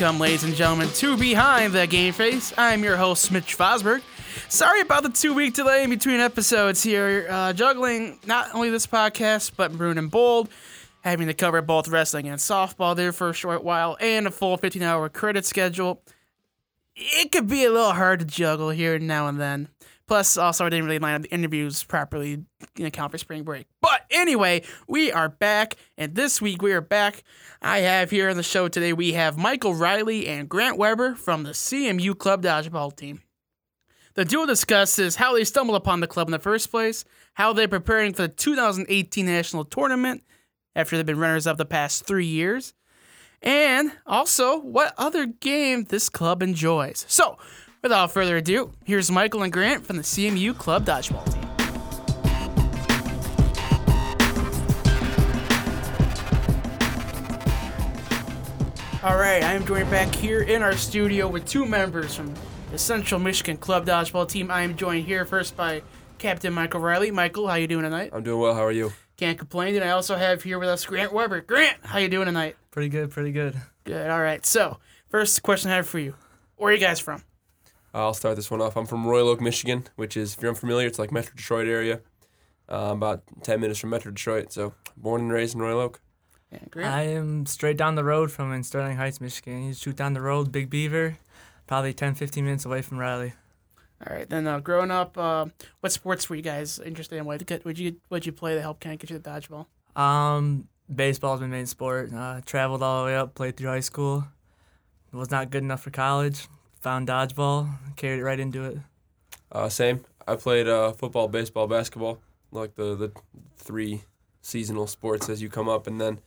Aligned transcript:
Welcome, 0.00 0.20
ladies 0.20 0.44
and 0.44 0.54
gentlemen, 0.54 0.88
to 0.90 1.16
Behind 1.16 1.72
the 1.72 1.84
Game 1.84 2.12
Face. 2.12 2.52
I'm 2.56 2.84
your 2.84 2.96
host, 2.96 3.32
Mitch 3.32 3.58
Fosberg. 3.58 4.00
Sorry 4.48 4.80
about 4.80 5.02
the 5.02 5.08
two 5.08 5.34
week 5.34 5.54
delay 5.54 5.82
in 5.82 5.90
between 5.90 6.20
episodes 6.20 6.84
here. 6.84 7.26
Uh, 7.28 7.52
juggling 7.52 8.20
not 8.24 8.54
only 8.54 8.70
this 8.70 8.86
podcast, 8.86 9.50
but 9.56 9.72
Maroon 9.72 9.98
and 9.98 10.08
Gold, 10.08 10.50
having 11.00 11.26
to 11.26 11.34
cover 11.34 11.60
both 11.62 11.88
wrestling 11.88 12.28
and 12.28 12.38
softball 12.38 12.94
there 12.94 13.12
for 13.12 13.30
a 13.30 13.32
short 13.32 13.64
while, 13.64 13.96
and 14.00 14.28
a 14.28 14.30
full 14.30 14.56
15 14.56 14.82
hour 14.82 15.08
credit 15.08 15.44
schedule. 15.44 16.00
It 16.94 17.32
could 17.32 17.48
be 17.48 17.64
a 17.64 17.70
little 17.70 17.94
hard 17.94 18.20
to 18.20 18.24
juggle 18.24 18.70
here 18.70 19.00
now 19.00 19.26
and 19.26 19.40
then. 19.40 19.66
Plus, 20.08 20.38
also, 20.38 20.64
I 20.64 20.70
didn't 20.70 20.86
really 20.86 20.98
line 20.98 21.16
up 21.16 21.22
the 21.22 21.30
interviews 21.30 21.84
properly 21.84 22.42
in 22.76 22.86
account 22.86 23.12
for 23.12 23.18
spring 23.18 23.42
break. 23.42 23.66
But 23.82 24.06
anyway, 24.10 24.62
we 24.88 25.12
are 25.12 25.28
back, 25.28 25.74
and 25.98 26.14
this 26.14 26.40
week 26.40 26.62
we 26.62 26.72
are 26.72 26.80
back. 26.80 27.22
I 27.60 27.80
have 27.80 28.10
here 28.10 28.30
on 28.30 28.38
the 28.38 28.42
show 28.42 28.68
today, 28.68 28.94
we 28.94 29.12
have 29.12 29.36
Michael 29.36 29.74
Riley 29.74 30.26
and 30.26 30.48
Grant 30.48 30.78
Weber 30.78 31.14
from 31.14 31.42
the 31.42 31.50
CMU 31.50 32.16
Club 32.16 32.42
Dodgeball 32.42 32.96
team. 32.96 33.20
The 34.14 34.24
duo 34.24 34.46
discusses 34.46 35.16
how 35.16 35.34
they 35.34 35.44
stumbled 35.44 35.76
upon 35.76 36.00
the 36.00 36.06
club 36.06 36.26
in 36.26 36.32
the 36.32 36.38
first 36.38 36.70
place, 36.70 37.04
how 37.34 37.52
they're 37.52 37.68
preparing 37.68 38.14
for 38.14 38.22
the 38.22 38.28
2018 38.28 39.26
national 39.26 39.66
tournament 39.66 40.24
after 40.74 40.96
they've 40.96 41.04
been 41.04 41.18
runners 41.18 41.46
up 41.46 41.58
the 41.58 41.66
past 41.66 42.06
three 42.06 42.26
years, 42.26 42.72
and 43.42 43.92
also 44.06 44.58
what 44.58 44.94
other 44.96 45.26
game 45.26 45.84
this 45.84 46.08
club 46.08 46.42
enjoys. 46.42 47.04
So, 47.08 47.36
without 47.82 48.12
further 48.12 48.36
ado, 48.36 48.72
here's 48.84 49.10
Michael 49.10 49.42
and 49.42 49.52
Grant 49.52 49.86
from 49.86 49.96
the 49.96 50.02
CMU 50.02 50.56
Club 50.56 50.84
Dodgeball 50.84 51.24
team. 51.32 51.44
All 59.00 59.16
right, 59.16 59.42
I 59.44 59.52
am 59.54 59.64
joined 59.64 59.90
back 59.90 60.12
here 60.12 60.42
in 60.42 60.60
our 60.60 60.76
studio 60.76 61.28
with 61.28 61.46
two 61.46 61.64
members 61.64 62.14
from 62.14 62.34
the 62.72 62.78
Central 62.78 63.20
Michigan 63.20 63.56
Club 63.56 63.86
Dodgeball 63.86 64.28
team. 64.28 64.50
I 64.50 64.62
am 64.62 64.76
joined 64.76 65.06
here 65.06 65.24
first 65.24 65.56
by 65.56 65.82
Captain 66.18 66.52
Michael 66.52 66.80
Riley. 66.80 67.12
Michael, 67.12 67.46
how 67.46 67.54
you 67.54 67.68
doing 67.68 67.84
tonight? 67.84 68.10
I'm 68.12 68.24
doing 68.24 68.40
well. 68.40 68.54
How 68.54 68.64
are 68.64 68.72
you? 68.72 68.92
Can't 69.16 69.38
complain. 69.38 69.76
And 69.76 69.84
I 69.84 69.90
also 69.90 70.16
have 70.16 70.42
here 70.42 70.58
with 70.58 70.68
us 70.68 70.84
Grant 70.84 71.12
Weber. 71.12 71.40
Grant, 71.42 71.76
how 71.84 71.98
you 71.98 72.08
doing 72.08 72.26
tonight? 72.26 72.56
Pretty 72.72 72.88
good, 72.88 73.10
pretty 73.10 73.30
good. 73.30 73.54
Good. 73.84 74.10
All 74.10 74.20
right. 74.20 74.44
So, 74.44 74.78
first 75.08 75.42
question 75.44 75.70
I 75.70 75.76
have 75.76 75.88
for 75.88 76.00
you: 76.00 76.14
Where 76.56 76.70
are 76.70 76.74
you 76.74 76.80
guys 76.80 76.98
from? 76.98 77.22
I'll 77.94 78.14
start 78.14 78.36
this 78.36 78.50
one 78.50 78.60
off. 78.60 78.76
I'm 78.76 78.86
from 78.86 79.06
Royal 79.06 79.28
Oak, 79.28 79.40
Michigan, 79.40 79.84
which 79.96 80.16
is, 80.16 80.34
if 80.34 80.42
you're 80.42 80.50
unfamiliar, 80.50 80.86
it's 80.86 80.98
like 80.98 81.10
Metro 81.10 81.32
Detroit 81.34 81.66
area. 81.68 82.00
Uh, 82.70 82.90
about 82.92 83.22
10 83.42 83.60
minutes 83.60 83.78
from 83.78 83.90
Metro 83.90 84.10
Detroit. 84.12 84.52
So, 84.52 84.74
born 84.96 85.22
and 85.22 85.32
raised 85.32 85.54
in 85.54 85.62
Royal 85.62 85.80
Oak. 85.80 86.00
And 86.52 86.70
Grant. 86.70 86.94
I 86.94 87.02
am 87.02 87.46
straight 87.46 87.76
down 87.76 87.94
the 87.94 88.04
road 88.04 88.30
from 88.30 88.52
in 88.52 88.62
Sterling 88.62 88.96
Heights, 88.96 89.20
Michigan. 89.20 89.64
You 89.64 89.74
shoot 89.74 89.96
down 89.96 90.12
the 90.12 90.20
road, 90.20 90.52
Big 90.52 90.68
Beaver, 90.68 91.18
probably 91.66 91.92
10, 91.94 92.14
15 92.14 92.44
minutes 92.44 92.64
away 92.64 92.82
from 92.82 92.98
Riley. 92.98 93.32
All 94.06 94.14
right. 94.14 94.28
Then, 94.28 94.46
uh, 94.46 94.60
growing 94.60 94.90
up, 94.90 95.16
uh, 95.16 95.46
what 95.80 95.92
sports 95.92 96.28
were 96.28 96.36
you 96.36 96.42
guys 96.42 96.78
interested 96.78 97.16
in? 97.16 97.24
What 97.24 97.42
would 97.64 97.78
you 97.78 97.96
what 98.08 98.26
you 98.26 98.32
play 98.32 98.54
to 98.54 98.60
help 98.60 98.80
kind 98.80 98.94
of 98.94 99.00
get 99.00 99.10
you 99.10 99.18
the 99.18 99.28
dodgeball? 99.28 99.66
Um, 100.00 100.68
baseball's 100.94 101.40
my 101.40 101.46
main 101.48 101.66
sport. 101.66 102.12
Uh, 102.14 102.40
traveled 102.46 102.82
all 102.82 103.02
the 103.02 103.06
way 103.06 103.16
up, 103.16 103.34
played 103.34 103.56
through 103.56 103.70
high 103.70 103.80
school. 103.80 104.24
Was 105.12 105.30
not 105.30 105.50
good 105.50 105.62
enough 105.62 105.82
for 105.82 105.90
college. 105.90 106.48
Found 106.82 107.08
dodgeball, 107.08 107.70
carried 107.96 108.20
it 108.20 108.24
right 108.24 108.38
into 108.38 108.64
it. 108.64 108.78
Uh, 109.50 109.68
same. 109.68 110.04
I 110.26 110.36
played 110.36 110.68
uh, 110.68 110.92
football, 110.92 111.26
baseball, 111.28 111.66
basketball, 111.66 112.20
like 112.52 112.74
the, 112.76 112.94
the 112.94 113.12
three 113.56 114.02
seasonal 114.42 114.86
sports 114.86 115.28
as 115.28 115.42
you 115.42 115.48
come 115.48 115.68
up. 115.68 115.86
And 115.86 116.00
then 116.00 116.20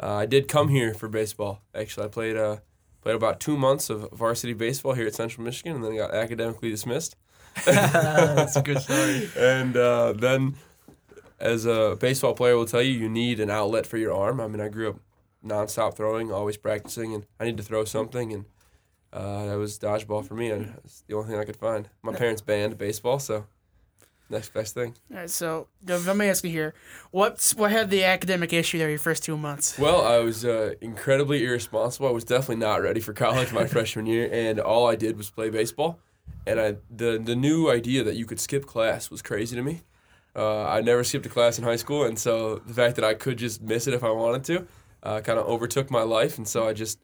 uh, 0.00 0.14
I 0.14 0.26
did 0.26 0.48
come 0.48 0.68
here 0.68 0.94
for 0.94 1.08
baseball. 1.08 1.62
Actually, 1.74 2.06
I 2.06 2.08
played 2.08 2.36
uh, 2.36 2.58
played 3.00 3.16
about 3.16 3.40
two 3.40 3.56
months 3.56 3.90
of 3.90 4.08
varsity 4.12 4.52
baseball 4.52 4.92
here 4.92 5.06
at 5.06 5.14
Central 5.14 5.44
Michigan, 5.44 5.76
and 5.76 5.84
then 5.84 5.96
got 5.96 6.14
academically 6.14 6.70
dismissed. 6.70 7.16
That's 7.64 8.56
a 8.56 8.62
good 8.62 8.80
story. 8.80 9.30
and 9.36 9.76
uh, 9.76 10.12
then, 10.12 10.56
as 11.40 11.66
a 11.66 11.96
baseball 11.98 12.34
player 12.34 12.56
will 12.56 12.66
tell 12.66 12.82
you, 12.82 12.92
you 12.92 13.08
need 13.08 13.40
an 13.40 13.50
outlet 13.50 13.86
for 13.86 13.96
your 13.96 14.12
arm. 14.12 14.40
I 14.40 14.46
mean, 14.46 14.60
I 14.60 14.68
grew 14.68 14.90
up 14.90 14.96
nonstop 15.44 15.96
throwing, 15.96 16.30
always 16.30 16.56
practicing, 16.56 17.14
and 17.14 17.26
I 17.40 17.44
need 17.44 17.56
to 17.56 17.62
throw 17.62 17.84
something, 17.84 18.32
and 18.32 18.44
uh, 19.12 19.46
that 19.46 19.58
was 19.58 19.78
dodgeball 19.78 20.26
for 20.26 20.34
me, 20.34 20.50
and 20.50 20.74
it's 20.84 21.02
the 21.06 21.14
only 21.14 21.28
thing 21.28 21.38
I 21.38 21.44
could 21.44 21.56
find. 21.56 21.88
My 22.02 22.12
parents 22.12 22.42
banned 22.42 22.76
baseball, 22.76 23.18
so 23.18 23.46
next 24.30 24.52
best 24.52 24.74
thing. 24.74 24.94
All 25.10 25.18
right. 25.18 25.30
So, 25.30 25.68
let 25.86 26.16
me 26.16 26.28
ask 26.28 26.44
you 26.44 26.50
here: 26.50 26.74
What's 27.10 27.54
what 27.54 27.70
had 27.70 27.90
the 27.90 28.04
academic 28.04 28.52
issue 28.52 28.78
there 28.78 28.90
your 28.90 28.98
first 28.98 29.24
two 29.24 29.36
months? 29.36 29.78
Well, 29.78 30.02
I 30.04 30.18
was 30.18 30.44
uh, 30.44 30.74
incredibly 30.80 31.44
irresponsible. 31.44 32.08
I 32.08 32.12
was 32.12 32.24
definitely 32.24 32.56
not 32.56 32.82
ready 32.82 33.00
for 33.00 33.12
college 33.12 33.52
my 33.52 33.66
freshman 33.74 34.06
year, 34.06 34.28
and 34.30 34.60
all 34.60 34.86
I 34.86 34.96
did 34.96 35.16
was 35.16 35.30
play 35.30 35.50
baseball. 35.50 35.98
And 36.46 36.60
I 36.60 36.76
the 36.90 37.18
the 37.22 37.36
new 37.36 37.70
idea 37.70 38.04
that 38.04 38.16
you 38.16 38.26
could 38.26 38.40
skip 38.40 38.66
class 38.66 39.10
was 39.10 39.22
crazy 39.22 39.56
to 39.56 39.62
me. 39.62 39.82
Uh, 40.36 40.64
I 40.66 40.82
never 40.82 41.02
skipped 41.02 41.26
a 41.26 41.30
class 41.30 41.58
in 41.58 41.64
high 41.64 41.76
school, 41.76 42.04
and 42.04 42.18
so 42.18 42.56
the 42.56 42.74
fact 42.74 42.96
that 42.96 43.04
I 43.04 43.14
could 43.14 43.38
just 43.38 43.62
miss 43.62 43.86
it 43.86 43.94
if 43.94 44.04
I 44.04 44.10
wanted 44.10 44.44
to, 44.44 44.68
uh, 45.02 45.20
kind 45.20 45.38
of 45.38 45.46
overtook 45.46 45.90
my 45.90 46.02
life, 46.02 46.36
and 46.38 46.46
so 46.46 46.68
I 46.68 46.74
just 46.74 47.00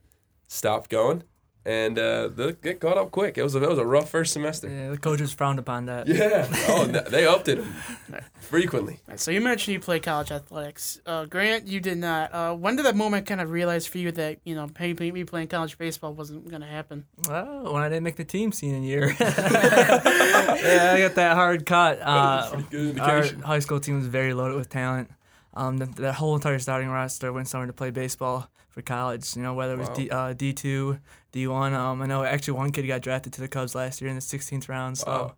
stopped 0.46 0.90
going. 0.90 1.24
And 1.66 1.98
uh, 1.98 2.28
the, 2.28 2.56
it 2.62 2.78
caught 2.78 2.98
up 2.98 3.10
quick. 3.10 3.38
It 3.38 3.42
was 3.42 3.54
a, 3.54 3.62
it 3.62 3.68
was 3.68 3.78
a 3.78 3.86
rough 3.86 4.10
first 4.10 4.34
semester. 4.34 4.68
Yeah, 4.68 4.90
the 4.90 4.98
coaches 4.98 5.32
frowned 5.32 5.58
upon 5.58 5.86
that. 5.86 6.06
Yeah. 6.06 6.46
Oh, 6.68 6.84
no, 6.84 7.00
they 7.00 7.26
upped 7.26 7.48
it 7.48 7.64
frequently. 8.40 9.00
So 9.16 9.30
you 9.30 9.40
mentioned 9.40 9.72
you 9.72 9.80
played 9.80 10.02
college 10.02 10.30
athletics. 10.30 11.00
Uh, 11.06 11.24
Grant, 11.24 11.66
you 11.66 11.80
did 11.80 11.98
not. 11.98 12.34
Uh, 12.34 12.54
when 12.54 12.76
did 12.76 12.84
that 12.84 12.96
moment 12.96 13.26
kind 13.26 13.40
of 13.40 13.50
realize 13.50 13.86
for 13.86 13.96
you 13.96 14.12
that 14.12 14.40
you 14.44 14.54
know 14.54 14.68
maybe 14.78 15.10
me 15.10 15.24
playing 15.24 15.48
college 15.48 15.78
baseball 15.78 16.12
wasn't 16.12 16.46
going 16.48 16.60
to 16.60 16.68
happen? 16.68 17.06
Well, 17.28 17.72
when 17.72 17.82
I 17.82 17.88
didn't 17.88 18.04
make 18.04 18.16
the 18.16 18.24
team 18.24 18.52
senior 18.52 18.80
year. 18.80 19.16
yeah, 19.20 20.92
I 20.94 20.98
got 21.00 21.14
that 21.14 21.34
hard 21.34 21.64
cut. 21.64 21.98
Uh, 22.02 22.50
Pretty 22.50 22.92
good 22.92 23.00
our 23.00 23.24
high 23.42 23.60
school 23.60 23.80
team 23.80 23.96
was 23.96 24.06
very 24.06 24.34
loaded 24.34 24.56
with 24.56 24.68
talent. 24.68 25.10
Um, 25.56 25.78
the, 25.78 25.86
the 25.86 26.12
whole 26.12 26.34
entire 26.34 26.58
starting 26.58 26.88
roster 26.88 27.32
went 27.32 27.48
somewhere 27.48 27.66
to 27.68 27.72
play 27.72 27.90
baseball 27.90 28.50
for 28.70 28.82
college. 28.82 29.36
You 29.36 29.42
know, 29.42 29.54
whether 29.54 29.74
it 29.74 29.78
was 29.78 29.88
Wow. 29.88 29.94
D, 29.94 30.10
uh, 30.10 30.34
D2, 30.34 30.98
D1. 31.32 31.72
Um, 31.72 32.02
I 32.02 32.06
know 32.06 32.24
actually 32.24 32.54
one 32.54 32.72
kid 32.72 32.86
got 32.86 33.02
drafted 33.02 33.32
to 33.34 33.40
the 33.40 33.48
Cubs 33.48 33.74
last 33.74 34.00
year 34.00 34.08
in 34.10 34.16
the 34.16 34.22
16th 34.22 34.68
round. 34.68 34.98
So 34.98 35.06
Wow. 35.06 35.34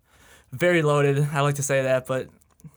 very 0.53 0.82
loaded. 0.82 1.28
I 1.32 1.41
like 1.43 1.56
to 1.56 1.62
say 1.62 1.82
that, 1.82 2.06
but 2.06 2.28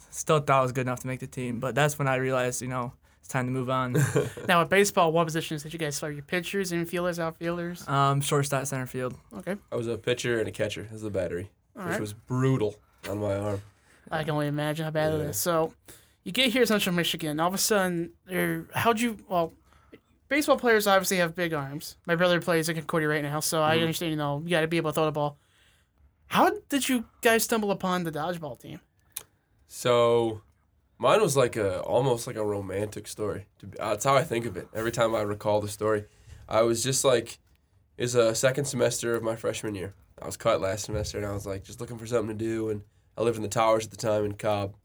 still 0.09 0.39
thought 0.39 0.59
I 0.59 0.61
was 0.61 0.72
good 0.73 0.81
enough 0.88 1.00
to 1.01 1.07
make 1.07 1.19
the 1.22 1.27
team. 1.27 1.59
But 1.59 1.75
that's 1.75 1.97
when 1.97 2.07
I 2.07 2.16
realized, 2.16 2.61
you 2.61 2.67
know, 2.67 2.91
it's 3.19 3.29
time 3.29 3.45
to 3.45 3.51
move 3.51 3.69
on. 3.69 3.95
Now, 4.47 4.59
with 4.61 4.69
baseball, 4.69 5.11
what 5.13 5.25
positions 5.25 5.63
did 5.63 5.71
you 5.71 5.79
guys 5.79 5.95
start? 5.95 6.16
Your 6.16 6.23
pitchers, 6.23 6.71
infielders, 6.73 7.19
outfielders? 7.19 7.88
um, 7.88 8.19
shortstop, 8.19 8.66
center 8.66 8.85
field. 8.88 9.16
Okay, 9.38 9.56
I 9.71 9.75
was 9.75 9.88
a 9.88 9.97
pitcher 9.97 10.39
and 10.39 10.47
a 10.47 10.51
catcher 10.51 10.88
as 10.91 11.03
a 11.03 11.09
battery, 11.09 11.51
all 11.77 11.83
which 11.83 11.91
right. 11.91 12.01
was 12.01 12.13
brutal 12.13 12.75
on 13.07 13.19
my 13.19 13.35
arm. 13.38 13.61
I 14.11 14.23
can 14.23 14.31
only 14.31 14.47
imagine 14.47 14.85
how 14.85 14.91
bad 14.91 15.13
it 15.13 15.17
Yeah. 15.19 15.29
is. 15.29 15.38
So, 15.38 15.73
you 16.24 16.31
get 16.31 16.52
here 16.52 16.62
to 16.63 16.68
Central 16.68 16.96
Michigan. 16.96 17.40
All 17.40 17.47
of 17.47 17.53
a 17.53 17.57
sudden, 17.57 18.12
how'd 18.74 19.00
you? 19.00 19.18
Well, 19.28 19.53
baseball 20.28 20.57
players 20.57 20.85
obviously 20.88 21.18
have 21.18 21.35
big 21.35 21.53
arms. 21.53 21.97
My 22.06 22.16
brother 22.16 22.40
plays 22.41 22.69
at 22.69 22.75
Concordia 22.75 23.09
right 23.09 23.24
now, 23.24 23.40
so 23.40 23.62
I 23.63 23.78
Mhm. 23.78 23.81
understand. 23.81 24.12
You 24.12 24.18
know, 24.18 24.41
you 24.44 24.50
got 24.50 24.62
to 24.62 24.68
be 24.68 24.78
able 24.78 24.91
to 24.91 24.96
throw 24.96 25.06
the 25.06 25.12
ball. 25.12 25.38
How 26.28 26.52
did 26.69 26.88
you 26.88 27.06
guys 27.22 27.44
stumble 27.44 27.72
upon 27.72 28.03
the 28.03 28.12
dodgeball 28.12 28.59
team? 28.59 28.80
So, 29.68 30.41
mine 30.97 31.22
was 31.22 31.35
like 31.38 31.56
a 31.56 31.81
almost 31.81 32.28
like 32.28 32.36
a 32.36 32.46
romantic 32.46 33.07
story. 33.07 33.47
That's 33.62 34.03
how 34.03 34.16
I 34.16 34.24
think 34.24 34.46
of 34.46 34.57
it. 34.57 34.68
Every 34.74 34.91
time 34.91 35.16
I 35.16 35.22
recall 35.22 35.62
the 35.62 35.68
story, 35.68 36.06
I 36.47 36.62
was 36.62 36.84
just 36.84 37.03
like, 37.03 37.40
it's 37.97 38.13
a 38.16 38.36
second 38.36 38.66
semester 38.66 39.16
of 39.16 39.24
my 39.24 39.36
freshman 39.36 39.75
year. 39.75 39.94
I 40.22 40.25
was 40.25 40.38
cut 40.38 40.59
last 40.62 40.86
semester, 40.86 41.18
and 41.18 41.25
I 41.25 41.31
was 41.34 41.46
like 41.46 41.63
just 41.63 41.80
looking 41.80 41.97
for 41.97 42.06
something 42.06 42.38
to 42.38 42.44
do. 42.46 42.69
And 42.69 42.81
I 43.18 43.24
lived 43.24 43.38
in 43.38 43.44
the 43.44 43.50
towers 43.50 43.86
at 43.86 43.91
the 43.91 43.97
time 43.97 44.25
in 44.25 44.34
Cobb, 44.34 44.75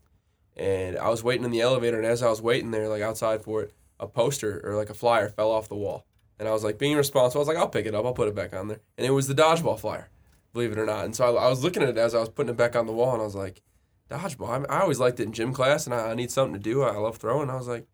and 0.57 0.97
I 0.99 1.09
was 1.09 1.23
waiting 1.23 1.45
in 1.45 1.51
the 1.51 1.61
elevator. 1.61 1.97
And 1.97 2.07
as 2.07 2.23
I 2.23 2.31
was 2.31 2.43
waiting 2.43 2.71
there, 2.71 2.89
like 2.89 3.03
outside 3.03 3.43
for 3.43 3.63
it, 3.63 3.75
a 3.99 4.07
poster 4.07 4.61
or 4.65 4.77
like 4.77 4.91
a 4.91 4.95
flyer 4.95 5.29
fell 5.29 5.51
off 5.51 5.69
the 5.69 5.77
wall. 5.77 6.07
And 6.39 6.49
I 6.49 6.53
was 6.53 6.65
like 6.65 6.79
being 6.79 6.97
responsible. 6.97 7.41
I 7.41 7.43
was 7.43 7.49
like, 7.49 7.57
I'll 7.57 7.69
pick 7.69 7.87
it 7.87 7.95
up. 7.95 8.05
I'll 8.05 8.13
put 8.13 8.29
it 8.29 8.35
back 8.35 8.55
on 8.55 8.69
there. 8.69 8.81
And 8.99 9.07
it 9.07 9.11
was 9.11 9.29
the 9.29 9.35
dodgeball 9.35 9.79
flyer, 9.79 10.09
believe 10.53 10.73
it 10.73 10.79
or 10.79 10.87
not. 10.87 11.05
And 11.05 11.15
so 11.15 11.37
I, 11.37 11.45
I 11.45 11.49
was 11.49 11.63
looking 11.63 11.83
at 11.83 11.89
it 11.89 11.99
as 11.99 12.15
I 12.15 12.21
was 12.21 12.29
putting 12.29 12.51
it 12.51 12.57
back 12.57 12.75
on 12.77 12.87
the 12.87 12.93
wall, 12.93 13.13
and 13.13 13.23
I 13.23 13.25
was 13.25 13.37
like, 13.37 13.63
dodgeball. 14.11 14.51
I, 14.51 14.59
mean, 14.59 14.67
I 14.69 14.81
always 14.81 15.01
liked 15.01 15.21
it 15.21 15.25
in 15.25 15.33
gym 15.33 15.53
class, 15.53 15.87
and 15.87 15.95
I, 15.95 16.11
I 16.11 16.15
need 16.15 16.31
something 16.31 16.55
to 16.55 16.61
do. 16.61 16.83
I 16.83 16.97
love 16.97 17.17
throwing. 17.17 17.51
I 17.51 17.57
was 17.57 17.69
like, 17.69 17.87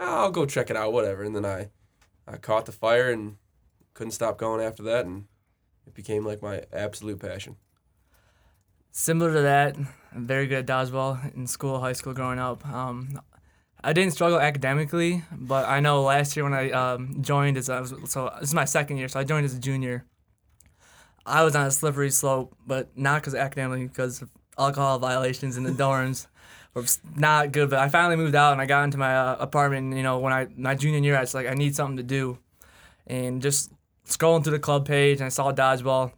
"Ah, 0.00 0.22
I'll 0.22 0.30
go 0.30 0.46
check 0.46 0.70
it 0.70 0.76
out, 0.76 0.92
whatever. 0.92 1.22
And 1.22 1.36
then 1.36 1.44
I, 1.44 1.70
I 2.26 2.36
caught 2.36 2.66
the 2.66 2.72
fire 2.72 3.10
and 3.10 3.36
couldn't 3.94 4.12
stop 4.12 4.38
going 4.38 4.64
after 4.64 4.82
that, 4.84 5.06
and 5.06 5.26
it 5.86 5.94
became 5.94 6.24
like 6.24 6.42
my 6.42 6.62
absolute 6.72 7.20
passion. 7.20 7.56
Similar 8.94 9.32
to 9.32 9.40
that, 9.40 9.76
I'm 10.14 10.26
very 10.26 10.46
good 10.46 10.58
at 10.58 10.66
dodgeball 10.66 11.34
in 11.34 11.46
school, 11.46 11.80
high 11.80 11.94
school, 11.94 12.12
growing 12.12 12.38
up. 12.38 12.64
Um, 12.68 13.18
I 13.82 13.94
didn't 13.94 14.12
struggle 14.12 14.38
academically, 14.38 15.22
but 15.32 15.66
I 15.66 15.80
know 15.80 16.02
last 16.02 16.36
year 16.36 16.44
when 16.44 16.52
I 16.52 16.70
um, 16.72 17.22
joined 17.22 17.56
as 17.56 17.70
I 17.70 17.80
was, 17.80 17.94
so 18.04 18.30
this 18.38 18.50
is 18.50 18.54
my 18.54 18.66
second 18.66 18.98
year, 18.98 19.08
so 19.08 19.18
I 19.18 19.24
joined 19.24 19.46
as 19.46 19.54
a 19.54 19.58
junior. 19.58 20.04
I 21.24 21.42
was 21.42 21.56
on 21.56 21.66
a 21.66 21.70
slippery 21.70 22.10
slope, 22.10 22.54
but 22.66 22.90
not 22.94 23.22
because 23.22 23.34
academically, 23.34 23.86
because 23.86 24.20
of 24.20 24.30
alcohol 24.58 24.98
violations 24.98 25.56
in 25.56 25.62
the 25.62 25.70
dorms 25.70 26.26
were 26.74 26.84
not 27.16 27.50
good. 27.50 27.70
But 27.70 27.78
I 27.78 27.88
finally 27.88 28.16
moved 28.16 28.34
out 28.34 28.52
and 28.52 28.60
I 28.60 28.66
got 28.66 28.84
into 28.84 28.98
my 28.98 29.16
uh, 29.16 29.36
apartment. 29.40 29.96
You 29.96 30.02
know, 30.02 30.18
when 30.18 30.34
I 30.34 30.48
my 30.54 30.74
junior 30.74 31.00
year, 31.00 31.16
I 31.16 31.20
was 31.20 31.32
like, 31.32 31.46
I 31.46 31.54
need 31.54 31.74
something 31.74 31.96
to 31.96 32.02
do, 32.02 32.38
and 33.06 33.40
just 33.40 33.72
scrolling 34.06 34.44
through 34.44 34.52
the 34.52 34.58
club 34.58 34.86
page 34.86 35.18
and 35.18 35.26
I 35.26 35.30
saw 35.30 35.50
dodgeball, 35.50 36.12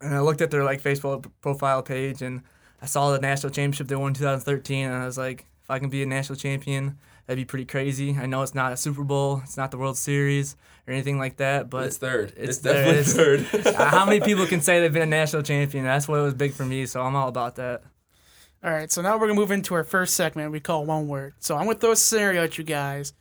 and 0.00 0.14
I 0.14 0.20
looked 0.20 0.40
at 0.40 0.50
their 0.50 0.64
like 0.64 0.82
Facebook 0.82 1.30
profile 1.40 1.82
page 1.82 2.22
and 2.22 2.42
I 2.82 2.86
saw 2.86 3.10
the 3.12 3.18
national 3.18 3.50
championship 3.52 3.88
they 3.88 3.96
won 3.96 4.08
in 4.08 4.14
2013, 4.14 4.86
and 4.86 4.94
I 4.94 5.06
was 5.06 5.16
like, 5.18 5.46
if 5.62 5.70
I 5.70 5.78
can 5.78 5.88
be 5.88 6.02
a 6.02 6.06
national 6.06 6.36
champion, 6.36 6.98
that'd 7.26 7.40
be 7.40 7.44
pretty 7.46 7.64
crazy. 7.64 8.16
I 8.20 8.26
know 8.26 8.42
it's 8.42 8.54
not 8.54 8.72
a 8.72 8.76
Super 8.76 9.02
Bowl, 9.02 9.40
it's 9.42 9.56
not 9.56 9.70
the 9.70 9.78
World 9.78 9.96
Series 9.96 10.56
or 10.86 10.92
anything 10.92 11.18
like 11.18 11.38
that, 11.38 11.68
but 11.70 11.86
it's 11.86 11.96
third. 11.96 12.32
it's 12.36 12.50
It's, 12.50 12.58
there. 12.58 12.74
definitely 12.94 13.00
It's- 13.00 13.52
third. 13.62 13.66
uh, 13.76 13.84
how 13.90 14.04
many 14.04 14.20
people 14.20 14.46
can 14.46 14.60
say 14.60 14.80
they've 14.80 14.92
been 14.92 15.02
a 15.02 15.06
national 15.06 15.42
champion? 15.42 15.84
That's 15.84 16.06
what 16.06 16.20
was 16.20 16.34
big 16.34 16.52
for 16.52 16.64
me, 16.64 16.86
so 16.86 17.02
I'm 17.02 17.16
all 17.16 17.28
about 17.28 17.56
that. 17.56 17.82
All 18.62 18.70
right, 18.72 18.90
so 18.92 19.00
now 19.02 19.14
we're 19.14 19.26
gonna 19.28 19.38
move 19.40 19.50
into 19.50 19.74
our 19.74 19.84
first 19.84 20.14
segment. 20.14 20.52
We 20.52 20.60
call 20.60 20.84
one 20.84 21.08
word. 21.08 21.34
So 21.40 21.56
I'm 21.56 21.66
gonna 21.66 21.78
throw 21.78 21.92
a 21.92 21.96
scenario 21.96 22.44
at 22.44 22.58
you 22.58 22.64
guys, 22.64 23.12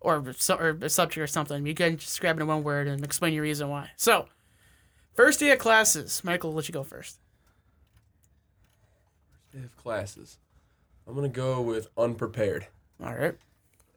or 0.00 0.16
or 0.50 0.78
a 0.82 0.88
subject 0.88 1.18
or 1.18 1.26
something. 1.26 1.66
You 1.66 1.74
can 1.74 1.96
just 1.96 2.20
grab 2.20 2.38
it 2.38 2.42
in 2.42 2.46
one 2.48 2.62
word 2.62 2.86
and 2.88 3.02
explain 3.04 3.32
your 3.32 3.42
reason 3.42 3.68
why. 3.68 3.90
So, 3.96 4.26
first 5.18 5.40
day 5.40 5.50
of 5.50 5.58
classes. 5.58 6.22
Michael, 6.22 6.50
I'll 6.50 6.56
let 6.56 6.68
you 6.68 6.72
go 6.72 6.84
first. 6.84 7.18
They 9.52 9.60
have 9.60 9.76
classes. 9.76 10.38
I'm 11.08 11.16
gonna 11.16 11.28
go 11.28 11.60
with 11.60 11.88
unprepared. 11.96 12.68
All 13.02 13.12
right. 13.12 13.34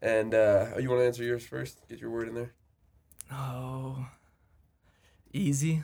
And 0.02 0.34
uh, 0.34 0.70
you 0.80 0.90
want 0.90 1.02
to 1.02 1.06
answer 1.06 1.24
yours 1.24 1.46
first? 1.46 1.88
Get 1.88 2.02
your 2.02 2.10
word 2.10 2.28
in 2.28 2.34
there. 2.34 2.54
Oh, 3.32 4.08
easy. 5.32 5.84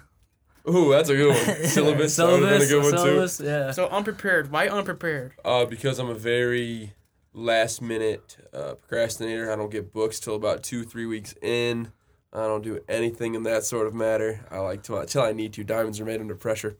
Ooh, 0.67 0.89
that's 0.89 1.09
a 1.09 1.15
good 1.15 1.27
one. 1.29 1.65
Syllabus. 1.67 2.15
that 2.15 2.25
a 2.25 2.65
good 2.65 2.81
one 2.81 2.91
too. 2.93 2.97
syllabus, 2.97 3.39
yeah. 3.39 3.71
So 3.71 3.87
unprepared. 3.89 4.51
Why 4.51 4.67
unprepared? 4.67 5.33
Uh, 5.45 5.65
because 5.65 5.99
I'm 5.99 6.09
a 6.09 6.15
very 6.15 6.93
last 7.31 7.79
minute 7.79 8.37
uh, 8.51 8.73
procrastinator. 8.73 9.51
I 9.51 9.55
don't 9.55 9.69
get 9.71 9.93
books 9.93 10.19
till 10.19 10.33
about 10.33 10.63
two, 10.63 10.83
three 10.83 11.05
weeks 11.05 11.35
in. 11.43 11.91
I 12.33 12.43
don't 12.43 12.63
do 12.63 12.79
anything 12.89 13.35
in 13.35 13.43
that 13.43 13.63
sort 13.63 13.87
of 13.87 13.93
matter. 13.93 14.45
I 14.51 14.59
like 14.59 14.83
to 14.83 14.97
until 14.97 15.23
I 15.23 15.31
need 15.31 15.53
to. 15.53 15.63
Diamonds 15.63 15.99
are 15.99 16.05
made 16.05 16.19
under 16.19 16.35
pressure. 16.35 16.77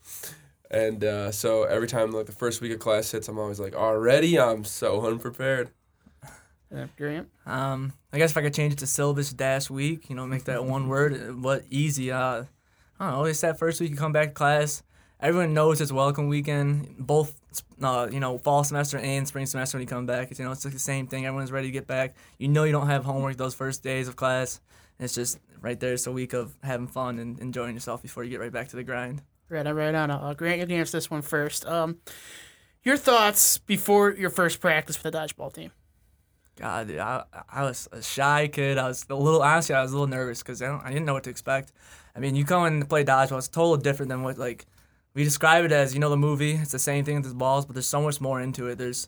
And 0.70 1.04
uh, 1.04 1.32
so 1.32 1.64
every 1.64 1.88
time 1.88 2.12
like 2.12 2.26
the 2.26 2.32
first 2.34 2.62
week 2.62 2.74
of 2.74 2.80
class 2.80 3.12
hits, 3.12 3.28
I'm 3.28 3.40
always 3.40 3.60
like, 3.60 3.76
already 3.76 4.40
I'm 4.40 4.66
so 4.66 5.06
unprepared. 5.06 5.72
Uh, 6.76 6.88
Grant. 6.98 7.30
Um, 7.46 7.94
I 8.12 8.18
guess 8.18 8.32
if 8.32 8.38
I 8.38 8.42
could 8.42 8.54
change 8.54 8.74
it 8.74 8.80
to 8.80 8.88
syllabus 8.88 9.32
dash 9.32 9.70
week, 9.70 10.10
you 10.10 10.16
know, 10.16 10.28
make 10.28 10.44
that 10.46 10.66
one 10.66 10.90
word, 10.90 11.14
uh, 11.14 11.34
what 11.34 11.64
easy. 11.70 12.12
Uh, 12.12 12.44
I 13.00 13.10
don't 13.10 13.12
know. 13.12 13.24
It's 13.24 13.40
that 13.42 13.58
first 13.58 13.80
week 13.80 13.92
you 13.92 13.96
come 13.96 14.12
back 14.12 14.30
to 14.30 14.34
class. 14.34 14.84
Everyone 15.22 15.54
knows 15.54 15.80
it's 15.80 15.92
welcome 15.92 16.28
weekend. 16.28 16.96
Both, 17.00 17.40
uh, 17.82 18.10
you 18.12 18.20
know, 18.20 18.38
fall 18.38 18.66
semester 18.66 18.98
and 18.98 19.26
spring 19.26 19.46
semester 19.46 19.78
when 19.78 19.84
you 19.84 19.88
come 19.88 20.06
back. 20.06 20.30
It's, 20.30 20.40
you 20.40 20.46
know, 20.46 20.52
it's 20.52 20.66
like 20.66 20.74
the 20.74 20.80
same 20.80 21.08
thing. 21.08 21.26
Everyone's 21.26 21.52
ready 21.52 21.68
to 21.70 21.72
get 21.72 21.88
back. 21.88 22.16
You 22.38 22.50
know, 22.50 22.66
you 22.66 22.74
don't 22.74 22.88
have 22.88 23.06
homework 23.06 23.38
those 23.38 23.56
first 23.56 23.82
days 23.82 24.10
of 24.10 24.18
class. 24.18 24.60
It's 25.00 25.16
just 25.16 25.40
right 25.62 25.80
there. 25.80 25.94
It's 25.94 26.08
a 26.08 26.12
week 26.12 26.34
of 26.34 26.56
having 26.64 26.88
fun 26.88 27.20
and 27.20 27.40
enjoying 27.40 27.76
yourself 27.76 28.02
before 28.02 28.24
you 28.24 28.30
get 28.30 28.40
right 28.40 28.52
back 28.52 28.70
to 28.70 28.76
the 28.76 28.84
grind. 28.84 29.22
Right 29.50 29.66
on, 29.66 29.76
right 29.76 29.94
on. 29.96 30.12
I'll 30.12 30.34
Grant, 30.34 30.60
you 30.60 30.66
can 30.66 30.76
answer 30.76 30.98
this 30.98 31.10
one 31.10 31.22
first. 31.22 31.66
Um, 31.66 31.98
your 32.84 32.98
thoughts 32.98 33.58
before 33.60 34.12
your 34.12 34.30
first 34.30 34.60
practice 34.60 34.96
for 34.98 35.10
the 35.10 35.18
dodgeball 35.18 35.54
team? 35.54 35.72
God, 36.58 36.88
dude, 36.88 36.98
I, 37.00 37.24
I 37.52 37.64
was 37.64 37.88
a 37.92 38.02
shy 38.02 38.48
kid. 38.48 38.78
I 38.78 38.88
was 38.88 39.06
a 39.10 39.16
little, 39.16 39.44
honestly, 39.44 39.76
I 39.76 39.82
was 39.84 39.92
a 39.92 39.94
little 39.96 40.08
nervous 40.08 40.42
because 40.42 40.62
I, 40.62 40.68
don't- 40.68 40.84
I 40.84 40.90
didn't 40.90 41.06
know 41.06 41.14
what 41.14 41.24
to 41.26 41.30
expect. 41.30 41.72
I 42.16 42.20
mean, 42.20 42.36
you 42.36 42.46
come 42.46 42.66
in 42.66 42.80
to 42.80 42.86
play 42.86 43.04
dodgeball, 43.06 43.38
it's 43.38 43.48
totally 43.48 43.82
different 43.84 44.10
than 44.10 44.24
what, 44.24 44.38
like, 44.40 44.66
we 45.14 45.24
describe 45.24 45.66
it 45.66 45.72
as, 45.72 45.94
you 45.94 46.00
know, 46.00 46.10
the 46.10 46.18
movie. 46.18 46.54
It's 46.54 46.72
the 46.72 46.80
same 46.80 47.04
thing 47.06 47.16
with 47.16 47.26
the 47.30 47.34
balls, 47.36 47.66
but 47.66 47.74
there's 47.74 47.88
so 47.88 48.02
much 48.02 48.20
more 48.20 48.42
into 48.42 48.68
it. 48.68 48.78
There's 48.78 49.08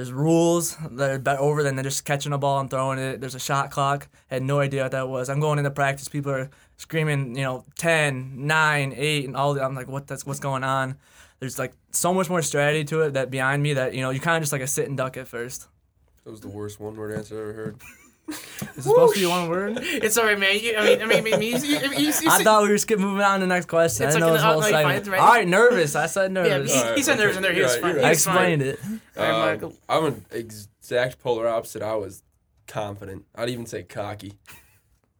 there's 0.00 0.12
rules 0.12 0.78
that 0.92 1.10
are 1.10 1.18
better 1.18 1.40
over 1.40 1.62
than 1.62 1.76
just 1.82 2.06
catching 2.06 2.32
a 2.32 2.38
ball 2.38 2.58
and 2.58 2.70
throwing 2.70 2.98
it. 2.98 3.20
There's 3.20 3.34
a 3.34 3.38
shot 3.38 3.70
clock. 3.70 4.08
I 4.30 4.36
had 4.36 4.42
no 4.42 4.58
idea 4.58 4.84
what 4.84 4.92
that 4.92 5.10
was. 5.10 5.28
I'm 5.28 5.40
going 5.40 5.58
into 5.58 5.70
practice. 5.70 6.08
People 6.08 6.32
are 6.32 6.48
screaming, 6.78 7.36
you 7.36 7.42
know, 7.42 7.66
10, 7.76 8.46
9, 8.46 8.94
8, 8.96 9.24
and 9.26 9.36
all. 9.36 9.60
I'm 9.60 9.74
like, 9.74 9.88
what? 9.88 10.06
That's 10.06 10.24
what's 10.24 10.40
going 10.40 10.64
on. 10.64 10.96
There's 11.38 11.58
like 11.58 11.74
so 11.90 12.14
much 12.14 12.30
more 12.30 12.40
strategy 12.40 12.82
to 12.86 13.02
it 13.02 13.12
that 13.12 13.30
behind 13.30 13.62
me 13.62 13.74
that 13.74 13.92
you 13.92 14.00
know 14.00 14.08
you 14.08 14.20
kind 14.20 14.38
of 14.38 14.42
just 14.42 14.52
like 14.52 14.62
a 14.62 14.66
sit 14.66 14.88
and 14.88 14.96
duck 14.96 15.18
at 15.18 15.28
first. 15.28 15.68
That 16.24 16.30
was 16.30 16.40
the 16.40 16.48
worst 16.48 16.80
one 16.80 16.96
word 16.96 17.14
answer 17.14 17.36
I 17.36 17.42
ever 17.42 17.52
heard. 17.52 17.76
Is 18.76 18.86
it 18.86 18.90
supposed 18.90 19.14
to 19.14 19.20
be 19.20 19.26
one 19.26 19.48
word? 19.48 19.78
It's 19.82 20.16
all 20.16 20.24
right, 20.24 20.38
man. 20.38 20.58
You, 20.58 20.76
I 20.76 20.84
mean, 20.84 21.02
I 21.02 21.06
mean, 21.06 21.34
I 21.34 21.36
mean, 21.36 21.42
you, 21.42 21.58
you, 21.58 21.78
you, 21.78 22.06
you, 22.20 22.30
I 22.30 22.42
thought 22.44 22.62
we 22.62 22.68
were 22.70 22.78
skip 22.78 22.98
moving 22.98 23.22
on 23.24 23.40
to 23.40 23.46
the 23.46 23.48
next 23.48 23.66
question. 23.66 24.06
It's 24.06 24.14
I 24.16 24.18
didn't 24.20 24.20
like 24.20 24.28
know 24.30 24.32
this 24.34 24.42
whole 24.42 24.60
no, 24.60 24.66
you're 24.66 24.72
fine, 24.72 24.82
segment. 24.82 24.98
it's 24.98 25.08
right. 25.08 25.20
All 25.20 25.28
right, 25.34 25.48
nervous. 25.48 25.96
I 25.96 26.06
said 26.06 26.30
yeah, 26.30 26.42
nervous. 26.42 26.72
he, 26.74 26.78
Alright, 26.80 26.96
he 26.96 27.02
said 27.02 27.14
okay. 27.14 27.24
nerves 27.24 27.36
in 27.36 27.42
there. 27.42 27.52
He 27.52 27.58
You're 27.58 27.66
was 27.66 27.74
right, 27.74 27.82
fine. 27.82 27.90
you're 27.94 28.00
He 28.00 28.04
I 28.04 28.08
right. 28.08 28.18
fine. 28.18 28.60
explained 28.60 28.62
it. 28.62 28.80
All 29.16 29.22
right, 29.24 29.30
Um, 29.30 29.40
Michael. 29.40 29.74
I'm 29.88 30.04
an 30.04 30.24
exact 30.30 31.18
polar 31.20 31.48
opposite. 31.48 31.82
I 31.82 31.94
was 31.96 32.22
confident. 32.66 33.24
I'd 33.34 33.50
even 33.50 33.66
say 33.66 33.82
cocky. 33.82 34.34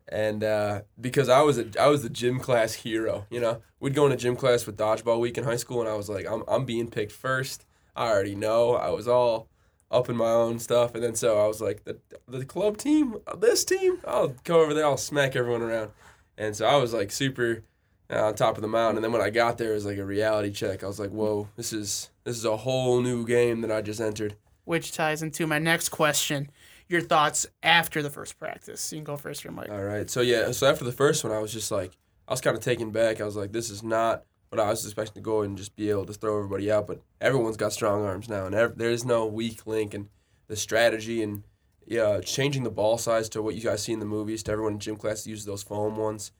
And 0.08 0.42
uh, 0.42 0.82
because 1.00 1.28
I 1.28 1.42
was 1.42 1.58
a 1.58 1.66
I 1.80 1.86
was 1.86 2.02
the 2.02 2.10
gym 2.10 2.40
class 2.40 2.74
hero, 2.74 3.26
you 3.30 3.40
know, 3.40 3.62
we'd 3.78 3.94
go 3.94 4.06
into 4.06 4.16
gym 4.16 4.34
class 4.34 4.66
with 4.66 4.76
dodgeball 4.76 5.20
week 5.20 5.38
in 5.38 5.44
high 5.44 5.56
school, 5.56 5.80
and 5.80 5.88
I 5.88 5.94
was 5.94 6.08
like, 6.08 6.26
I'm 6.26 6.42
I'm 6.48 6.64
being 6.64 6.88
picked 6.90 7.12
first. 7.12 7.64
I 7.94 8.08
already 8.08 8.34
know. 8.34 8.74
I 8.74 8.90
was 8.90 9.06
all 9.06 9.48
up 9.90 10.08
in 10.08 10.16
my 10.16 10.30
own 10.30 10.58
stuff, 10.58 10.94
and 10.94 11.02
then 11.02 11.14
so 11.14 11.38
I 11.38 11.46
was 11.46 11.60
like, 11.60 11.84
the 11.84 11.98
the 12.28 12.44
club 12.44 12.76
team, 12.76 13.16
this 13.38 13.64
team, 13.64 13.98
I'll 14.06 14.34
go 14.44 14.60
over 14.60 14.74
there, 14.74 14.84
I'll 14.84 14.96
smack 14.96 15.34
everyone 15.34 15.62
around, 15.62 15.90
and 16.38 16.54
so 16.54 16.66
I 16.66 16.76
was 16.76 16.92
like 16.92 17.10
super 17.10 17.64
uh, 18.10 18.26
on 18.26 18.34
top 18.34 18.56
of 18.56 18.62
the 18.62 18.68
mountain. 18.68 18.96
And 18.96 19.04
then 19.04 19.12
when 19.12 19.22
I 19.22 19.30
got 19.30 19.58
there, 19.58 19.70
it 19.72 19.74
was 19.74 19.86
like 19.86 19.98
a 19.98 20.04
reality 20.04 20.50
check. 20.50 20.82
I 20.82 20.86
was 20.86 20.98
like, 20.98 21.10
whoa, 21.10 21.48
this 21.56 21.72
is 21.72 22.10
this 22.24 22.36
is 22.36 22.44
a 22.44 22.58
whole 22.58 23.00
new 23.00 23.26
game 23.26 23.60
that 23.62 23.70
I 23.70 23.82
just 23.82 24.00
entered. 24.00 24.36
Which 24.64 24.92
ties 24.92 25.22
into 25.22 25.46
my 25.46 25.58
next 25.58 25.88
question. 25.88 26.50
Your 26.88 27.00
thoughts 27.00 27.46
after 27.62 28.02
the 28.02 28.10
first 28.10 28.38
practice. 28.38 28.92
You 28.92 28.98
can 28.98 29.04
go 29.04 29.16
first 29.16 29.42
here, 29.42 29.52
Mike. 29.52 29.70
All 29.70 29.82
right. 29.82 30.10
So 30.10 30.20
yeah. 30.20 30.50
So 30.52 30.68
after 30.68 30.84
the 30.84 30.92
first 30.92 31.22
one, 31.22 31.32
I 31.32 31.38
was 31.38 31.52
just 31.52 31.70
like, 31.70 31.96
I 32.26 32.32
was 32.32 32.40
kind 32.40 32.56
of 32.56 32.62
taken 32.62 32.90
back. 32.90 33.20
I 33.20 33.24
was 33.24 33.36
like, 33.36 33.52
this 33.52 33.70
is 33.70 33.82
not 33.82 34.24
what 34.50 34.60
I 34.60 34.68
was 34.68 34.84
expecting 34.84 35.14
to 35.14 35.20
go 35.20 35.42
and 35.42 35.56
just 35.56 35.76
be 35.76 35.90
able 35.90 36.04
to 36.06 36.12
throw 36.12 36.36
everybody 36.36 36.70
out. 36.70 36.86
But 36.86 37.00
everyone's 37.20 37.56
got 37.56 37.72
strong 37.72 38.04
arms 38.04 38.28
now, 38.28 38.46
and 38.46 38.54
ev- 38.54 38.76
there 38.76 38.90
is 38.90 39.04
no 39.04 39.26
weak 39.26 39.66
link. 39.66 39.94
And 39.94 40.08
the 40.48 40.56
strategy 40.56 41.22
and 41.22 41.44
yeah, 41.86 42.20
changing 42.20 42.64
the 42.64 42.70
ball 42.70 42.98
size 42.98 43.28
to 43.30 43.42
what 43.42 43.54
you 43.54 43.62
guys 43.62 43.82
see 43.82 43.92
in 43.92 44.00
the 44.00 44.06
movies. 44.06 44.42
To 44.44 44.52
everyone 44.52 44.74
in 44.74 44.78
gym 44.80 44.96
class 44.96 45.26
uses 45.26 45.46
those 45.46 45.62
foam 45.62 45.96
ones. 45.96 46.32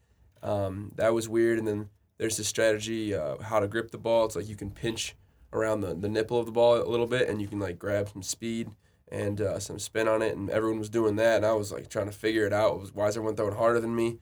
Um, 0.43 0.93
that 0.97 1.15
was 1.15 1.29
weird. 1.29 1.59
And 1.59 1.67
then 1.67 1.89
there's 2.19 2.37
the 2.37 2.45
strategy 2.45 3.15
uh, 3.15 3.41
how 3.43 3.61
to 3.61 3.69
grip 3.69 3.91
the 3.91 3.99
ball. 3.99 4.27
It's 4.27 4.37
like 4.37 4.49
you 4.49 4.57
can 4.57 4.71
pinch 4.71 5.17
around 5.53 5.81
the, 5.81 5.95
the 5.95 6.09
nipple 6.09 6.39
of 6.39 6.47
the 6.47 6.53
ball 6.53 6.77
a 6.77 6.85
little 6.85 7.07
bit, 7.07 7.29
and 7.29 7.41
you 7.41 7.49
can 7.49 7.59
like 7.59 7.79
grab 7.79 8.09
some 8.09 8.23
speed 8.23 8.71
and 9.11 9.41
uh, 9.41 9.59
some 9.59 9.79
spin 9.79 10.07
on 10.07 10.23
it, 10.23 10.37
and 10.37 10.51
everyone 10.51 10.79
was 10.79 10.89
doing 10.89 11.17
that, 11.17 11.39
and 11.39 11.47
I 11.47 11.53
was 11.55 11.73
like 11.73 11.89
trying 11.89 12.07
to 12.07 12.13
figure 12.13 12.47
it 12.47 12.53
out. 12.53 12.75
It 12.75 12.81
was 12.81 12.95
why 12.95 13.09
is 13.09 13.17
everyone 13.17 13.37
throwing 13.37 13.57
harder 13.57 13.81
than 13.81 13.95
me? 13.95 14.19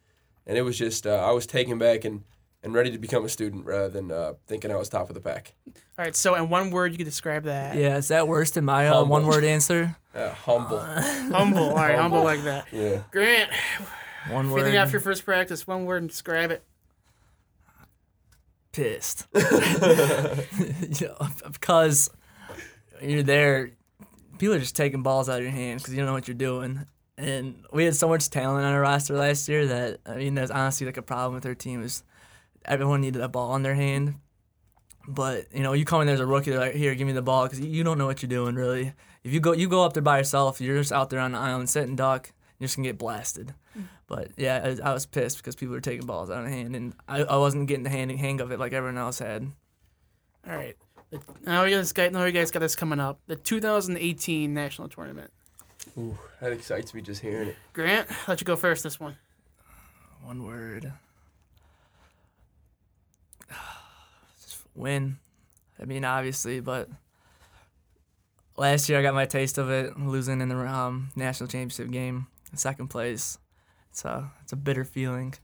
And 0.47 0.57
it 0.57 0.62
was 0.62 0.78
just 0.78 1.07
uh, 1.07 1.16
I 1.16 1.33
was 1.33 1.47
taken 1.47 1.78
back 1.78 2.04
and, 2.04 2.25
and 2.62 2.75
ready 2.75 2.91
to 2.91 2.99
become 2.99 3.25
a 3.25 3.29
student 3.29 3.65
rather 3.65 3.88
than 3.88 4.11
uh, 4.11 4.35
thinking 4.47 4.71
I 4.71 4.77
was 4.77 4.88
top 4.88 5.09
of 5.09 5.15
the 5.15 5.21
pack. 5.21 5.55
All 5.67 6.05
right. 6.05 6.15
So, 6.17 6.35
in 6.35 6.49
one 6.49 6.71
word, 6.71 6.93
you 6.93 6.99
could 6.99 7.05
describe 7.05 7.45
that. 7.45 7.77
Yeah, 7.77 7.97
is 7.97 8.09
that 8.09 8.27
worse 8.29 8.50
than 8.50 8.65
my 8.65 8.88
uh, 8.88 8.95
Humble. 8.95 9.11
one 9.11 9.27
word 9.27 9.45
answer? 9.45 9.97
Uh, 10.15 10.31
humble. 10.33 10.81
Humble. 10.81 11.69
All 11.69 11.77
right. 11.77 11.97
Humble 11.97 12.25
like 12.25 12.43
that. 12.43 12.67
Yeah. 12.73 13.03
Grant, 13.12 13.50
One 14.31 14.47
feeling 14.47 14.65
word. 14.65 14.75
after 14.75 14.93
your 14.95 15.00
first 15.00 15.25
practice. 15.25 15.65
One 15.65 15.85
word 15.85 16.03
and 16.03 16.11
describe 16.11 16.50
it. 16.50 16.65
pissed. 18.73 19.27
you 19.33 21.07
know, 21.07 21.29
because 21.53 22.11
you're 23.00 23.23
there, 23.23 23.71
people 24.38 24.55
are 24.55 24.59
just 24.59 24.75
taking 24.75 25.03
balls 25.03 25.29
out 25.29 25.38
of 25.38 25.43
your 25.43 25.53
hands 25.53 25.83
because 25.83 25.95
you 25.95 25.99
don't 26.00 26.07
know 26.07 26.15
what 26.15 26.27
you're 26.27 26.35
doing. 26.35 26.85
And 27.17 27.65
we 27.73 27.85
had 27.85 27.95
so 27.95 28.09
much 28.09 28.29
talent 28.31 28.65
on 28.65 28.73
our 28.73 28.81
roster 28.81 29.15
last 29.17 29.49
year 29.49 29.67
that 29.67 30.00
I 30.07 30.17
mean, 30.17 30.35
there's 30.35 30.50
honestly 30.50 30.87
like 30.87 30.97
a 30.97 31.03
problem 31.03 31.35
with 31.35 31.47
our 31.47 31.55
team 31.55 31.83
is 31.85 32.03
everyone 32.65 33.00
needed 33.00 33.23
a 33.23 33.29
ball 33.29 33.55
in 33.57 33.62
their 33.62 33.75
hand. 33.75 34.17
But 35.07 35.47
you 35.55 35.62
know, 35.62 35.73
you 35.73 35.85
come 35.85 36.00
in 36.03 36.07
there 36.07 36.15
as 36.15 36.21
a 36.21 36.27
rookie, 36.27 36.50
they're 36.50 36.61
like, 36.61 36.75
"Here, 36.75 36.95
give 36.95 37.07
me 37.07 37.12
the 37.15 37.23
ball," 37.23 37.45
because 37.45 37.61
you 37.61 37.83
don't 37.83 37.97
know 37.99 38.07
what 38.07 38.23
you're 38.23 38.29
doing 38.29 38.55
really. 38.55 38.93
If 39.25 39.33
you 39.33 39.41
go, 39.41 39.53
you 39.53 39.69
go 39.69 39.83
up 39.85 39.95
there 39.95 40.03
by 40.03 40.19
yourself, 40.19 40.61
you're 40.61 40.77
just 40.79 40.93
out 40.93 41.11
there 41.11 41.21
on 41.21 41.33
the 41.33 41.38
island, 41.38 41.69
sitting 41.71 41.97
duck, 41.97 42.31
you're 42.59 42.67
just 42.67 42.77
gonna 42.77 42.88
get 42.88 42.99
blasted. 42.99 43.55
Mm. 43.77 43.85
But 44.07 44.29
yeah, 44.37 44.75
I, 44.85 44.91
I 44.91 44.93
was 44.93 45.07
pissed 45.07 45.38
because 45.38 45.57
people 45.57 45.75
were 45.75 45.81
taking 45.81 46.07
balls 46.07 46.31
out 46.31 46.45
of 46.45 46.50
hand, 46.50 46.77
and 46.77 46.95
I, 47.09 47.23
I 47.23 47.37
wasn't 47.38 47.69
getting 47.69 47.85
the 47.85 47.91
hand, 47.91 48.11
hang 48.12 48.41
of 48.41 48.53
it 48.53 48.59
like 48.59 48.73
everyone 48.73 48.99
else 48.99 49.19
had. 49.19 49.50
All 50.47 50.55
right. 50.57 50.77
The- 51.11 51.21
Now 51.45 51.65
you 51.65 51.77
guys 51.77 51.93
got 51.93 52.12
now 52.12 52.25
you 52.25 52.33
guys 52.33 52.50
got 52.50 52.61
this 52.61 52.77
coming 52.77 53.00
up. 53.00 53.19
The 53.29 53.37
2018 53.37 54.53
national 54.53 54.88
tournament. 54.91 55.31
Ooh, 55.97 56.19
that 56.41 56.53
excites 56.53 56.93
me 56.93 57.00
just 57.00 57.23
hearing 57.23 57.49
it. 57.49 57.57
Grant, 57.73 58.09
I'll 58.11 58.17
let 58.29 58.41
you 58.43 58.45
go 58.45 58.57
first. 58.57 58.83
This 58.83 59.00
one. 59.00 59.17
One 60.23 60.45
word. 60.45 60.93
Just 64.43 64.62
win. 64.78 65.18
I 65.80 65.85
mean, 65.85 66.04
obviously, 66.04 66.61
but 66.61 66.88
last 68.56 68.88
year 68.88 68.99
I 68.99 69.02
got 69.02 69.14
my 69.14 69.26
taste 69.26 69.58
of 69.58 69.70
it, 69.70 69.99
losing 69.99 70.40
in 70.40 70.49
the 70.49 70.56
um, 70.56 71.11
national 71.16 71.49
championship 71.49 71.90
game, 71.90 72.26
second 72.54 72.88
place. 72.88 73.38
It's 73.90 74.04
a 74.04 74.30
it's 74.42 74.52
a 74.52 74.56
bitter 74.56 74.85
feeling, 74.85 75.35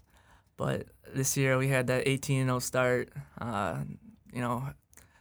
but 0.57 0.87
this 1.15 1.37
year 1.37 1.57
we 1.57 1.69
had 1.69 1.87
that 1.87 2.07
18-0 2.07 2.61
start. 2.63 3.13
Uh, 3.41 3.79
you 4.33 4.41
know, 4.41 4.69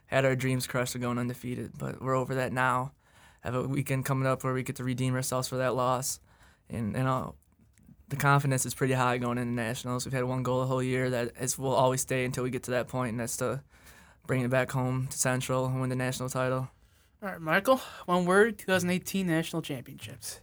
had 0.06 0.24
our 0.24 0.36
dreams 0.36 0.66
crushed 0.66 0.94
of 0.94 1.00
going 1.00 1.18
undefeated, 1.18 1.72
but 1.78 2.02
we're 2.02 2.16
over 2.16 2.34
that 2.34 2.52
now. 2.52 2.92
Have 3.40 3.54
a 3.54 3.62
weekend 3.62 4.04
coming 4.04 4.26
up 4.26 4.42
where 4.42 4.54
we 4.54 4.62
get 4.62 4.76
to 4.76 4.84
redeem 4.84 5.14
ourselves 5.14 5.48
for 5.48 5.56
that 5.56 5.74
loss, 5.74 6.20
and 6.68 6.96
and 6.96 7.32
the 8.08 8.16
confidence 8.16 8.66
is 8.66 8.74
pretty 8.74 8.94
high 8.94 9.18
going 9.18 9.38
into 9.38 9.52
nationals. 9.52 10.04
We've 10.04 10.12
had 10.12 10.24
one 10.24 10.42
goal 10.42 10.60
the 10.60 10.66
whole 10.66 10.82
year 10.82 11.10
that 11.10 11.32
is 11.40 11.58
will 11.58 11.74
always 11.74 12.00
stay 12.00 12.24
until 12.24 12.44
we 12.44 12.50
get 12.50 12.64
to 12.64 12.72
that 12.72 12.88
point, 12.88 13.10
and 13.10 13.20
that's 13.20 13.36
to 13.38 13.62
bring 14.26 14.42
it 14.42 14.50
back 14.50 14.70
home 14.72 15.06
to 15.08 15.18
Central 15.18 15.66
and 15.66 15.80
win 15.80 15.90
the 15.90 15.96
national 15.96 16.28
title. 16.28 16.68
All 17.22 17.30
right, 17.30 17.40
Michael. 17.40 17.80
One 18.06 18.24
word: 18.24 18.58
2018 18.58 19.26
national 19.26 19.62
championships. 19.62 20.40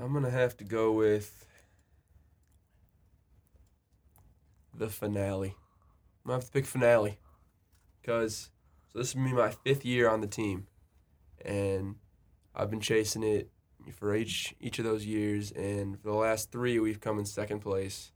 I'm 0.00 0.12
gonna 0.12 0.30
have 0.30 0.56
to 0.58 0.64
go 0.64 0.92
with 0.92 1.46
the 4.74 4.88
finale. 4.88 5.54
I'm 6.24 6.28
gonna 6.28 6.38
have 6.38 6.44
to 6.44 6.52
pick 6.52 6.66
finale, 6.66 7.18
cause 8.04 8.50
so 8.92 8.98
this 8.98 9.14
will 9.14 9.24
be 9.24 9.32
my 9.32 9.50
fifth 9.50 9.84
year 9.84 10.08
on 10.08 10.20
the 10.20 10.26
team, 10.26 10.66
and 11.44 11.96
I've 12.54 12.70
been 12.70 12.80
chasing 12.80 13.22
it 13.22 13.50
for 13.94 14.14
each 14.14 14.54
each 14.60 14.78
of 14.78 14.84
those 14.84 15.06
years, 15.06 15.50
and 15.52 15.98
for 16.00 16.08
the 16.08 16.14
last 16.14 16.52
three 16.52 16.78
we've 16.78 17.00
come 17.00 17.18
in 17.18 17.24
second 17.24 17.60
place, 17.60 18.12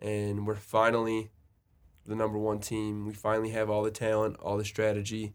and 0.00 0.46
we're 0.46 0.54
finally 0.54 1.30
the 2.08 2.16
number 2.16 2.38
one 2.38 2.58
team. 2.58 3.06
We 3.06 3.12
finally 3.12 3.50
have 3.50 3.68
all 3.70 3.82
the 3.82 3.90
talent, 3.90 4.36
all 4.40 4.56
the 4.56 4.64
strategy. 4.64 5.34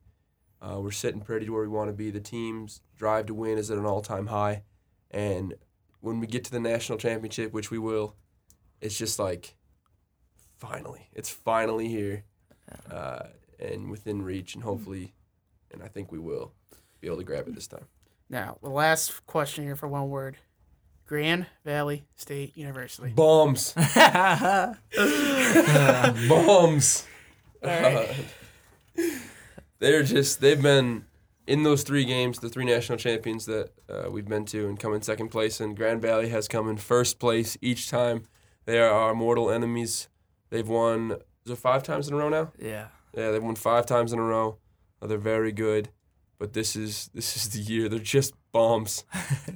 Uh, 0.62 0.80
we're 0.80 0.92
sitting 0.92 1.22
pretty 1.22 1.50
where 1.50 1.62
we 1.62 1.68
want 1.68 1.90
to 1.90 1.94
be. 1.94 2.10
The 2.10 2.20
team's 2.20 2.82
drive 2.98 3.28
to 3.28 3.34
win 3.34 3.58
is 3.58 3.70
at 3.70 3.78
an 3.78 3.86
all 3.86 4.02
time 4.02 4.28
high, 4.28 4.64
and 5.12 5.54
when 6.00 6.20
we 6.20 6.28
get 6.28 6.44
to 6.46 6.52
the 6.52 6.60
national 6.60 6.98
championship, 6.98 7.54
which 7.54 7.70
we 7.70 7.78
will, 7.78 8.16
it's 8.82 8.98
just 8.98 9.20
like, 9.20 9.56
finally, 10.58 11.10
it's 11.14 11.30
finally 11.30 11.88
here, 11.88 12.24
uh, 12.92 13.28
and 13.60 13.90
within 13.90 14.22
reach, 14.22 14.56
and 14.56 14.64
hopefully, 14.64 15.14
and 15.72 15.84
I 15.84 15.88
think 15.88 16.12
we 16.12 16.20
will 16.20 16.54
be 17.00 17.08
able 17.08 17.18
to 17.18 17.24
grab 17.24 17.48
it 17.48 17.56
this 17.56 17.68
time. 17.68 17.86
Now, 18.30 18.58
the 18.62 18.70
last 18.70 19.26
question 19.28 19.64
here 19.64 19.76
for 19.76 19.88
one 19.88 20.10
word: 20.10 20.38
Grand 21.06 21.46
Valley 21.66 22.06
State 22.16 22.58
University. 22.58 23.10
Bombs. 23.10 23.74
Bombs. 26.28 27.08
right. 27.64 28.16
they're 29.80 30.04
just 30.04 30.42
they've 30.42 30.62
been 30.62 31.06
in 31.46 31.64
those 31.64 31.84
three 31.84 32.06
games, 32.06 32.40
the 32.40 32.50
three 32.50 32.66
national 32.66 32.98
champions 32.98 33.46
that 33.46 33.72
uh, 33.90 34.10
we've 34.10 34.28
been 34.28 34.46
to, 34.46 34.68
and 34.68 34.80
come 34.80 34.94
in 34.94 35.02
second 35.02 35.30
place. 35.30 35.60
And 35.60 35.76
Grand 35.76 36.02
Valley 36.02 36.30
has 36.30 36.48
come 36.48 36.70
in 36.70 36.78
first 36.78 37.20
place 37.20 37.58
each 37.62 37.90
time. 37.90 38.24
They 38.66 38.80
are 38.80 38.90
our 38.90 39.14
mortal 39.14 39.50
enemies. 39.52 40.08
They've 40.50 40.68
won 40.68 41.18
is 41.46 41.52
it 41.52 41.58
five 41.58 41.84
times 41.84 42.08
in 42.08 42.14
a 42.14 42.18
row 42.18 42.30
now? 42.30 42.52
Yeah. 42.58 42.88
Yeah, 43.16 43.32
they've 43.32 43.44
won 43.44 43.56
five 43.56 43.86
times 43.86 44.14
in 44.14 44.20
a 44.20 44.24
row. 44.24 44.58
Uh, 45.02 45.08
they're 45.08 45.18
very 45.18 45.52
good, 45.52 45.90
but 46.40 46.54
this 46.54 46.76
is 46.76 47.10
this 47.14 47.36
is 47.36 47.50
the 47.50 47.60
year. 47.60 47.90
They're 47.90 48.00
just 48.00 48.34
bombs. 48.54 49.04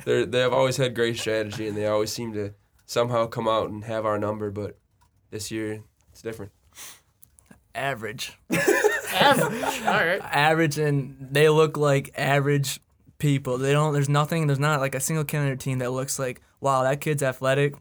They're 0.04 0.26
they 0.26 0.40
have 0.40 0.54
always 0.54 0.76
had 0.76 0.94
great 0.94 1.18
strategy, 1.18 1.68
and 1.68 1.78
they 1.78 1.88
always 1.88 2.12
seem 2.12 2.34
to 2.34 2.54
somehow 2.86 3.28
come 3.28 3.48
out 3.48 3.70
and 3.70 3.86
have 3.86 4.06
our 4.06 4.20
number. 4.20 4.52
But 4.52 4.78
this 5.32 5.50
year, 5.52 5.84
it's 6.12 6.22
different. 6.22 6.52
Average. 7.74 8.38
Average. 9.14 9.82
All 9.86 9.94
right. 9.94 10.20
average 10.22 10.78
and 10.78 11.16
they 11.32 11.48
look 11.50 11.78
like 11.78 12.12
average 12.18 12.80
people. 13.20 13.58
They 13.58 13.72
don't 13.72 13.94
there's 13.94 14.10
nothing 14.10 14.48
there's 14.48 14.60
not 14.60 14.80
like 14.80 14.96
a 14.96 15.00
single 15.00 15.24
kid 15.24 15.38
on 15.38 15.46
their 15.46 15.56
team 15.56 15.80
that 15.80 15.92
looks 15.92 16.20
like, 16.20 16.42
wow, 16.60 16.84
that 16.84 17.02
kid's 17.02 17.24
athletic. 17.24 17.76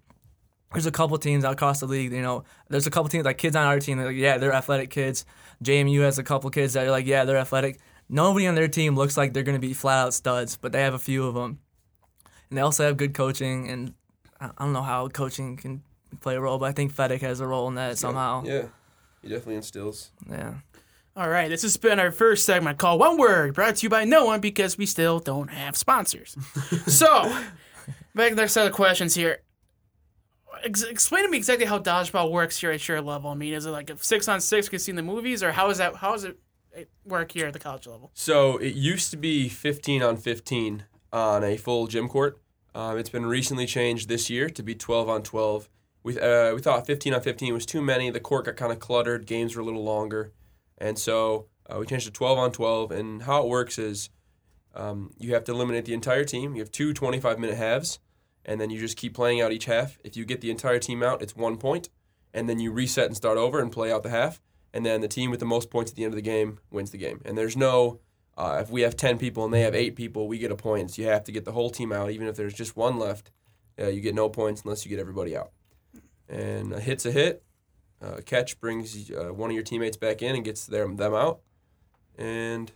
There's 0.73 0.87
a 0.87 0.91
couple 0.91 1.17
teams 1.19 1.45
across 1.45 1.81
the 1.81 1.87
league, 1.87 2.13
you 2.13 2.23
know, 2.23 2.45
there's 2.69 2.87
a 2.87 2.91
couple 2.91 3.09
teams 3.09 3.25
like 3.25 3.39
kids 3.39 3.57
on 3.57 3.67
our 3.67 3.81
team 3.81 3.99
that 3.99 4.07
like, 4.07 4.17
yeah, 4.17 4.39
they're 4.39 4.53
athletic 4.53 4.91
kids. 4.91 5.25
JMU 5.65 6.01
has 6.03 6.19
a 6.19 6.23
couple 6.23 6.51
kids 6.51 6.75
that 6.75 6.87
are 6.87 6.91
like, 6.91 7.07
yeah, 7.07 7.25
they're 7.25 7.39
athletic. 7.39 7.79
Nobody 8.09 8.47
on 8.47 8.55
their 8.55 8.69
team 8.69 8.95
looks 8.95 9.17
like 9.17 9.33
they're 9.33 9.43
going 9.43 9.61
to 9.61 9.67
be 9.67 9.75
flat 9.75 10.07
out 10.07 10.15
studs, 10.15 10.57
but 10.57 10.73
they 10.73 10.83
have 10.83 10.95
a 10.95 10.99
few 10.99 11.27
of 11.27 11.35
them. 11.35 11.59
And 12.49 12.57
they 12.57 12.63
also 12.63 12.87
have 12.87 12.97
good 12.97 13.15
coaching 13.15 13.69
and 13.69 13.95
I 14.41 14.51
I 14.57 14.65
don't 14.65 14.73
know 14.73 14.83
how 14.83 15.09
coaching 15.09 15.57
can 15.57 15.83
play 16.21 16.37
a 16.37 16.41
role, 16.41 16.59
but 16.59 16.67
I 16.67 16.73
think 16.73 16.95
Fedek 16.95 17.21
has 17.21 17.41
a 17.41 17.47
role 17.47 17.69
in 17.69 17.75
that 17.75 17.99
somehow. 17.99 18.45
Yeah, 18.45 18.67
he 19.23 19.29
definitely 19.29 19.57
instills. 19.57 20.11
yeah. 20.31 20.55
All 21.17 21.31
right, 21.31 21.49
this 21.49 21.63
has 21.63 21.79
been 21.79 21.99
our 21.99 22.11
first 22.11 22.45
segment 22.45 22.77
called 22.77 23.01
One 23.01 23.17
Word, 23.17 23.55
brought 23.55 23.77
to 23.77 23.83
you 23.85 23.89
by 23.89 24.05
no 24.05 24.27
one 24.27 24.41
because 24.41 24.77
we 24.77 24.85
still 24.85 25.19
don't 25.19 25.49
have 25.49 25.75
sponsors. 25.75 26.37
so, 26.87 27.35
back 28.15 28.35
to 28.35 28.41
our 28.43 28.49
set 28.49 28.67
of 28.67 28.75
questions 28.75 29.15
here. 29.15 29.39
Ex- 30.63 30.83
explain 30.83 31.25
to 31.25 31.31
me 31.31 31.39
exactly 31.39 31.65
how 31.65 31.79
dodgeball 31.79 32.31
works 32.31 32.59
here 32.59 32.71
at 32.71 32.87
your 32.87 33.01
level. 33.01 33.31
I 33.31 33.35
mean, 33.35 33.55
is 33.55 33.65
it 33.65 33.71
like 33.71 33.89
a 33.89 33.97
six 33.97 34.29
on 34.29 34.43
six 34.43 34.71
you 34.71 34.79
see 34.79 34.93
in 34.93 34.97
the 34.97 35.03
movies, 35.03 35.43
or 35.43 35.53
how 35.53 35.71
is 35.71 35.79
that? 35.79 35.97
How 35.97 36.13
does 36.13 36.25
it 36.25 36.33
it 36.33 36.39
work 37.05 37.33
here 37.33 37.47
at 37.47 37.53
the 37.53 37.59
college 37.59 37.87
level? 37.87 38.11
So 38.15 38.57
it 38.59 38.75
used 38.75 39.11
to 39.11 39.17
be 39.17 39.49
15 39.49 40.03
on 40.03 40.17
15 40.17 40.85
on 41.13 41.45
a 41.45 41.57
full 41.57 41.87
gym 41.87 42.09
court. 42.09 42.41
Um, 42.75 42.99
it's 42.99 43.09
been 43.09 43.25
recently 43.25 43.67
changed 43.67 44.09
this 44.09 44.29
year 44.29 44.51
to 44.51 44.63
be 44.63 44.75
12 44.75 45.09
on 45.09 45.23
12. 45.23 45.69
We, 46.03 46.21
uh, 46.21 46.55
we 46.55 46.61
thought 46.61 46.87
15 46.87 47.15
on 47.15 47.21
15 47.23 47.55
was 47.55 47.65
too 47.67 47.81
many. 47.81 48.11
The 48.11 48.21
court 48.21 48.45
got 48.45 48.57
kind 48.57 48.71
of 48.71 48.79
cluttered. 48.79 49.27
Games 49.27 49.57
were 49.57 49.63
a 49.63 49.65
little 49.65 49.83
longer. 49.83 50.33
And 50.79 50.99
so 50.99 51.47
uh, 51.69 51.79
we 51.79 51.87
changed 51.87 52.07
to 52.07 52.13
12 52.13 52.39
on 52.39 52.53
12. 52.53 52.93
And 52.93 53.23
how 53.23 53.43
it 53.43 53.49
works 53.49 53.79
is 53.79 54.11
um, 54.75 55.13
you 55.19 55.33
have 55.33 55.45
to 55.45 55.53
eliminate 55.53 55.87
the 55.87 55.95
entire 55.95 56.25
team. 56.25 56.55
You 56.55 56.61
have 56.61 56.71
two 56.71 56.93
25 56.93 57.39
minute 57.39 57.57
halves. 57.57 57.99
And 58.45 58.61
then 58.61 58.71
you 58.71 58.79
just 58.79 58.97
keep 58.97 59.15
playing 59.15 59.41
out 59.41 59.53
each 59.53 59.65
half. 59.65 59.99
If 60.05 60.17
you 60.17 60.25
get 60.25 60.43
the 60.43 60.51
entire 60.51 60.79
team 60.79 61.03
out, 61.03 61.23
it's 61.23 61.35
one 61.35 61.57
point. 61.57 61.89
And 62.35 62.49
then 62.49 62.61
you 62.61 62.71
reset 62.71 63.07
and 63.07 63.17
start 63.17 63.39
over 63.39 63.59
and 63.59 63.73
play 63.73 63.91
out 63.91 64.03
the 64.03 64.11
half. 64.11 64.41
And 64.77 64.85
then 64.85 65.01
the 65.01 65.09
team 65.09 65.31
with 65.31 65.41
the 65.41 65.47
most 65.47 65.71
points 65.71 65.91
at 65.91 65.97
the 65.97 66.05
end 66.05 66.13
of 66.13 66.17
the 66.17 66.23
game 66.23 66.59
wins 66.71 66.91
the 66.91 66.99
game. 66.99 67.21
And 67.25 67.37
there's 67.39 67.57
no 67.57 68.01
uh, 68.37 68.59
if 68.63 68.69
we 68.69 68.83
have 68.83 68.95
10 68.95 69.17
people 69.17 69.47
and 69.47 69.55
they 69.55 69.63
have 69.63 69.75
8 69.75 69.97
people, 69.97 70.29
we 70.29 70.37
get 70.37 70.51
a 70.53 70.57
point. 70.57 70.91
So 70.91 71.01
you 71.01 71.09
have 71.09 71.25
to 71.25 71.33
get 71.33 71.47
the 71.47 71.53
whole 71.53 71.71
team 71.71 71.91
out. 71.93 72.11
Even 72.11 72.27
if 72.29 72.37
there's 72.37 72.53
just 72.53 72.77
one 72.77 72.99
left, 72.99 73.31
uh, 73.81 73.87
you 73.87 74.03
get 74.03 74.15
no 74.15 74.29
points 74.29 74.61
unless 74.63 74.85
you 74.85 74.91
get 74.91 74.99
everybody 75.01 75.35
out. 75.35 75.53
And 76.29 76.75
a 76.75 76.81
hit's 76.81 77.07
a 77.07 77.13
hit. 77.13 77.43
Uh, 78.03 78.19
catch 78.27 78.61
brings 78.61 79.11
uh, 79.11 79.33
one 79.33 79.49
of 79.49 79.55
your 79.55 79.63
teammates 79.65 79.97
back 79.97 80.21
in 80.21 80.35
and 80.35 80.45
gets 80.45 80.67
them, 80.67 80.97
them 80.97 81.15
out. 81.15 81.41
And 82.19 82.71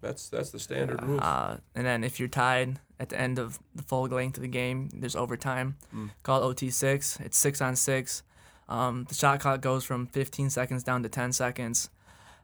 that's 0.00 0.30
that's 0.30 0.50
the 0.50 0.58
standard 0.58 1.02
rules. 1.02 1.20
Uh, 1.20 1.58
and 1.74 1.84
then 1.86 2.04
if 2.04 2.18
you're 2.18 2.28
tied 2.28 2.80
at 2.98 3.10
the 3.10 3.20
end 3.20 3.38
of 3.38 3.58
the 3.74 3.82
full 3.82 4.04
length 4.06 4.38
of 4.38 4.42
the 4.42 4.48
game, 4.48 4.88
there's 4.94 5.16
overtime 5.16 5.76
Mm. 5.94 6.10
called 6.22 6.56
OT6. 6.56 7.20
It's 7.20 7.36
six 7.36 7.60
on 7.60 7.76
six. 7.76 8.22
Um, 8.68 9.04
the 9.08 9.14
shot 9.14 9.40
clock 9.40 9.60
goes 9.60 9.84
from 9.84 10.06
15 10.06 10.50
seconds 10.50 10.82
down 10.82 11.02
to 11.02 11.08
10 11.08 11.32
seconds. 11.32 11.90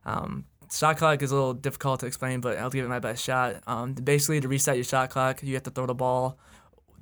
Um, 0.04 0.44
shot 0.72 0.98
clock 0.98 1.22
is 1.22 1.30
a 1.30 1.34
little 1.34 1.54
difficult 1.54 2.00
to 2.00 2.06
explain, 2.06 2.40
but 2.40 2.58
I'll 2.58 2.70
give 2.70 2.84
it 2.84 2.88
my 2.88 2.98
best 2.98 3.24
shot. 3.24 3.62
Um, 3.66 3.94
basically, 3.94 4.40
to 4.40 4.48
reset 4.48 4.76
your 4.76 4.84
shot 4.84 5.10
clock, 5.10 5.42
you 5.42 5.54
have 5.54 5.62
to 5.64 5.70
throw 5.70 5.86
the 5.86 5.94
ball 5.94 6.38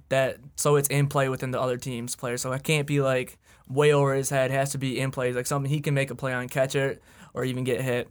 that 0.08 0.38
so 0.56 0.76
it's 0.76 0.88
in 0.88 1.06
play 1.06 1.28
within 1.28 1.50
the 1.50 1.60
other 1.60 1.76
team's 1.76 2.16
player. 2.16 2.36
So 2.36 2.52
it 2.52 2.62
can't 2.62 2.86
be 2.86 3.00
like 3.00 3.38
way 3.68 3.92
over 3.92 4.14
his 4.14 4.30
head. 4.30 4.50
It 4.50 4.54
has 4.54 4.70
to 4.72 4.78
be 4.78 4.98
in 4.98 5.10
play, 5.10 5.28
It's 5.28 5.36
like 5.36 5.46
something 5.46 5.70
he 5.70 5.80
can 5.80 5.94
make 5.94 6.10
a 6.10 6.14
play 6.14 6.32
on, 6.32 6.48
catch 6.48 6.74
it, 6.74 7.02
or 7.34 7.44
even 7.44 7.64
get 7.64 7.80
hit. 7.80 8.08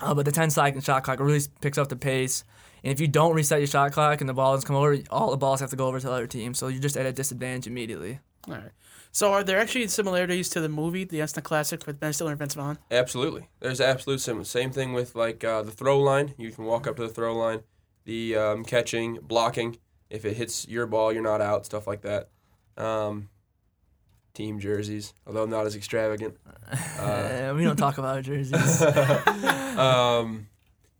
Uh, 0.00 0.14
but 0.14 0.24
the 0.24 0.32
10 0.32 0.50
second 0.50 0.82
shot 0.82 1.04
clock 1.04 1.20
really 1.20 1.40
picks 1.60 1.78
up 1.78 1.88
the 1.88 1.96
pace. 1.96 2.44
And 2.82 2.92
if 2.92 3.00
you 3.00 3.06
don't 3.06 3.34
reset 3.34 3.60
your 3.60 3.68
shot 3.68 3.92
clock 3.92 4.20
and 4.20 4.28
the 4.28 4.34
ball 4.34 4.54
doesn't 4.54 4.66
come 4.66 4.76
over, 4.76 4.98
all 5.10 5.30
the 5.30 5.36
balls 5.36 5.60
have 5.60 5.70
to 5.70 5.76
go 5.76 5.86
over 5.86 6.00
to 6.00 6.06
the 6.06 6.12
other 6.12 6.26
team. 6.26 6.54
So 6.54 6.68
you're 6.68 6.82
just 6.82 6.96
at 6.96 7.06
a 7.06 7.12
disadvantage 7.12 7.66
immediately. 7.66 8.18
All 8.48 8.54
right. 8.54 8.70
So, 9.14 9.30
are 9.32 9.44
there 9.44 9.60
actually 9.60 9.86
similarities 9.88 10.48
to 10.50 10.60
the 10.60 10.70
movie, 10.70 11.04
the 11.04 11.20
instant 11.20 11.44
classic 11.44 11.86
with 11.86 12.00
Ben 12.00 12.14
Stiller 12.14 12.30
and 12.30 12.38
Vince 12.38 12.54
Vaughn? 12.54 12.78
Absolutely. 12.90 13.48
There's 13.60 13.78
absolute 13.78 14.22
sim- 14.22 14.42
same 14.44 14.70
thing 14.70 14.94
with 14.94 15.14
like 15.14 15.44
uh, 15.44 15.62
the 15.62 15.70
throw 15.70 16.00
line. 16.00 16.34
You 16.38 16.50
can 16.50 16.64
walk 16.64 16.86
up 16.86 16.96
to 16.96 17.02
the 17.02 17.12
throw 17.12 17.36
line, 17.36 17.60
the 18.04 18.36
um, 18.36 18.64
catching, 18.64 19.18
blocking. 19.22 19.76
If 20.08 20.24
it 20.24 20.36
hits 20.36 20.66
your 20.66 20.86
ball, 20.86 21.12
you're 21.12 21.22
not 21.22 21.42
out. 21.42 21.66
Stuff 21.66 21.86
like 21.86 22.00
that. 22.02 22.30
Um, 22.78 23.28
team 24.32 24.58
jerseys, 24.58 25.12
although 25.26 25.44
not 25.44 25.66
as 25.66 25.76
extravagant. 25.76 26.38
Uh, 26.98 27.52
we 27.56 27.64
don't 27.64 27.76
talk 27.76 27.98
about 27.98 28.22
jerseys. 28.24 28.82
um, 29.76 30.48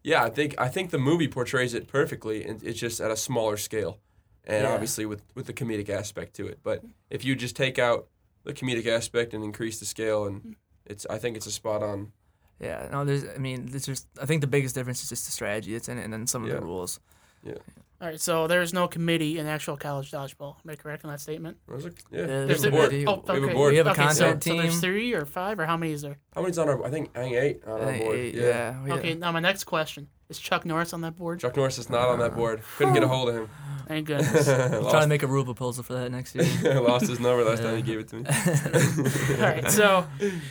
yeah, 0.04 0.23
I 0.23 0.28
think 0.28 0.54
I 0.59 0.69
think 0.69 0.90
the 0.90 0.99
movie 0.99 1.28
portrays 1.28 1.73
it 1.73 1.88
perfectly, 1.88 2.45
and 2.45 2.62
it's 2.62 2.78
just 2.78 3.00
at 3.00 3.11
a 3.11 3.16
smaller 3.16 3.57
scale, 3.57 4.00
and 4.45 4.65
Yeah. 4.65 4.73
obviously 4.73 5.07
with 5.07 5.23
with 5.35 5.47
the 5.47 5.53
comedic 5.53 5.89
aspect 5.89 6.35
to 6.37 6.47
it. 6.47 6.61
But 6.63 6.79
mm-hmm. 6.79 6.91
if 7.11 7.25
you 7.25 7.35
just 7.37 7.57
take 7.57 7.79
out 7.79 8.09
the 8.45 8.53
comedic 8.53 8.87
aspect 8.87 9.35
and 9.35 9.45
increase 9.45 9.79
the 9.79 9.87
scale, 9.87 10.27
and 10.27 10.41
mm-hmm. 10.41 10.53
it's 10.87 11.07
I 11.09 11.19
think 11.19 11.37
it's 11.37 11.47
a 11.47 11.53
spot 11.53 11.83
on. 11.83 12.13
yeah, 12.61 12.89
no, 12.91 13.05
there's. 13.05 13.25
I 13.25 13.39
mean, 13.39 13.67
there's 13.67 13.87
just. 13.87 14.07
I 14.21 14.27
think 14.27 14.41
the 14.41 14.47
biggest 14.47 14.75
difference 14.75 15.03
is 15.03 15.09
just 15.09 15.27
the 15.27 15.33
strategy 15.33 15.73
that's 15.73 15.89
in 15.89 15.99
it, 15.99 16.05
and 16.05 16.13
then 16.13 16.27
some 16.27 16.43
of 16.43 16.49
Yeah. 16.49 16.57
the 16.57 16.63
rules. 16.63 17.01
Yeah. 17.45 17.55
All 18.01 18.09
right. 18.09 18.21
So, 18.21 18.49
there's 18.49 18.73
no 18.73 18.89
committee 18.89 19.39
in 19.39 19.47
actual 19.47 19.77
college 19.77 20.11
dodgeball. 20.11 20.57
Am 20.65 20.71
I 20.71 20.75
correct 20.75 21.05
on 21.05 21.11
that 21.13 21.21
statement? 21.21 21.59
I 21.71 21.75
was 21.75 21.85
like, 21.85 22.03
yeah, 22.11 22.19
Yeah, 22.21 22.27
we 22.27 22.47
there's 22.47 22.65
a 22.65 22.69
a 22.69 22.71
board. 22.73 22.91
committee. 22.91 23.07
Oh, 23.07 23.23
We 23.27 23.27
have 23.27 23.29
a 23.29 23.33
oh, 23.33 23.45
okay. 23.45 23.55
board. 23.55 23.71
We 23.73 23.77
have 23.79 23.87
a 23.87 23.91
okay, 23.91 24.09
so, 24.11 24.25
content 24.25 24.45
so 24.45 24.57
there's 24.57 24.81
three 24.81 25.13
or 25.13 25.25
five, 25.25 25.61
or 25.61 25.67
how 25.67 25.77
many 25.77 25.93
is 25.93 26.03
there? 26.03 26.19
How 26.35 26.43
many's 26.43 26.59
on 26.59 26.69
our? 26.69 26.85
I 26.85 26.91
think 26.91 27.17
I 27.17 27.21
think 27.21 27.37
eight 27.37 27.63
on 27.65 27.81
I 27.81 27.85
our 27.85 27.99
board. 27.99 28.19
eight, 28.19 28.35
yeah. 28.35 28.77
yeah. 28.87 28.95
Okay. 28.95 29.15
Now, 29.15 29.31
my 29.31 29.39
next 29.41 29.65
question 29.65 30.09
is 30.29 30.39
Chuck 30.39 30.65
Norris 30.65 30.93
on 30.93 31.01
that 31.03 31.17
board? 31.17 31.39
Chuck 31.41 31.57
Norris 31.57 31.79
is 31.79 31.91
not 31.91 32.09
on 32.09 32.19
that 32.19 32.33
uh, 32.33 32.37
board. 32.37 32.63
Couldn't 32.77 32.95
get 32.95 33.05
a 33.05 33.09
hold 33.09 33.29
of 33.29 33.37
him. 33.37 33.49
Thank 33.87 34.07
goodness. 34.09 34.49
I'm 34.49 34.83
trying 34.83 35.03
to 35.03 35.07
make 35.07 35.23
a 35.23 35.27
rule 35.27 35.45
proposal 35.45 35.83
for 35.85 35.95
that 35.95 36.11
next 36.11 36.35
year. 36.35 36.81
lost 36.81 37.09
his 37.09 37.21
number 37.21 37.45
last 37.45 37.62
time 37.62 37.77
he 37.77 37.83
gave 37.83 38.01
it 38.01 38.09
to 38.09 38.17
me. 38.17 38.25
All 39.37 39.43
right, 39.43 39.71
so 39.71 40.07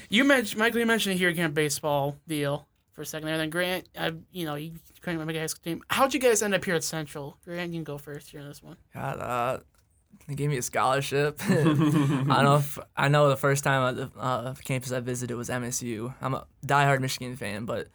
you 0.09 0.23
mentioned 0.23 0.59
Michael. 0.59 0.79
You 0.79 0.85
mentioned 0.85 1.17
here 1.17 1.29
again 1.29 1.51
baseball 1.51 2.17
deal 2.27 2.67
for 2.93 3.01
a 3.01 3.05
second 3.05 3.27
there. 3.27 3.37
Then 3.37 3.49
Grant, 3.49 3.87
I 3.97 4.13
you 4.31 4.45
know 4.45 4.55
you 4.55 4.73
couldn't 5.01 5.19
remember 5.19 5.33
guys' 5.33 5.53
team. 5.53 5.81
How'd 5.89 6.13
you 6.13 6.19
guys 6.19 6.41
end 6.41 6.53
up 6.53 6.63
here 6.63 6.75
at 6.75 6.83
Central? 6.83 7.37
Grant, 7.45 7.71
you 7.71 7.77
can 7.77 7.83
go 7.83 7.97
first 7.97 8.31
here 8.31 8.41
on 8.41 8.47
this 8.47 8.61
one. 8.61 8.77
God, 8.93 9.19
uh, 9.19 9.59
they 10.27 10.35
gave 10.35 10.49
me 10.49 10.57
a 10.57 10.61
scholarship. 10.61 11.39
I 11.49 11.53
don't 11.53 12.27
know 12.27 12.57
if 12.57 12.77
I 12.95 13.07
know 13.07 13.29
the 13.29 13.37
first 13.37 13.63
time 13.63 13.89
at 13.89 13.95
the 13.95 14.19
uh, 14.19 14.53
campus 14.63 14.91
I 14.91 14.99
visited 14.99 15.35
was 15.35 15.49
MSU. 15.49 16.13
I'm 16.21 16.33
a 16.33 16.45
diehard 16.65 17.01
Michigan 17.01 17.35
fan, 17.35 17.65
but 17.65 17.87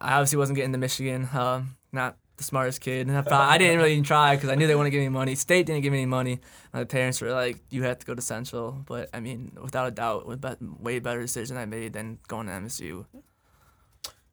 I 0.00 0.14
obviously 0.14 0.38
wasn't 0.38 0.56
getting 0.56 0.72
to 0.72 0.78
Michigan. 0.78 1.24
Uh, 1.24 1.62
not 1.92 2.16
the 2.40 2.44
smartest 2.44 2.80
kid. 2.80 3.06
And 3.06 3.16
I, 3.16 3.20
thought, 3.20 3.48
I 3.48 3.58
didn't 3.58 3.76
really 3.76 3.92
even 3.92 4.04
try 4.04 4.34
because 4.34 4.48
I 4.48 4.54
knew 4.54 4.66
they 4.66 4.74
wouldn't 4.74 4.92
give 4.92 5.02
me 5.02 5.10
money. 5.10 5.34
State 5.34 5.66
didn't 5.66 5.82
give 5.82 5.92
me 5.92 5.98
any 5.98 6.06
money. 6.06 6.40
My 6.72 6.84
parents 6.84 7.20
were 7.20 7.30
like, 7.30 7.58
"You 7.70 7.82
have 7.82 7.98
to 7.98 8.06
go 8.06 8.14
to 8.14 8.22
Central." 8.22 8.72
But 8.86 9.10
I 9.12 9.20
mean, 9.20 9.52
without 9.62 9.86
a 9.86 9.90
doubt, 9.90 10.26
was 10.26 10.38
a 10.42 10.56
way 10.80 10.98
better 10.98 11.20
decision 11.20 11.56
I 11.56 11.66
made 11.66 11.92
than 11.92 12.18
going 12.28 12.46
to 12.46 12.52
MSU. 12.54 13.04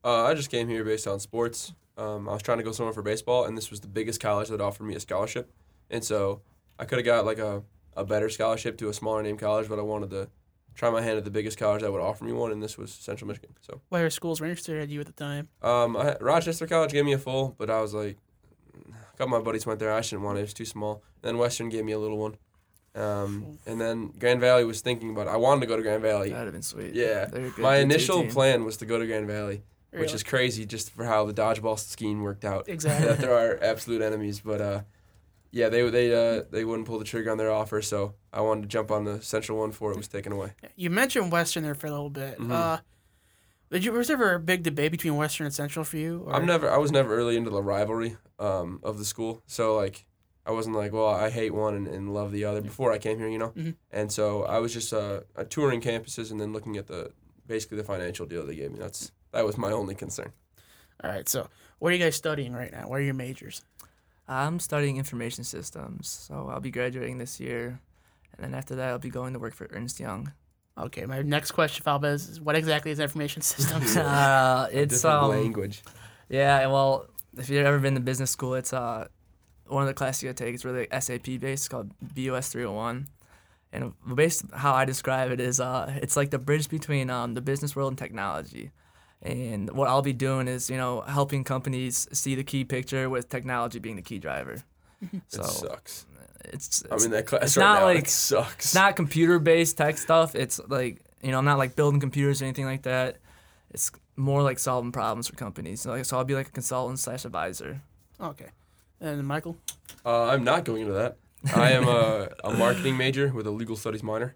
Uh, 0.03 0.23
I 0.23 0.33
just 0.33 0.49
came 0.49 0.69
here 0.69 0.85
based 0.85 1.05
on 1.05 1.19
sports. 1.19 1.73
Um, 1.97 2.29
I 2.29 2.33
was 2.33 2.41
trying 2.41 2.59
to 2.59 2.63
go 2.63 2.71
somewhere 2.71 2.93
for 2.93 3.01
baseball, 3.01 3.45
and 3.45 3.57
this 3.57 3.69
was 3.69 3.81
the 3.81 3.87
biggest 3.87 4.21
college 4.21 4.47
that 4.49 4.61
offered 4.61 4.85
me 4.85 4.95
a 4.95 4.99
scholarship. 4.99 5.51
And 5.89 6.03
so 6.03 6.41
I 6.79 6.85
could 6.85 6.99
have 6.99 7.05
got 7.05 7.25
like 7.25 7.39
a, 7.39 7.63
a 7.95 8.05
better 8.05 8.29
scholarship 8.29 8.77
to 8.77 8.89
a 8.89 8.93
smaller 8.93 9.21
name 9.21 9.37
college, 9.37 9.67
but 9.67 9.79
I 9.79 9.81
wanted 9.81 10.11
to 10.11 10.29
try 10.77 10.89
my 10.89 11.01
hand 11.01 11.17
at 11.17 11.25
the 11.25 11.31
biggest 11.31 11.57
college 11.57 11.81
that 11.81 11.91
would 11.91 12.01
offer 12.01 12.23
me 12.23 12.31
one, 12.31 12.51
and 12.51 12.61
this 12.61 12.77
was 12.77 12.91
Central 12.91 13.27
Michigan. 13.27 13.51
So 13.61 13.81
What 13.89 13.97
other 13.99 14.09
schools 14.09 14.39
were 14.39 14.47
interested 14.47 14.81
in 14.81 14.89
you 14.89 14.99
at 15.01 15.07
the 15.07 15.11
time? 15.11 15.49
um, 15.61 15.97
I, 15.97 16.15
Rochester 16.21 16.67
College 16.67 16.91
gave 16.91 17.03
me 17.03 17.13
a 17.13 17.17
full, 17.17 17.55
but 17.57 17.69
I 17.69 17.81
was 17.81 17.93
like, 17.93 18.17
a 18.85 19.17
couple 19.17 19.35
of 19.35 19.41
my 19.41 19.45
buddies 19.45 19.65
went 19.65 19.79
there. 19.79 19.91
I 19.91 20.01
shouldn't 20.01 20.23
want 20.23 20.37
it; 20.37 20.41
it 20.41 20.43
was 20.45 20.53
too 20.53 20.65
small. 20.65 21.01
then 21.23 21.37
Western 21.37 21.69
gave 21.69 21.83
me 21.83 21.91
a 21.93 21.99
little 21.99 22.17
one, 22.17 22.37
um, 22.95 23.57
and 23.65 23.81
then 23.81 24.13
Grand 24.19 24.39
Valley 24.39 24.63
was 24.65 24.81
thinking 24.81 25.09
about. 25.09 25.27
It. 25.27 25.31
I 25.31 25.37
wanted 25.37 25.61
to 25.61 25.67
go 25.67 25.75
to 25.77 25.81
Grand 25.83 26.03
Valley. 26.03 26.29
That'd 26.29 26.45
have 26.45 26.53
been 26.53 26.61
sweet. 26.61 26.93
Yeah, 26.93 27.27
good 27.31 27.57
my 27.57 27.77
D2 27.77 27.81
initial 27.81 28.21
team. 28.21 28.31
plan 28.31 28.63
was 28.63 28.77
to 28.77 28.85
go 28.85 28.99
to 28.99 29.05
Grand 29.07 29.27
Valley, 29.27 29.63
which 29.91 30.13
is 30.13 30.21
crazy 30.23 30.65
just 30.65 30.91
for 30.91 31.05
how 31.05 31.25
the 31.25 31.33
dodgeball 31.33 31.79
scheme 31.79 32.21
worked 32.21 32.45
out. 32.45 32.69
Exactly. 32.69 33.07
that 33.09 33.19
there 33.19 33.33
are 33.33 33.57
absolute 33.63 34.01
enemies, 34.03 34.39
but 34.41 34.61
uh, 34.61 34.81
yeah, 35.51 35.69
they 35.69 35.89
they 35.89 36.13
uh, 36.37 36.43
they 36.51 36.63
wouldn't 36.65 36.87
pull 36.87 36.99
the 36.99 37.05
trigger 37.05 37.31
on 37.31 37.37
their 37.37 37.51
offer, 37.51 37.81
so 37.81 38.15
I 38.33 38.41
wanted 38.41 38.61
to 38.63 38.67
jump 38.67 38.91
on 38.91 39.05
the 39.05 39.21
Central 39.21 39.57
one 39.57 39.69
before 39.69 39.91
it 39.91 39.97
was 39.97 40.07
taken 40.07 40.31
away. 40.31 40.53
You 40.75 40.89
mentioned 40.89 41.31
Western 41.31 41.63
there 41.63 41.75
for 41.75 41.87
a 41.87 41.91
little 41.91 42.09
bit. 42.09 42.37
Mhm. 42.39 42.51
Uh, 42.51 42.77
did 43.71 43.83
you 43.83 43.91
was 43.91 44.07
there 44.07 44.15
ever 44.15 44.35
a 44.35 44.39
big 44.39 44.63
debate 44.63 44.91
between 44.91 45.15
Western 45.15 45.45
and 45.45 45.53
Central 45.53 45.83
for 45.83 45.97
you? 45.97 46.23
or- 46.25 46.33
I'm 46.33 46.45
never 46.45 46.69
I 46.71 46.77
was 46.77 46.91
never 46.91 47.15
really 47.15 47.35
into 47.37 47.49
the 47.49 47.61
rivalry 47.61 48.17
um, 48.39 48.79
of 48.83 48.97
the 48.97 49.05
school, 49.05 49.41
so 49.45 49.75
like 49.75 50.05
I 50.45 50.51
wasn't 50.51 50.75
like 50.75 50.93
well 50.93 51.07
I 51.07 51.29
hate 51.29 51.53
one 51.53 51.75
and, 51.75 51.87
and 51.87 52.13
love 52.13 52.31
the 52.31 52.45
other 52.45 52.61
before 52.61 52.91
I 52.93 52.97
came 52.97 53.17
here, 53.17 53.27
you 53.27 53.37
know, 53.39 53.49
Mhm. 53.49 53.75
and 53.91 54.11
so 54.11 54.43
I 54.43 54.59
was 54.59 54.73
just 54.73 54.93
uh, 54.93 55.21
uh, 55.35 55.43
touring 55.49 55.81
campuses 55.81 56.31
and 56.31 56.39
then 56.39 56.53
looking 56.53 56.77
at 56.77 56.87
the 56.87 57.11
basically 57.45 57.77
the 57.77 57.83
financial 57.83 58.25
deal 58.25 58.45
they 58.45 58.55
gave 58.55 58.71
me. 58.71 58.79
That's 58.79 59.11
that 59.31 59.45
was 59.45 59.57
my 59.57 59.71
only 59.71 59.95
concern. 59.95 60.31
All 61.03 61.11
right. 61.11 61.27
So, 61.29 61.47
what 61.79 61.91
are 61.91 61.95
you 61.95 62.03
guys 62.03 62.15
studying 62.15 62.53
right 62.53 62.71
now? 62.71 62.87
What 62.87 62.99
are 62.99 63.03
your 63.03 63.13
majors? 63.13 63.61
I'm 64.27 64.59
studying 64.59 64.97
information 64.97 65.43
systems, 65.43 66.09
so 66.09 66.49
I'll 66.51 66.59
be 66.59 66.71
graduating 66.71 67.17
this 67.17 67.39
year, 67.39 67.79
and 68.35 68.43
then 68.43 68.53
after 68.53 68.75
that, 68.75 68.89
I'll 68.89 68.99
be 68.99 69.09
going 69.09 69.33
to 69.33 69.39
work 69.39 69.53
for 69.53 69.67
Ernst 69.71 69.99
Young. 69.99 70.33
Okay. 70.77 71.05
My 71.05 71.21
next 71.21 71.51
question, 71.51 71.83
Falbez, 71.83 72.29
is 72.29 72.41
what 72.41 72.55
exactly 72.55 72.91
is 72.91 72.99
information 72.99 73.41
systems? 73.41 73.97
uh, 73.97 74.67
it's 74.71 75.01
Different 75.01 75.23
um, 75.23 75.29
language. 75.29 75.83
yeah. 76.29 76.67
Well, 76.67 77.07
if 77.37 77.49
you've 77.49 77.65
ever 77.65 77.79
been 77.79 77.95
to 77.95 77.99
business 77.99 78.31
school, 78.31 78.53
it's 78.53 78.73
uh, 78.73 79.07
one 79.67 79.83
of 79.83 79.87
the 79.87 79.93
classes 79.93 80.23
you 80.23 80.33
take. 80.33 80.53
It's 80.53 80.65
really 80.65 80.87
SAP 80.99 81.25
based, 81.25 81.43
it's 81.43 81.67
called 81.67 81.91
BOS 82.01 82.49
301. 82.49 83.07
And 83.73 83.93
based 84.15 84.45
how 84.53 84.73
I 84.73 84.85
describe 84.85 85.31
it 85.31 85.41
is, 85.41 85.59
uh, 85.59 85.99
it's 86.01 86.15
like 86.15 86.29
the 86.29 86.39
bridge 86.39 86.69
between 86.69 87.09
um, 87.09 87.33
the 87.33 87.41
business 87.41 87.75
world 87.75 87.91
and 87.91 87.97
technology. 87.97 88.71
And 89.21 89.71
what 89.71 89.87
I'll 89.89 90.01
be 90.03 90.13
doing 90.13 90.47
is, 90.47 90.69
you 90.69 90.77
know, 90.77 91.01
helping 91.01 91.43
companies 91.43 92.07
see 92.11 92.35
the 92.35 92.43
key 92.43 92.63
picture 92.63 93.09
with 93.09 93.29
technology 93.29 93.79
being 93.79 93.95
the 93.95 94.01
key 94.01 94.19
driver. 94.19 94.57
so 95.27 95.41
it 95.41 95.47
sucks. 95.47 96.05
it's, 96.45 96.83
I 96.89 96.95
it's 96.95 97.03
mean 97.03 97.11
that 97.11 97.25
class 97.25 97.43
it's 97.43 97.57
right 97.57 97.63
not 97.63 97.79
now, 97.79 97.85
like- 97.85 97.97
it 97.99 98.09
sucks. 98.09 98.65
it's 98.65 98.75
not 98.75 98.95
computer 98.95 99.39
based 99.39 99.77
tech 99.77 99.97
stuff. 99.97 100.35
It's 100.35 100.59
like 100.67 101.01
you 101.23 101.31
know, 101.31 101.39
I'm 101.39 101.45
not 101.45 101.57
like 101.57 101.75
building 101.75 101.99
computers 101.99 102.41
or 102.41 102.45
anything 102.45 102.65
like 102.65 102.83
that. 102.83 103.17
It's 103.71 103.91
more 104.15 104.41
like 104.43 104.59
solving 104.59 104.91
problems 104.91 105.27
for 105.27 105.35
companies. 105.35 105.81
So, 105.81 105.89
like, 105.91 106.05
so 106.05 106.17
I'll 106.17 106.23
be 106.23 106.35
like 106.35 106.47
a 106.47 106.51
consultant 106.51 106.99
slash 106.99 107.25
advisor. 107.25 107.81
okay. 108.21 108.47
And 109.01 109.27
Michael. 109.27 109.57
Uh, 110.05 110.25
I'm 110.25 110.43
not 110.43 110.63
going 110.63 110.81
into 110.81 110.93
that. 110.93 111.17
I 111.55 111.71
am 111.71 111.87
a, 111.87 112.29
a 112.43 112.53
marketing 112.53 112.97
major 112.97 113.31
with 113.33 113.45
a 113.45 113.51
legal 113.51 113.75
studies 113.75 114.01
minor, 114.01 114.35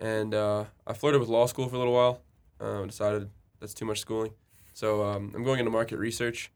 and 0.00 0.34
uh, 0.34 0.64
I 0.86 0.94
flirted 0.94 1.20
with 1.20 1.28
law 1.28 1.46
school 1.46 1.68
for 1.68 1.76
a 1.76 1.78
little 1.78 1.92
while. 1.94 2.20
Uh, 2.60 2.84
decided 2.86 3.30
that's 3.60 3.74
too 3.74 3.84
much 3.84 4.00
schooling, 4.00 4.32
so 4.72 5.04
um, 5.04 5.32
I'm 5.34 5.44
going 5.44 5.58
into 5.58 5.70
market 5.70 5.98
research, 5.98 6.50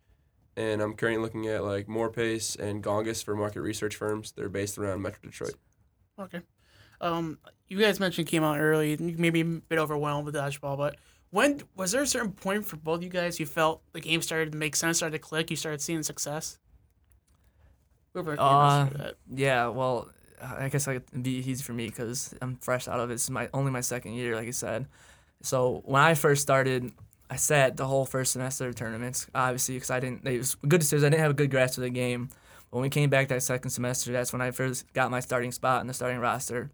and 0.57 0.81
I'm 0.81 0.95
currently 0.95 1.23
looking 1.23 1.47
at 1.49 1.65
like 1.65 1.87
Morpace 1.87 2.59
and 2.59 2.83
Gongos 2.83 3.25
for 3.25 3.35
market 3.35 3.61
research 3.61 3.97
firms. 3.97 4.33
They're 4.33 4.49
based 4.49 4.79
around 4.79 5.03
Metro 5.03 5.21
Detroit. 5.23 5.55
Okay. 6.19 6.41
Um, 7.01 7.39
you 7.69 7.79
guys 7.79 8.01
mentioned 8.01 8.29
came 8.29 8.45
out 8.45 8.59
early, 8.59 8.95
and 8.95 9.19
maybe 9.19 9.41
a 9.41 9.45
bit 9.45 9.79
overwhelmed 9.79 10.27
with 10.27 10.35
dodgeball, 10.35 10.77
but 10.77 10.97
when 11.31 11.61
was 11.75 11.91
there 11.91 12.03
a 12.03 12.07
certain 12.07 12.31
point 12.31 12.65
for 12.65 12.77
both 12.77 13.03
you 13.03 13.09
guys 13.09 13.41
you 13.41 13.47
felt 13.47 13.83
the 13.93 14.01
game 14.01 14.23
started 14.23 14.53
to 14.53 14.59
make 14.59 14.77
sense, 14.77 14.99
started 14.99 15.19
to 15.19 15.19
click, 15.19 15.51
you 15.51 15.57
started 15.57 15.81
seeing 15.81 16.05
success? 16.05 16.59
Uh, 18.39 18.85
that. 18.97 19.15
Yeah, 19.35 19.67
well, 19.67 20.11
I 20.41 20.69
guess 20.69 20.87
I 20.87 21.01
could 21.01 21.23
be 21.25 21.39
easy 21.39 21.63
for 21.65 21.73
me 21.73 21.89
because 21.89 22.35
I'm 22.41 22.55
fresh 22.57 22.87
out 22.87 23.01
of 23.01 23.11
it. 23.11 23.15
It's 23.15 23.29
my 23.29 23.49
only 23.53 23.73
my 23.73 23.81
second 23.81 24.13
year, 24.13 24.37
like 24.37 24.47
I 24.47 24.53
said. 24.53 24.87
So 25.45 25.83
when 25.85 26.01
I 26.01 26.15
first 26.15 26.43
started, 26.43 26.91
I 27.29 27.37
sat 27.37 27.77
the 27.77 27.87
whole 27.87 28.07
first 28.07 28.33
semester 28.33 28.67
of 28.67 28.75
tournaments, 28.75 29.27
obviously, 29.35 29.75
because 29.75 29.91
I 29.91 30.01
didn't. 30.01 30.27
It 30.27 30.39
was 30.39 30.55
good 30.55 30.71
to 30.71 30.79
decisions. 30.79 31.05
I 31.05 31.11
didn't 31.11 31.21
have 31.21 31.33
a 31.33 31.35
good 31.35 31.51
grasp 31.51 31.79
of 31.79 31.85
the 31.85 31.91
game. 31.91 32.31
But 32.71 32.79
When 32.79 32.83
we 32.83 32.91
came 32.91 33.11
back 33.11 33.29
that 33.29 33.43
second 33.43 33.71
semester, 33.71 34.11
that's 34.11 34.33
when 34.33 34.41
I 34.41 34.51
first 34.51 34.91
got 34.95 35.11
my 35.11 35.21
starting 35.21 35.53
spot 35.53 35.83
in 35.83 35.87
the 35.87 35.95
starting 35.95 36.19
roster. 36.19 36.71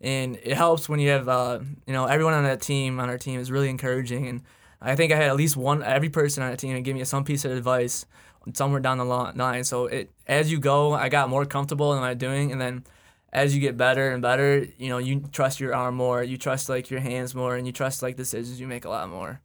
And 0.00 0.38
it 0.42 0.56
helps 0.56 0.88
when 0.88 0.98
you 0.98 1.10
have, 1.10 1.28
uh, 1.28 1.60
you 1.86 1.92
know, 1.92 2.06
everyone 2.06 2.34
on 2.34 2.44
that 2.44 2.60
team, 2.60 2.98
on 2.98 3.08
our 3.08 3.18
team, 3.18 3.38
is 3.38 3.52
really 3.52 3.68
encouraging. 3.68 4.26
And 4.26 4.42
I 4.80 4.96
think 4.96 5.12
I 5.12 5.16
had 5.16 5.28
at 5.28 5.36
least 5.36 5.56
one, 5.56 5.82
every 5.82 6.08
person 6.08 6.42
on 6.42 6.50
that 6.50 6.58
team, 6.58 6.74
and 6.74 6.84
give 6.84 6.96
me 6.96 7.04
some 7.04 7.22
piece 7.22 7.44
of 7.44 7.52
advice 7.52 8.06
somewhere 8.54 8.80
down 8.80 8.98
the 8.98 9.04
line. 9.04 9.64
So 9.64 9.86
it 9.86 10.10
as 10.26 10.50
you 10.50 10.58
go, 10.58 10.92
I 10.94 11.08
got 11.08 11.28
more 11.28 11.44
comfortable 11.44 11.92
in 11.94 12.02
I'm 12.02 12.18
doing, 12.18 12.50
and 12.50 12.60
then 12.60 12.84
as 13.32 13.54
you 13.54 13.60
get 13.60 13.76
better 13.76 14.10
and 14.10 14.22
better, 14.22 14.66
you 14.78 14.88
know, 14.88 14.98
you 14.98 15.20
trust 15.32 15.60
your 15.60 15.74
arm 15.74 15.94
more, 15.94 16.22
you 16.22 16.36
trust 16.36 16.68
like 16.68 16.90
your 16.90 17.00
hands 17.00 17.34
more, 17.34 17.56
and 17.56 17.66
you 17.66 17.72
trust 17.72 18.02
like 18.02 18.16
decisions 18.16 18.60
you 18.60 18.66
make 18.66 18.84
a 18.84 18.90
lot 18.90 19.08
more. 19.08 19.40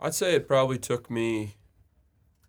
I'd 0.00 0.14
say 0.14 0.34
it 0.34 0.46
probably 0.46 0.78
took 0.78 1.10
me 1.10 1.56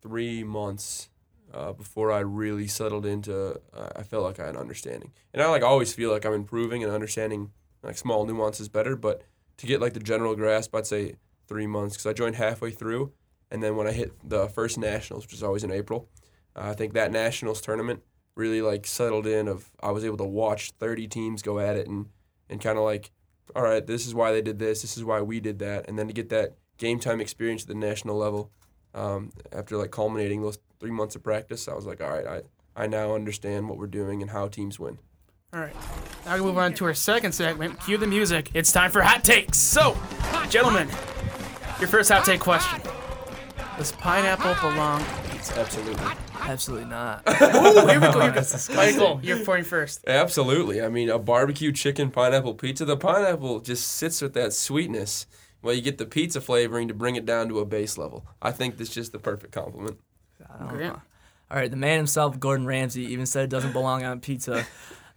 three 0.01 0.43
months 0.43 1.09
uh, 1.53 1.71
before 1.73 2.11
I 2.11 2.19
really 2.19 2.67
settled 2.67 3.05
into. 3.05 3.59
Uh, 3.73 3.89
I 3.95 4.03
felt 4.03 4.23
like 4.23 4.39
I 4.39 4.47
had 4.47 4.55
an 4.55 4.61
understanding, 4.61 5.11
and 5.33 5.41
I 5.41 5.47
like 5.47 5.63
always 5.63 5.93
feel 5.93 6.11
like 6.11 6.25
I'm 6.25 6.33
improving 6.33 6.83
and 6.83 6.91
understanding 6.91 7.51
like 7.83 7.97
small 7.97 8.25
nuances 8.25 8.67
better. 8.67 8.95
But 8.95 9.23
to 9.57 9.67
get 9.67 9.79
like 9.79 9.93
the 9.93 9.99
general 9.99 10.35
grasp, 10.35 10.75
I'd 10.75 10.87
say 10.87 11.15
three 11.47 11.67
months 11.67 11.95
because 11.95 12.07
I 12.07 12.13
joined 12.13 12.35
halfway 12.35 12.71
through, 12.71 13.13
and 13.49 13.63
then 13.63 13.75
when 13.75 13.87
I 13.87 13.91
hit 13.91 14.11
the 14.27 14.49
first 14.49 14.77
nationals, 14.77 15.25
which 15.25 15.33
is 15.33 15.43
always 15.43 15.63
in 15.63 15.71
April, 15.71 16.09
uh, 16.55 16.69
I 16.69 16.73
think 16.73 16.93
that 16.93 17.11
nationals 17.11 17.61
tournament 17.61 18.01
really 18.37 18.61
like 18.61 18.85
settled 18.85 19.27
in. 19.27 19.47
Of 19.47 19.71
I 19.81 19.91
was 19.91 20.05
able 20.05 20.17
to 20.17 20.23
watch 20.25 20.71
30 20.71 21.07
teams 21.07 21.41
go 21.41 21.59
at 21.59 21.75
it 21.75 21.87
and 21.87 22.07
and 22.49 22.61
kind 22.61 22.77
of 22.77 22.83
like, 22.83 23.11
all 23.55 23.63
right, 23.63 23.85
this 23.85 24.07
is 24.07 24.15
why 24.15 24.31
they 24.31 24.41
did 24.41 24.59
this, 24.59 24.81
this 24.81 24.95
is 24.95 25.03
why 25.03 25.21
we 25.21 25.39
did 25.39 25.59
that, 25.59 25.87
and 25.89 25.97
then 25.99 26.07
to 26.07 26.13
get 26.13 26.29
that 26.29 26.55
game 26.77 26.99
time 26.99 27.19
experience 27.19 27.63
at 27.63 27.67
the 27.67 27.75
national 27.75 28.17
level. 28.17 28.51
Um, 28.93 29.31
after 29.51 29.77
like 29.77 29.91
culminating 29.91 30.41
those 30.41 30.57
three 30.79 30.91
months 30.91 31.15
of 31.15 31.23
practice, 31.23 31.67
I 31.67 31.73
was 31.75 31.85
like, 31.85 32.01
all 32.01 32.09
right, 32.09 32.25
I, 32.25 32.41
I 32.83 32.87
now 32.87 33.13
understand 33.13 33.69
what 33.69 33.77
we're 33.77 33.85
doing 33.85 34.21
and 34.21 34.31
how 34.31 34.47
teams 34.47 34.79
win. 34.79 34.97
All 35.53 35.59
right. 35.59 35.75
Now 36.25 36.35
we 36.35 36.41
move 36.41 36.57
on 36.57 36.73
to 36.75 36.85
our 36.85 36.93
second 36.93 37.33
segment. 37.33 37.79
Cue 37.81 37.97
the 37.97 38.07
music. 38.07 38.51
It's 38.53 38.71
time 38.71 38.91
for 38.91 39.01
hot 39.01 39.23
takes. 39.23 39.57
So, 39.57 39.97
gentlemen, 40.49 40.87
your 41.79 41.87
first 41.87 42.11
hot 42.11 42.25
take 42.25 42.41
question: 42.41 42.81
Does 43.77 43.91
pineapple 43.93 44.55
belong? 44.69 45.01
Absolutely. 45.55 46.26
Absolutely 46.47 46.85
not. 46.89 47.23
Ooh, 47.41 47.87
here 47.87 47.99
we 47.99 48.07
go. 48.07 48.19
Here 48.21 48.31
we 48.31 48.41
go. 48.41 48.75
Michael, 48.75 49.19
you're 49.21 49.43
pouring 49.43 49.63
first. 49.63 50.07
Absolutely. 50.07 50.81
I 50.81 50.89
mean, 50.89 51.09
a 51.09 51.19
barbecue 51.19 51.71
chicken 51.71 52.09
pineapple 52.09 52.53
pizza, 52.55 52.85
the 52.85 52.97
pineapple 52.97 53.59
just 53.59 53.87
sits 53.87 54.21
with 54.21 54.33
that 54.33 54.53
sweetness. 54.53 55.27
Well, 55.61 55.73
you 55.73 55.81
get 55.81 55.97
the 55.97 56.05
pizza 56.05 56.39
flavoring 56.39 56.87
to 56.87 56.93
bring 56.93 57.15
it 57.15 57.25
down 57.25 57.49
to 57.49 57.59
a 57.59 57.65
base 57.65 57.97
level. 57.97 58.25
I 58.41 58.51
think 58.51 58.77
that's 58.77 58.93
just 58.93 59.11
the 59.11 59.19
perfect 59.19 59.51
compliment. 59.51 59.97
I 60.49 60.59
don't 60.59 60.69
Grant? 60.69 60.93
know. 60.93 61.01
All 61.49 61.57
right, 61.57 61.71
the 61.71 61.77
man 61.77 61.97
himself, 61.97 62.39
Gordon 62.39 62.65
Ramsay, 62.65 63.03
even 63.05 63.25
said 63.25 63.45
it 63.45 63.49
doesn't 63.49 63.71
belong 63.73 64.03
on 64.03 64.19
pizza. 64.19 64.65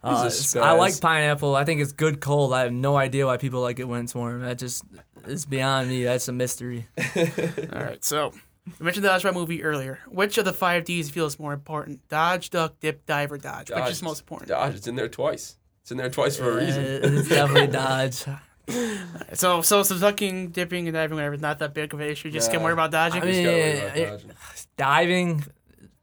Uh, 0.03 0.23
He's 0.29 0.55
a 0.55 0.61
I 0.61 0.71
like 0.71 0.99
pineapple. 0.99 1.55
I 1.55 1.63
think 1.63 1.81
it's 1.81 1.91
good 1.91 2.19
cold. 2.21 2.53
I 2.53 2.63
have 2.63 2.73
no 2.73 2.97
idea 2.97 3.25
why 3.25 3.37
people 3.37 3.61
like 3.61 3.79
it 3.79 3.83
when 3.87 4.03
it's 4.05 4.15
warm. 4.15 4.41
That 4.41 4.57
just 4.57 4.83
is 5.27 5.45
beyond 5.45 5.89
me. 5.89 6.03
That's 6.03 6.27
a 6.27 6.31
mystery. 6.31 6.87
All 7.15 7.81
right. 7.81 8.03
So, 8.03 8.33
you 8.79 8.83
mentioned 8.85 9.05
the 9.05 9.09
dodgeball 9.09 9.33
movie 9.33 9.63
earlier. 9.63 9.99
Which 10.07 10.37
of 10.37 10.45
the 10.45 10.53
five 10.53 10.85
D's 10.85 11.09
feels 11.09 11.37
more 11.39 11.53
important? 11.53 12.07
Dodge, 12.09 12.49
duck, 12.49 12.79
dip, 12.79 13.05
dive, 13.05 13.31
or 13.31 13.37
dodge? 13.37 13.69
Which 13.69 13.79
is 13.89 13.99
Dodge. 13.99 14.03
most 14.03 14.19
important? 14.21 14.49
Dodge, 14.49 14.75
it's 14.75 14.87
in 14.87 14.95
there 14.95 15.09
twice. 15.09 15.57
It's 15.81 15.91
in 15.91 15.97
there 15.97 16.09
twice 16.09 16.37
for 16.37 16.51
a 16.51 16.55
reason. 16.65 16.83
it's 16.85 17.29
definitely 17.29 17.67
Dodge. 17.71 18.23
So, 19.33 19.61
so, 19.61 19.83
so 19.83 19.97
ducking, 19.97 20.49
dipping, 20.49 20.87
and 20.87 20.93
diving, 20.93 21.15
whatever, 21.15 21.35
is 21.35 21.41
not 21.41 21.59
that 21.59 21.73
big 21.73 21.93
of 21.93 21.99
an 21.99 22.07
issue. 22.09 22.31
Just 22.31 22.51
can 22.51 22.59
Nah. 22.59 22.65
worry 22.65 22.73
about 22.73 22.91
dodging. 22.91 23.21
I 23.21 23.25
mean, 23.25 23.43
gotta 23.43 23.57
worry 23.57 23.77
about 23.79 23.97
it- 23.97 24.09
dodging. 24.09 24.31
Diving, 24.77 25.45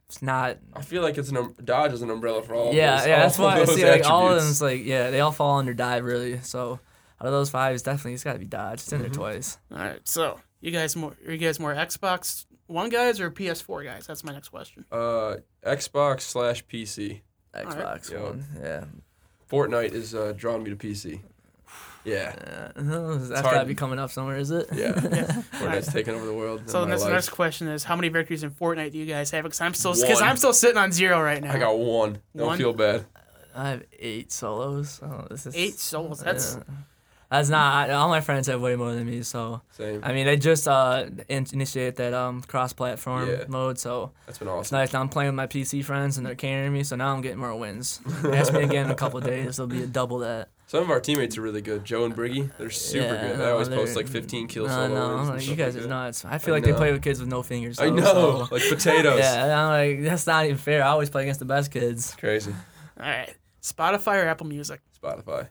it's 0.07 0.21
not. 0.21 0.57
I 0.73 0.81
feel 0.81 1.01
like 1.01 1.17
it's 1.17 1.29
an 1.29 1.37
um, 1.37 1.55
Dodge 1.63 1.93
is 1.93 2.01
an 2.01 2.09
umbrella 2.09 2.41
for 2.43 2.55
all. 2.55 2.73
yeah, 2.73 2.97
those, 2.97 3.07
yeah. 3.07 3.19
That's 3.21 3.37
why 3.39 3.59
I 3.59 3.65
see 3.65 3.85
like 3.89 4.05
all 4.05 4.27
of 4.27 4.37
attributes. 4.37 4.45
them's 4.45 4.61
like 4.61 4.85
yeah, 4.85 5.09
they 5.11 5.19
all 5.19 5.31
fall 5.31 5.57
under 5.59 5.73
dive 5.73 6.03
really. 6.03 6.39
So 6.41 6.79
out 7.21 7.27
of 7.27 7.31
those 7.31 7.49
five, 7.49 7.73
it's 7.73 7.83
definitely 7.83 8.13
it's 8.13 8.23
got 8.23 8.33
to 8.33 8.39
be 8.39 8.45
Dodge. 8.45 8.75
It's 8.81 8.91
in 8.91 8.99
Mm-hmm. 8.99 9.03
there 9.11 9.13
twice. 9.13 9.57
All 9.71 9.77
right, 9.79 9.99
so 10.05 10.39
you 10.61 10.71
guys 10.71 10.95
more 10.95 11.15
are 11.27 11.31
you 11.31 11.37
guys 11.37 11.59
more 11.59 11.73
Xbox 11.75 12.45
One 12.69 12.89
guys 12.89 13.19
or 13.19 13.31
PS4 13.31 13.83
guys? 13.83 14.05
That's 14.07 14.23
my 14.23 14.31
next 14.31 14.49
question. 14.49 14.85
Uh, 14.91 15.37
Xbox 15.65 16.21
slash 16.21 16.63
PC. 16.65 17.21
Xbox 17.53 18.11
Yo. 18.11 18.23
One. 18.25 18.45
Yeah. 18.61 18.85
Fortnite 19.51 19.93
is 19.93 20.13
uh, 20.13 20.33
drawing 20.37 20.63
me 20.63 20.69
to 20.69 20.75
PC. 20.75 21.19
Yeah, 22.05 22.33
Yeah. 22.37 22.71
That's 22.75 23.41
hard. 23.41 23.53
got 23.55 23.59
to 23.61 23.65
be 23.65 23.75
coming 23.75 23.99
up 23.99 24.09
somewhere, 24.11 24.37
is 24.37 24.51
it? 24.51 24.67
yeah. 24.73 24.91
Fortnite's 24.93 25.91
taking 25.91 26.13
over 26.13 26.25
the 26.25 26.33
world. 26.33 26.61
So 26.67 26.83
in 26.83 26.83
the 26.83 26.87
my 26.87 26.91
next, 26.91 27.03
life. 27.03 27.11
next 27.13 27.29
question 27.29 27.67
is, 27.67 27.83
how 27.83 27.95
many 27.95 28.09
victories 28.09 28.43
in 28.43 28.51
Fortnite 28.51 28.91
do 28.91 28.97
you 28.99 29.05
guys 29.05 29.31
have? 29.31 29.43
Because 29.43 29.59
I'm 29.61 29.73
still 29.73 29.93
because 29.93 30.21
One. 30.21 30.29
I'm 30.29 30.37
still 30.37 30.53
sitting 30.53 30.77
on 30.77 30.91
zero 30.91 31.19
right 31.21 31.41
now. 31.43 31.51
I 31.51 31.57
got 31.59 31.77
one. 31.77 32.19
Don't 32.37 32.47
One? 32.47 32.57
feel 32.57 32.73
bad. 32.73 33.05
I 33.55 33.69
have 33.71 33.83
eight 33.97 34.31
solos. 34.31 34.99
Oh, 35.03 35.25
this 35.29 35.45
is 35.47 35.55
eight 35.55 35.77
souls. 35.79 36.19
That's 36.21 36.55
Yeah. 36.55 36.63
That's 37.29 37.49
not. 37.49 37.89
I, 37.89 37.93
all 37.93 38.09
my 38.09 38.21
friends 38.21 38.47
have 38.47 38.59
way 38.59 38.75
more 38.75 38.93
than 38.93 39.05
me. 39.05 39.21
So 39.21 39.61
Same. 39.71 40.01
I 40.03 40.13
mean, 40.13 40.25
they 40.25 40.35
just 40.37 40.67
uh 40.67 41.05
in- 41.27 41.45
initiated 41.53 41.95
that 41.97 42.13
um 42.13 42.41
cross-platform 42.41 43.29
Yeah. 43.29 43.43
mode. 43.47 43.77
So 43.77 44.11
That's 44.25 44.39
been 44.39 44.47
it's 44.47 44.53
awesome. 44.55 44.77
nice. 44.77 44.93
Now 44.93 45.01
I'm 45.01 45.09
playing 45.09 45.27
with 45.29 45.35
my 45.35 45.45
PC 45.47 45.83
friends 45.85 46.17
and 46.17 46.25
they're 46.25 46.33
carrying 46.35 46.73
me. 46.73 46.83
So 46.83 46.95
now 46.95 47.13
I'm 47.13 47.21
getting 47.21 47.37
more 47.37 47.55
wins. 47.55 48.01
Ask 48.25 48.51
me 48.53 48.63
again 48.63 48.85
in 48.85 48.91
a 48.91 48.95
couple 48.95 49.19
of 49.19 49.25
days. 49.25 49.59
It'll 49.59 49.67
be 49.67 49.83
a 49.83 49.87
double 49.87 50.19
that. 50.19 50.49
Some 50.67 50.83
of 50.83 50.89
our 50.91 50.99
teammates 50.99 51.35
are 51.37 51.41
really 51.41 51.61
good. 51.61 51.83
Joe 51.83 52.05
and 52.05 52.15
Briggy, 52.15 52.51
they're 52.57 52.69
super 52.69 53.05
Yeah, 53.05 53.21
good. 53.27 53.39
They 53.39 53.43
no, 53.43 53.51
always 53.53 53.69
post 53.69 53.95
like 53.95 54.07
15 54.07 54.47
kills. 54.47 54.67
No, 54.69 54.87
solo 54.87 54.87
no, 55.09 55.15
wins 55.17 55.29
and 55.29 55.37
like, 55.39 55.47
you 55.47 55.55
guys 55.55 55.75
like 55.75 55.85
are 55.85 55.87
nuts. 55.87 56.25
I 56.25 56.37
feel 56.37 56.53
I 56.53 56.57
like 56.57 56.63
they 56.63 56.73
play 56.73 56.91
with 56.91 57.01
kids 57.01 57.19
with 57.19 57.27
no 57.29 57.41
fingers. 57.41 57.79
I 57.79 57.89
know, 57.89 58.03
so- 58.03 58.47
like 58.55 58.67
potatoes. 58.69 59.19
Yeah, 59.19 59.63
I'm 59.63 59.69
like 59.69 60.03
that's 60.03 60.25
not 60.27 60.45
even 60.45 60.57
fair. 60.57 60.83
I 60.83 60.87
always 60.89 61.09
play 61.09 61.23
against 61.23 61.39
the 61.39 61.45
best 61.45 61.71
kids. 61.71 62.15
Crazy. 62.19 62.53
all 62.99 63.05
right. 63.05 63.33
Spotify 63.63 64.23
or 64.23 64.27
Apple 64.27 64.45
Music? 64.47 64.79
Spotify. 65.03 65.47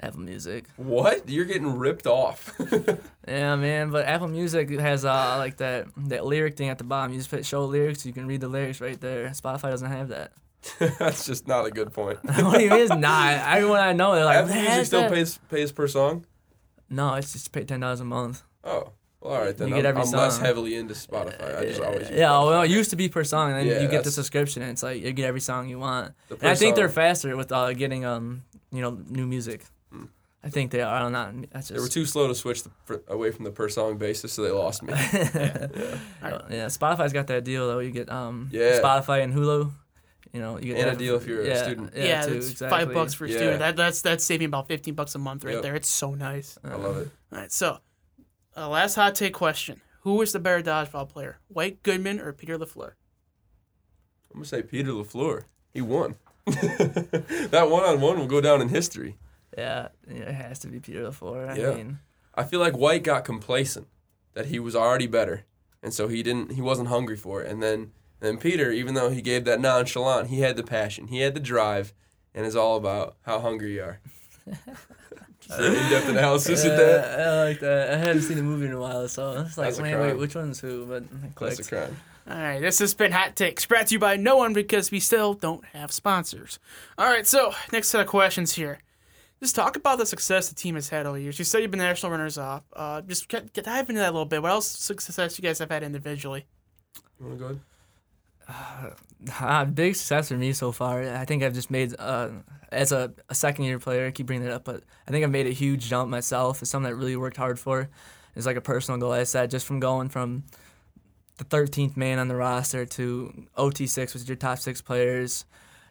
Apple 0.00 0.20
Music. 0.20 0.66
What? 0.76 1.28
You're 1.28 1.44
getting 1.44 1.78
ripped 1.78 2.06
off. 2.06 2.54
Yeah, 3.28 3.56
man. 3.56 3.90
But 3.90 4.06
Apple 4.06 4.28
Music 4.28 4.70
has 4.70 5.04
uh 5.04 5.36
like 5.36 5.58
that 5.58 5.88
that 6.08 6.24
lyric 6.24 6.56
thing 6.56 6.70
at 6.70 6.78
the 6.78 6.84
bottom. 6.84 7.12
You 7.12 7.18
just 7.18 7.28
put 7.28 7.44
show 7.44 7.66
lyrics. 7.66 8.06
You 8.06 8.14
can 8.14 8.26
read 8.26 8.40
the 8.40 8.48
lyrics 8.48 8.80
right 8.80 8.98
there. 8.98 9.28
Spotify 9.28 9.68
doesn't 9.68 9.90
have 9.90 10.08
that. 10.08 10.32
That's 10.98 11.26
just 11.26 11.46
not 11.46 11.66
a 11.66 11.70
good 11.70 11.92
point. 11.92 12.18
what 12.24 12.54
do 12.56 12.64
you 12.64 12.70
mean 12.70 12.80
it's 12.80 12.94
not? 12.94 13.34
Everyone 13.34 13.80
I 13.80 13.92
know, 13.92 14.14
they're 14.14 14.24
like, 14.24 14.38
Apple 14.38 14.54
Music 14.54 14.86
still 14.86 15.00
that." 15.02 15.12
pays 15.12 15.38
pays 15.50 15.72
per 15.72 15.86
song. 15.86 16.24
No, 16.88 17.14
it's 17.16 17.34
just 17.34 17.52
pay 17.52 17.64
ten 17.64 17.80
dollars 17.80 18.00
a 18.00 18.04
month. 18.04 18.42
Oh, 18.64 18.92
well, 19.20 19.34
all 19.34 19.42
right 19.42 19.54
then. 19.54 19.68
You 19.68 19.74
I'm, 19.74 19.82
get 19.82 19.88
every 19.88 20.02
I'm 20.02 20.10
less 20.10 20.38
heavily 20.38 20.74
into 20.76 20.94
Spotify. 20.94 21.58
I 21.58 21.64
just 21.66 21.82
always 21.82 22.08
use 22.08 22.18
yeah. 22.18 22.28
Spotify. 22.28 22.46
Well, 22.46 22.62
it 22.62 22.70
used 22.70 22.90
to 22.90 22.96
be 22.96 23.10
per 23.10 23.24
song, 23.24 23.50
and 23.50 23.60
then 23.60 23.66
Yeah, 23.66 23.82
you 23.82 23.88
get 23.88 24.04
the 24.04 24.10
subscription. 24.10 24.62
And 24.62 24.72
it's 24.72 24.82
like 24.82 25.02
you 25.02 25.12
get 25.12 25.26
every 25.26 25.40
song 25.40 25.68
you 25.68 25.78
want. 25.78 26.14
And 26.30 26.48
I 26.48 26.54
think 26.54 26.76
they're 26.76 26.88
faster 26.88 27.36
with 27.36 27.52
uh, 27.52 27.74
getting 27.74 28.06
um 28.06 28.44
you 28.72 28.80
know 28.80 28.98
new 29.08 29.26
music. 29.26 29.66
I 30.42 30.50
think 30.50 30.70
they 30.70 30.80
are. 30.82 30.94
I 30.94 31.00
don't 31.00 31.12
know. 31.12 31.46
That's 31.52 31.68
They 31.68 31.80
were 31.80 31.88
too 31.88 32.06
slow 32.06 32.28
to 32.28 32.34
switch 32.34 32.62
the, 32.62 32.70
per, 32.86 33.02
away 33.08 33.32
from 33.32 33.44
the 33.44 33.50
per 33.50 33.68
song 33.68 33.98
basis, 33.98 34.32
so 34.32 34.42
they 34.42 34.50
lost 34.50 34.82
me. 34.82 34.92
Uh, 36.22 36.40
yeah. 36.50 36.66
Spotify's 36.66 37.12
got 37.12 37.26
that 37.28 37.44
deal 37.44 37.66
though. 37.68 37.78
You 37.80 37.90
get 37.90 38.10
um 38.10 38.48
Yeah. 38.52 38.80
Spotify 38.80 39.22
and 39.22 39.32
Hulu. 39.34 39.70
You 40.32 40.40
know, 40.40 40.58
you 40.58 40.74
get 40.74 40.86
And 40.88 40.96
a 40.96 40.98
deal 40.98 41.18
for- 41.18 41.22
if 41.24 41.28
you're 41.28 41.42
a 41.42 41.46
yeah, 41.48 41.62
student. 41.62 41.92
Yeah, 41.96 42.04
Yeah, 42.04 42.26
too, 42.26 42.32
it's 42.34 42.50
exactly. 42.50 42.78
five 42.84 42.94
bucks 42.94 43.14
for 43.14 43.24
a 43.24 43.28
Yeah. 43.28 43.36
student. 43.36 43.58
That, 43.60 43.76
that's 43.76 44.02
that's 44.02 44.22
saving 44.24 44.46
about 44.46 44.68
fifteen 44.68 44.94
bucks 44.94 45.14
a 45.14 45.18
month 45.18 45.44
right 45.44 45.54
Yep. 45.54 45.62
there. 45.62 45.74
It's 45.74 45.88
so 45.88 46.14
nice. 46.14 46.58
I 46.62 46.74
love 46.76 46.98
it. 46.98 47.08
All 47.32 47.38
right, 47.38 47.50
so 47.52 47.78
uh, 48.56 48.68
last 48.68 48.94
hot 48.94 49.14
take 49.14 49.34
question: 49.34 49.80
Who 50.02 50.14
was 50.14 50.32
the 50.32 50.38
better 50.38 50.62
dodgeball 50.62 51.08
player, 51.08 51.38
White 51.48 51.82
Goodman 51.82 52.20
or 52.20 52.32
Peter 52.32 52.56
Lafleur? 52.58 52.92
I'm 54.30 54.34
gonna 54.40 54.44
say 54.44 54.62
Peter 54.62 54.90
Lafleur. 54.92 55.44
He 55.72 55.80
won. 55.80 56.16
that 56.46 57.68
one 57.70 57.84
on 57.84 58.00
one 58.00 58.18
will 58.18 58.26
go 58.26 58.40
down 58.40 58.60
in 58.60 58.68
history. 58.68 59.16
Yeah, 59.58 59.88
it 60.06 60.32
has 60.32 60.60
to 60.60 60.68
be 60.68 60.78
Peter 60.78 61.02
LaFleur. 61.02 61.48
I 61.50 61.56
Yeah. 61.56 61.74
mean, 61.74 61.98
I 62.34 62.44
feel 62.44 62.60
like 62.60 62.76
White 62.76 63.02
got 63.02 63.24
complacent 63.24 63.88
that 64.34 64.46
he 64.46 64.60
was 64.60 64.76
already 64.76 65.08
better, 65.08 65.44
and 65.82 65.92
so 65.92 66.06
he 66.06 66.22
didn't. 66.22 66.52
He 66.52 66.62
wasn't 66.62 66.88
hungry 66.88 67.16
for 67.16 67.42
it. 67.42 67.50
And 67.50 67.60
then, 67.60 67.90
then 68.20 68.38
Peter, 68.38 68.70
even 68.70 68.94
though 68.94 69.10
he 69.10 69.20
gave 69.20 69.44
that 69.46 69.60
nonchalant, 69.60 70.28
he 70.28 70.40
had 70.40 70.56
the 70.56 70.62
passion, 70.62 71.08
he 71.08 71.20
had 71.20 71.34
the 71.34 71.40
drive, 71.40 71.92
and 72.34 72.46
it's 72.46 72.54
all 72.54 72.76
about 72.76 73.16
how 73.22 73.40
hungry 73.40 73.74
you 73.74 73.82
are. 73.82 74.00
Just 75.40 75.60
an 75.60 75.74
in-depth 75.74 76.08
analysis 76.08 76.64
yeah, 76.64 76.70
of 76.70 76.78
that. 76.78 77.20
I 77.20 77.44
like 77.44 77.60
that. 77.60 77.90
I 77.90 77.96
haven't 77.96 78.22
seen 78.22 78.36
the 78.36 78.42
movie 78.42 78.66
in 78.66 78.72
a 78.72 78.80
while, 78.80 79.08
so 79.08 79.40
it's 79.40 79.56
like, 79.58 79.76
wait, 79.78 79.96
wait, 79.96 80.18
which 80.18 80.34
one's 80.34 80.60
who? 80.60 80.86
But 80.86 81.04
That's 81.38 81.60
a 81.60 81.64
crime. 81.64 81.96
All 82.28 82.36
right, 82.36 82.60
this 82.60 82.78
has 82.80 82.92
been 82.92 83.12
Hot 83.12 83.34
Takes, 83.34 83.64
brought 83.64 83.86
to 83.86 83.94
you 83.94 83.98
by 83.98 84.16
no 84.16 84.36
one 84.36 84.52
because 84.52 84.90
we 84.90 85.00
still 85.00 85.32
don't 85.32 85.64
have 85.72 85.90
sponsors. 85.90 86.58
All 86.98 87.06
right, 87.06 87.26
so 87.26 87.54
next 87.72 87.88
set 87.88 88.02
of 88.02 88.06
questions 88.06 88.52
here. 88.52 88.80
Just 89.40 89.54
talk 89.54 89.76
about 89.76 89.98
the 89.98 90.06
success 90.06 90.48
the 90.48 90.54
team 90.54 90.74
has 90.74 90.88
had 90.88 91.06
over 91.06 91.16
the 91.16 91.22
years. 91.22 91.38
You 91.38 91.44
said 91.44 91.62
you've 91.62 91.70
been 91.70 91.78
national 91.78 92.10
runners 92.10 92.38
up. 92.38 92.64
Uh, 92.72 93.00
just 93.02 93.28
get, 93.28 93.52
get 93.52 93.64
dive 93.64 93.88
into 93.88 94.00
that 94.00 94.10
a 94.10 94.12
little 94.12 94.24
bit. 94.24 94.42
What 94.42 94.50
else 94.50 94.66
success 94.66 95.38
you 95.38 95.42
guys 95.42 95.60
have 95.60 95.70
had 95.70 95.82
individually? 95.82 96.46
You 97.20 97.26
wanna 97.26 97.36
go 97.38 97.44
ahead? 97.44 97.60
Uh, 99.40 99.64
big 99.66 99.94
success 99.94 100.28
for 100.28 100.34
me 100.34 100.52
so 100.52 100.72
far. 100.72 101.02
I 101.02 101.24
think 101.24 101.42
I've 101.42 101.54
just 101.54 101.70
made 101.70 101.94
uh, 101.98 102.30
as 102.72 102.92
a, 102.92 103.12
a 103.28 103.34
second 103.34 103.64
year 103.64 103.78
player. 103.78 104.06
I 104.06 104.10
keep 104.10 104.26
bringing 104.26 104.46
it 104.46 104.52
up, 104.52 104.64
but 104.64 104.82
I 105.06 105.10
think 105.10 105.24
I've 105.24 105.30
made 105.30 105.46
a 105.46 105.50
huge 105.50 105.88
jump 105.88 106.10
myself. 106.10 106.60
It's 106.62 106.70
something 106.70 106.90
that 106.90 106.96
I 106.96 106.98
really 106.98 107.16
worked 107.16 107.36
hard 107.36 107.60
for. 107.60 107.88
It's 108.34 108.46
like 108.46 108.56
a 108.56 108.60
personal 108.60 108.98
goal. 108.98 109.12
I 109.12 109.24
said 109.24 109.50
just 109.50 109.66
from 109.66 109.80
going 109.80 110.08
from 110.08 110.44
the 111.38 111.44
13th 111.44 111.96
man 111.96 112.18
on 112.18 112.28
the 112.28 112.36
roster 112.36 112.84
to 112.84 113.46
OT6, 113.56 113.98
which 114.14 114.16
is 114.16 114.28
your 114.28 114.36
top 114.36 114.58
six 114.58 114.82
players, 114.82 115.44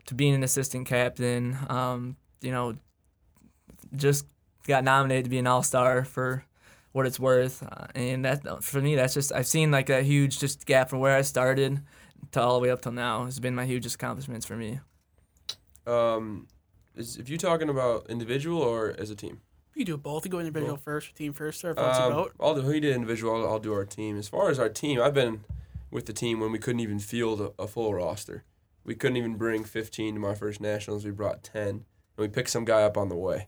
to 0.05 0.13
being 0.15 0.33
an 0.33 0.43
assistant 0.43 0.88
captain. 0.88 1.57
Um, 1.69 2.17
you 2.41 2.51
know, 2.51 2.75
just 3.95 4.26
got 4.67 4.84
nominated 4.84 5.23
to 5.26 5.30
be 5.30 5.38
an 5.38 5.47
all 5.47 5.63
star 5.63 6.04
for 6.04 6.43
what 6.91 7.06
it's 7.06 7.19
worth, 7.19 7.63
uh, 7.63 7.88
and 7.95 8.26
that 8.26 8.63
for 8.63 8.82
me, 8.82 8.95
that's 8.95 9.13
just 9.13 9.32
I've 9.32 9.47
seen 9.47 9.71
like 9.71 9.86
that 9.88 10.04
huge 10.04 10.39
just 10.39 10.65
gap 10.65 10.89
from 10.89 11.00
where 11.00 11.15
I 11.15 11.21
started 11.21 11.82
to 12.32 12.41
all 12.41 12.56
the 12.56 12.60
way 12.63 12.71
up 12.71 12.82
till 12.82 12.91
now 12.91 13.26
has 13.26 13.39
been 13.39 13.54
my 13.56 13.65
hugest 13.65 13.95
accomplishments 13.95 14.45
for 14.45 14.56
me. 14.56 14.80
Um, 15.86 16.47
is 16.95 17.17
if 17.17 17.30
you 17.30 17.38
talking 17.38 17.69
about 17.69 18.08
individual 18.10 18.62
or 18.62 18.95
as 18.97 19.10
a 19.10 19.15
team? 19.15 19.41
You 19.76 19.86
do 19.86 19.95
both. 19.95 20.26
You 20.26 20.32
go 20.32 20.39
individual 20.39 20.76
Cool. 20.76 20.84
first, 20.84 21.15
team 21.15 21.34
first, 21.34 21.63
or 21.63 21.76
fancy 21.76 22.02
Um, 22.02 22.13
boat. 22.13 22.34
I'll 22.39 22.56
do. 22.56 22.67
He 22.67 22.80
did 22.80 22.95
individual. 22.95 23.36
I'll, 23.36 23.52
I'll 23.54 23.60
do 23.60 23.73
our 23.73 23.86
team. 23.86 24.17
As 24.17 24.28
far 24.28 24.50
as 24.50 24.58
our 24.58 24.69
team, 24.69 25.00
I've 25.00 25.13
been 25.13 25.43
with 25.91 26.08
the 26.08 26.13
team 26.13 26.39
when 26.39 26.52
we 26.52 26.58
couldn't 26.58 26.80
even 26.80 26.97
field 27.00 27.39
a, 27.41 27.52
a 27.62 27.67
full 27.67 27.93
roster. 27.93 28.43
We 28.84 28.95
couldn't 28.95 29.17
even 29.17 29.36
bring 29.36 29.63
15 29.63 30.15
to 30.15 30.19
my 30.19 30.34
first 30.34 30.60
nationals. 30.60 31.06
We 31.06 31.12
brought 31.12 31.43
10, 31.43 31.67
and 31.67 31.84
we 32.17 32.28
picked 32.28 32.50
some 32.50 32.65
guy 32.65 32.82
up 32.84 32.97
on 32.97 33.10
the 33.10 33.15
way. 33.15 33.47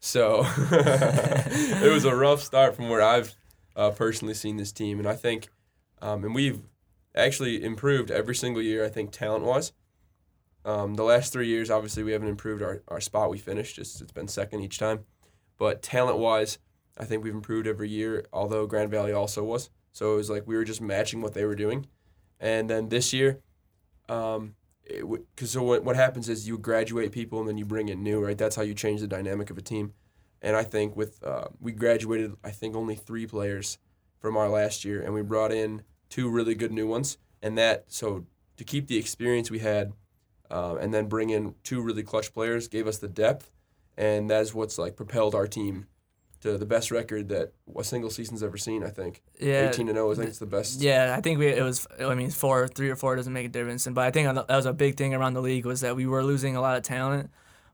So 0.00 0.46
it 0.72 1.92
was 1.92 2.04
a 2.04 2.14
rough 2.14 2.42
start 2.42 2.74
from 2.74 2.88
where 2.88 3.02
I've 3.02 3.34
uh, 3.76 3.90
personally 3.90 4.34
seen 4.34 4.56
this 4.56 4.72
team, 4.72 4.98
and 4.98 5.06
I 5.06 5.14
think, 5.14 5.48
um, 6.00 6.24
and 6.24 6.34
we've 6.34 6.62
actually 7.14 7.62
improved 7.62 8.10
every 8.10 8.34
single 8.34 8.62
year. 8.62 8.84
I 8.84 8.88
think 8.88 9.12
talent 9.12 9.44
wise. 9.44 9.72
Um, 10.64 10.94
the 10.94 11.04
last 11.04 11.32
three 11.32 11.48
years, 11.48 11.70
obviously, 11.70 12.02
we 12.02 12.12
haven't 12.12 12.28
improved 12.28 12.62
our, 12.62 12.82
our 12.88 13.00
spot 13.00 13.30
we 13.30 13.38
finished. 13.38 13.76
Just 13.76 14.00
it's 14.00 14.12
been 14.12 14.28
second 14.28 14.60
each 14.62 14.78
time, 14.78 15.04
but 15.58 15.82
talent 15.82 16.18
wise, 16.18 16.58
I 16.98 17.04
think 17.04 17.22
we've 17.22 17.34
improved 17.34 17.66
every 17.66 17.88
year, 17.88 18.24
although 18.32 18.66
Grand 18.66 18.90
Valley 18.90 19.12
also 19.12 19.44
was. 19.44 19.70
So 19.92 20.14
it 20.14 20.16
was 20.16 20.30
like 20.30 20.46
we 20.46 20.56
were 20.56 20.64
just 20.64 20.80
matching 20.80 21.20
what 21.20 21.34
they 21.34 21.44
were 21.44 21.54
doing. 21.54 21.86
And 22.38 22.70
then 22.70 22.88
this 22.88 23.12
year, 23.12 23.40
um, 24.08 24.54
because 24.90 25.50
so 25.52 25.62
what, 25.62 25.84
what 25.84 25.96
happens 25.96 26.28
is 26.28 26.48
you 26.48 26.58
graduate 26.58 27.12
people 27.12 27.40
and 27.40 27.48
then 27.48 27.58
you 27.58 27.64
bring 27.64 27.88
in 27.88 28.02
new, 28.02 28.20
right? 28.20 28.36
That's 28.36 28.56
how 28.56 28.62
you 28.62 28.74
change 28.74 29.00
the 29.00 29.06
dynamic 29.06 29.50
of 29.50 29.58
a 29.58 29.62
team. 29.62 29.94
And 30.42 30.56
I 30.56 30.64
think 30.64 30.96
with 30.96 31.22
uh, 31.22 31.48
we 31.60 31.72
graduated, 31.72 32.34
I 32.42 32.50
think 32.50 32.74
only 32.74 32.94
three 32.94 33.26
players 33.26 33.78
from 34.18 34.36
our 34.36 34.48
last 34.48 34.84
year, 34.84 35.00
and 35.00 35.14
we 35.14 35.22
brought 35.22 35.52
in 35.52 35.82
two 36.08 36.28
really 36.28 36.54
good 36.54 36.72
new 36.72 36.86
ones. 36.86 37.18
And 37.42 37.56
that 37.58 37.84
so 37.88 38.26
to 38.56 38.64
keep 38.64 38.86
the 38.86 38.96
experience 38.96 39.50
we 39.50 39.60
had, 39.60 39.92
uh, 40.50 40.76
and 40.76 40.92
then 40.92 41.06
bring 41.06 41.30
in 41.30 41.54
two 41.62 41.80
really 41.80 42.02
clutch 42.02 42.32
players 42.34 42.68
gave 42.68 42.86
us 42.86 42.98
the 42.98 43.08
depth, 43.08 43.50
and 43.96 44.28
that's 44.28 44.54
what's 44.54 44.78
like 44.78 44.96
propelled 44.96 45.34
our 45.34 45.46
team 45.46 45.86
to 46.40 46.56
the 46.56 46.66
best 46.66 46.90
record 46.90 47.28
that 47.28 47.52
a 47.78 47.84
single 47.84 48.08
season's 48.10 48.42
ever 48.42 48.56
seen. 48.56 48.82
I 48.82 48.88
think 48.90 49.22
Yeah. 49.38 49.68
18 49.68 49.86
to 49.88 49.92
0. 49.92 50.10
I 50.10 50.14
think 50.14 50.28
it's 50.28 50.38
the 50.38 50.46
best. 50.46 50.80
Yeah, 50.80 51.14
I 51.16 51.20
think 51.20 51.38
we 51.38 51.48
it 51.48 51.62
was. 51.62 51.86
I 51.98 52.14
mean, 52.14 52.30
four, 52.30 52.66
three 52.68 52.88
or 52.90 52.96
four 52.96 53.16
doesn't 53.16 53.32
make 53.32 53.46
a 53.46 53.50
difference. 53.50 53.86
And 53.86 53.94
but 53.94 54.04
I 54.04 54.10
think 54.10 54.26
that 54.34 54.48
was 54.48 54.66
a 54.66 54.72
big 54.72 54.96
thing 54.96 55.14
around 55.14 55.34
the 55.34 55.42
league 55.42 55.66
was 55.66 55.80
that 55.82 55.96
we 55.96 56.06
were 56.06 56.24
losing 56.24 56.56
a 56.56 56.60
lot 56.60 56.76
of 56.76 56.82
talent. 56.82 57.30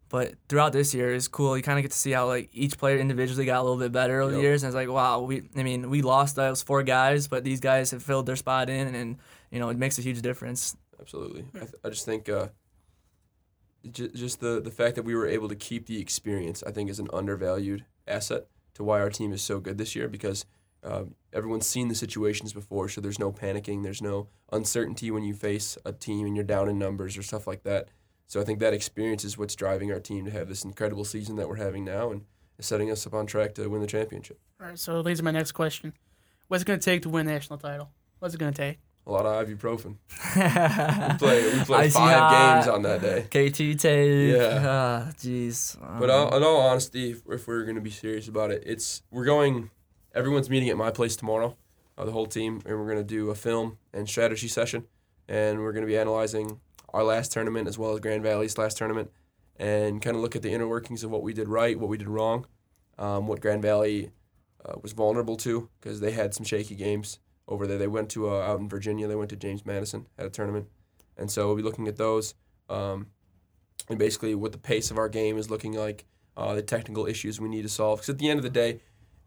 But 0.09 0.35
throughout 0.48 0.72
this 0.72 0.94
year, 0.94 1.12
it's 1.12 1.26
cool. 1.26 1.57
You 1.57 1.64
kind 1.64 1.79
of 1.81 1.83
get 1.83 1.90
to 1.90 1.98
see 1.98 2.12
how 2.12 2.26
like 2.29 2.48
each 2.52 2.79
player 2.79 2.96
individually 2.96 3.44
got 3.44 3.59
a 3.61 3.62
little 3.62 3.79
bit 3.79 3.90
better 3.90 4.20
over 4.20 4.33
the 4.33 4.40
years. 4.40 4.62
And 4.62 4.68
it's 4.68 4.76
like, 4.76 4.88
wow, 4.88 5.20
we. 5.22 5.48
I 5.57 5.62
mean, 5.64 5.90
we 5.90 6.00
lost 6.02 6.37
those 6.37 6.62
four 6.62 6.83
guys, 6.85 7.26
but 7.26 7.42
these 7.42 7.59
guys 7.61 7.90
have 7.90 8.02
filled 8.05 8.26
their 8.26 8.37
spot 8.37 8.70
in, 8.70 8.94
and 8.94 9.16
you 9.50 9.59
know 9.59 9.68
it 9.68 9.79
makes 9.79 9.98
a 9.98 10.02
huge 10.02 10.22
difference. 10.22 10.76
Absolutely. 11.00 11.44
I, 11.57 11.59
th- 11.59 11.74
I 11.85 11.88
just 11.88 12.05
think 12.05 12.29
uh, 12.29 12.48
j- 13.90 14.11
just 14.14 14.40
the 14.40 14.61
the 14.61 14.70
fact 14.70 14.96
that 14.96 15.05
we 15.05 15.14
were 15.14 15.26
able 15.26 15.48
to 15.48 15.57
keep 15.57 15.87
the 15.87 16.00
experience, 16.00 16.62
I 16.66 16.70
think, 16.70 16.90
is 16.90 16.98
an 17.00 17.09
undervalued 17.12 17.85
asset 18.07 18.46
to 18.76 18.84
why 18.84 19.00
our 19.00 19.10
team 19.10 19.32
is 19.32 19.42
so 19.42 19.58
good 19.58 19.78
this 19.78 19.96
year. 19.96 20.08
Because 20.08 20.46
uh, 20.82 21.04
everyone's 21.32 21.66
seen 21.66 21.88
the 21.88 21.94
situations 21.94 22.52
before, 22.52 22.88
so 22.88 23.00
there's 23.00 23.18
no 23.18 23.32
panicking. 23.32 23.82
There's 23.82 24.02
no 24.02 24.28
uncertainty 24.52 25.10
when 25.10 25.24
you 25.24 25.34
face 25.34 25.76
a 25.84 25.92
team 25.92 26.26
and 26.26 26.36
you're 26.36 26.44
down 26.44 26.68
in 26.68 26.78
numbers 26.78 27.16
or 27.16 27.22
stuff 27.22 27.46
like 27.46 27.64
that. 27.64 27.88
So 28.26 28.40
I 28.40 28.44
think 28.44 28.58
that 28.60 28.74
experience 28.74 29.24
is 29.24 29.38
what's 29.38 29.54
driving 29.54 29.92
our 29.92 30.00
team 30.00 30.24
to 30.24 30.30
have 30.30 30.48
this 30.48 30.64
incredible 30.64 31.04
season 31.04 31.36
that 31.36 31.48
we're 31.48 31.56
having 31.56 31.84
now 31.84 32.10
and 32.10 32.22
setting 32.60 32.90
us 32.90 33.06
up 33.06 33.14
on 33.14 33.26
track 33.26 33.54
to 33.54 33.68
win 33.68 33.80
the 33.80 33.86
championship. 33.86 34.38
All 34.60 34.68
right, 34.68 34.78
so 34.78 35.00
leads 35.00 35.20
to 35.20 35.24
my 35.24 35.30
next 35.30 35.52
question. 35.52 35.92
What's 36.48 36.62
it 36.62 36.66
going 36.66 36.78
to 36.78 36.84
take 36.84 37.02
to 37.02 37.08
win 37.08 37.26
national 37.26 37.58
title? 37.58 37.90
What's 38.18 38.34
it 38.34 38.38
going 38.38 38.52
to 38.52 38.56
take? 38.56 38.78
A 39.07 39.12
lot 39.12 39.25
of 39.25 39.47
ibuprofen. 39.49 39.97
We 40.35 41.19
play 41.19 41.53
we 41.53 41.64
play 41.64 41.79
Icy 41.85 41.92
five 41.95 42.19
hot. 42.19 42.55
games 42.57 42.69
on 42.69 42.83
that 42.83 43.01
day. 43.01 43.23
KT 43.23 43.79
tape. 43.81 44.37
Yeah. 44.37 44.62
Ah, 44.66 45.12
Jeez. 45.16 45.77
But 46.01 46.11
uh, 46.11 46.37
in 46.37 46.42
all 46.42 46.61
honesty, 46.61 47.12
if, 47.12 47.23
if 47.29 47.47
we're 47.47 47.62
going 47.62 47.77
to 47.77 47.81
be 47.81 47.90
serious 47.90 48.27
about 48.27 48.51
it, 48.51 48.64
it's 48.66 49.03
we're 49.12 49.25
going. 49.25 49.71
Everyone's 50.12 50.51
meeting 50.51 50.71
at 50.71 50.77
my 50.77 50.90
place 50.90 51.14
tomorrow, 51.14 51.57
uh, 51.97 52.05
the 52.07 52.11
whole 52.11 52.27
team, 52.27 52.62
and 52.64 52.79
we're 52.79 52.87
going 52.87 52.97
to 52.97 53.05
do 53.05 53.31
a 53.31 53.35
film 53.35 53.79
and 53.92 54.09
strategy 54.09 54.49
session, 54.49 54.87
and 55.29 55.61
we're 55.61 55.73
going 55.73 55.85
to 55.85 55.87
be 55.87 55.97
analyzing 55.99 56.59
our 56.95 57.05
last 57.05 57.33
tournament 57.33 57.69
as 57.69 57.79
well 57.79 57.92
as 57.92 58.01
Grand 58.01 58.23
Valley's 58.23 58.57
last 58.57 58.79
tournament, 58.79 59.11
and 59.57 60.01
kind 60.01 60.16
of 60.16 60.23
look 60.23 60.35
at 60.35 60.40
the 60.42 60.51
inner 60.51 60.66
workings 60.66 61.05
of 61.05 61.11
what 61.11 61.23
we 61.23 61.35
did 61.35 61.49
right, 61.49 61.79
what 61.79 61.90
we 61.90 61.99
did 61.99 62.09
wrong, 62.09 62.47
um, 62.99 63.27
what 63.27 63.40
Grand 63.42 63.61
Valley 63.61 64.11
uh, 64.64 64.77
was 64.83 64.92
vulnerable 64.92 65.37
to 65.37 65.69
because 65.81 66.01
they 66.01 66.12
had 66.12 66.35
some 66.35 66.45
shaky 66.45 66.75
games 66.75 67.19
over 67.48 67.66
there. 67.66 67.78
They 67.78 67.87
went 67.87 68.11
to 68.11 68.30
uh, 68.30 68.40
out 68.40 68.61
in 68.61 68.68
Virginia. 68.68 69.06
They 69.06 69.16
went 69.16 69.30
to 69.30 69.37
James 69.37 69.64
Madison 69.64 70.06
at 70.18 70.26
a 70.26 70.30
tournament, 70.30 70.68
and 71.16 71.30
so 71.30 71.46
we'll 71.46 71.56
be 71.56 71.62
looking 71.62 71.88
at 71.88 71.96
those. 71.96 72.35
Um, 72.68 73.09
and 73.88 73.98
basically 73.98 74.35
what 74.35 74.52
the 74.52 74.59
pace 74.59 74.90
of 74.90 74.98
our 74.98 75.09
game 75.09 75.38
is 75.38 75.50
looking 75.50 75.72
like, 75.72 76.06
uh, 76.37 76.54
the 76.54 76.62
technical 76.62 77.06
issues 77.06 77.40
we 77.40 77.48
need 77.48 77.62
to 77.62 77.68
solve. 77.68 78.00
Because 78.00 78.11
at 78.11 78.18
the 78.18 78.28
end 78.28 78.38
of 78.38 78.42
the 78.42 78.50
day, 78.50 78.80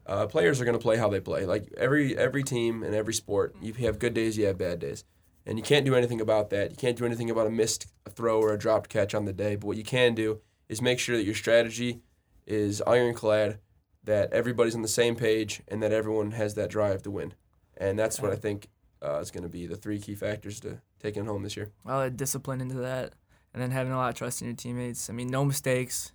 uh, 0.06 0.28
players 0.28 0.60
are 0.60 0.66
going 0.66 0.78
to 0.78 0.82
play 0.82 0.98
how 0.98 1.08
they 1.08 1.20
play. 1.20 1.46
Like 1.46 1.72
every 1.78 2.18
every 2.18 2.44
team 2.44 2.84
and 2.84 2.96
every 2.96 3.14
sport, 3.14 3.56
you 3.62 3.74
have 3.74 4.00
good 4.00 4.14
days, 4.14 4.38
you 4.38 4.46
have 4.48 4.58
bad 4.58 4.80
days, 4.80 5.04
and 5.46 5.58
you 5.58 5.64
can't 5.64 5.86
do 5.86 5.96
anything 5.96 6.22
about 6.22 6.50
that. 6.50 6.72
You 6.72 6.78
can't 6.78 6.98
do 6.98 7.06
anything 7.06 7.30
about 7.30 7.48
a 7.48 7.52
missed 7.52 7.88
throw 8.10 8.42
or 8.42 8.54
a 8.54 8.58
dropped 8.58 8.90
catch 8.90 9.14
on 9.14 9.26
the 9.26 9.34
day. 9.34 9.56
But 9.56 9.68
what 9.68 9.78
you 9.78 9.84
can 9.84 10.16
do 10.16 10.42
is 10.68 10.82
make 10.82 11.00
sure 11.00 11.16
that 11.16 11.26
your 11.26 11.36
strategy 11.36 12.02
is 12.46 12.82
ironclad, 12.88 13.60
that 14.04 14.34
everybody's 14.34 14.76
on 14.76 14.82
the 14.82 14.88
same 14.88 15.16
page, 15.16 15.62
and 15.68 15.82
that 15.84 15.92
everyone 15.92 16.32
has 16.32 16.56
that 16.56 16.70
drive 16.70 17.04
to 17.04 17.12
win. 17.12 17.34
And 17.80 17.98
that's 17.98 18.20
what 18.22 18.32
I 18.32 18.36
think 18.36 18.68
uh, 19.02 19.20
is 19.20 19.32
going 19.32 19.44
to 19.44 19.50
be 19.50 19.66
the 19.66 19.78
three 19.78 20.00
key 20.00 20.16
factors 20.16 20.60
to 20.62 20.82
taking 21.02 21.26
home 21.26 21.44
this 21.44 21.56
year. 21.56 21.70
I'll 21.86 22.02
add 22.02 22.18
discipline 22.18 22.62
into 22.62 22.76
that, 22.76 23.14
and 23.54 23.64
then 23.64 23.72
having 23.72 23.94
a 23.94 23.98
lot 23.98 24.10
of 24.10 24.16
trust 24.16 24.42
in 24.42 24.48
your 24.48 24.56
teammates. 24.56 25.10
I 25.10 25.14
mean, 25.14 25.30
no 25.30 25.46
mistakes, 25.46 26.12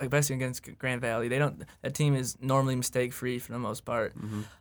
especially 0.00 0.36
against 0.36 0.78
Grand 0.78 1.00
Valley. 1.00 1.28
They 1.28 1.38
don't. 1.38 1.64
That 1.82 1.94
team 1.94 2.14
is 2.14 2.38
normally 2.40 2.76
mistake 2.76 3.12
free 3.12 3.38
for 3.40 3.52
the 3.52 3.58
most 3.58 3.84
part. 3.84 4.14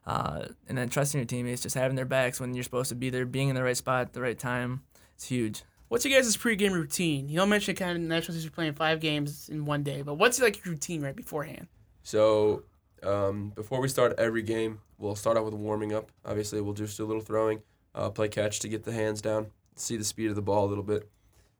Uh, 0.05 0.45
and 0.67 0.77
then 0.77 0.89
trusting 0.89 1.19
your 1.19 1.27
teammates, 1.27 1.61
just 1.61 1.75
having 1.75 1.95
their 1.95 2.05
backs 2.05 2.39
when 2.39 2.55
you're 2.55 2.63
supposed 2.63 2.89
to 2.89 2.95
be 2.95 3.09
there, 3.11 3.25
being 3.25 3.49
in 3.49 3.55
the 3.55 3.63
right 3.63 3.77
spot 3.77 4.01
at 4.01 4.13
the 4.13 4.21
right 4.21 4.39
time. 4.39 4.81
It's 5.13 5.27
huge. 5.27 5.63
What's 5.89 6.05
your 6.05 6.19
guys' 6.19 6.37
pregame 6.37 6.73
routine? 6.73 7.29
You 7.29 7.37
don't 7.37 7.49
mention 7.49 7.75
kind 7.75 7.91
of 7.97 8.01
national 8.01 8.35
teams 8.35 8.45
are 8.45 8.51
playing 8.51 8.73
five 8.73 8.99
games 8.99 9.49
in 9.49 9.65
one 9.65 9.83
day, 9.83 10.01
but 10.03 10.15
what's 10.15 10.39
like 10.39 10.63
your 10.63 10.73
routine 10.73 11.01
right 11.01 11.15
beforehand? 11.15 11.67
So 12.03 12.63
um, 13.03 13.51
before 13.55 13.81
we 13.81 13.87
start 13.87 14.13
every 14.17 14.41
game, 14.41 14.79
we'll 14.97 15.15
start 15.15 15.37
out 15.37 15.45
with 15.45 15.53
warming 15.53 15.93
up. 15.93 16.11
Obviously, 16.25 16.61
we'll 16.61 16.73
just 16.73 16.97
do 16.97 17.05
a 17.05 17.07
little 17.07 17.21
throwing, 17.21 17.61
uh, 17.95 18.09
play 18.09 18.27
catch 18.27 18.59
to 18.59 18.67
get 18.67 18.83
the 18.83 18.91
hands 18.91 19.21
down, 19.21 19.47
see 19.75 19.97
the 19.97 20.03
speed 20.03 20.29
of 20.29 20.35
the 20.35 20.41
ball 20.41 20.65
a 20.65 20.69
little 20.69 20.83
bit, 20.83 21.09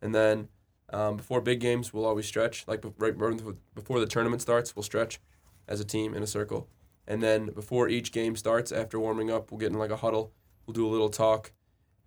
and 0.02 0.14
then 0.14 0.48
um, 0.92 1.18
before 1.18 1.42
big 1.42 1.60
games, 1.60 1.94
we'll 1.94 2.06
always 2.06 2.26
stretch. 2.26 2.68
Like 2.68 2.84
right 2.98 3.18
before 3.18 4.00
the 4.00 4.06
tournament 4.06 4.42
starts, 4.42 4.76
we'll 4.76 4.84
stretch 4.84 5.20
as 5.68 5.80
a 5.80 5.86
team 5.86 6.14
in 6.14 6.24
a 6.24 6.28
circle, 6.28 6.68
and 7.08 7.22
then 7.22 7.48
before 7.48 7.90
each 7.90 8.12
game 8.12 8.36
starts, 8.36 8.72
after 8.72 9.00
warming 9.00 9.32
up, 9.32 9.52
we'll 9.52 9.60
get 9.60 9.72
in 9.72 9.78
like 9.78 9.92
a 9.92 9.98
huddle. 9.98 10.32
We'll 10.66 10.74
do 10.74 10.88
a 10.88 10.90
little 10.92 11.10
talk, 11.10 11.52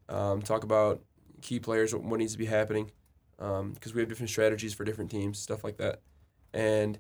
um, 0.09 0.43
talk 0.43 0.63
about 0.63 1.03
key 1.41 1.59
players, 1.59 1.95
what, 1.95 2.19
needs 2.19 2.33
to 2.33 2.39
be 2.39 2.47
happening, 2.47 2.93
because 3.37 3.93
we 3.95 4.01
have 4.01 4.09
different 4.09 4.31
strategies 4.31 4.73
for 4.73 4.85
different 4.85 5.11
teams, 5.11 5.39
stuff 5.39 5.65
like 5.65 5.79
that, 5.79 6.01
and 6.55 6.99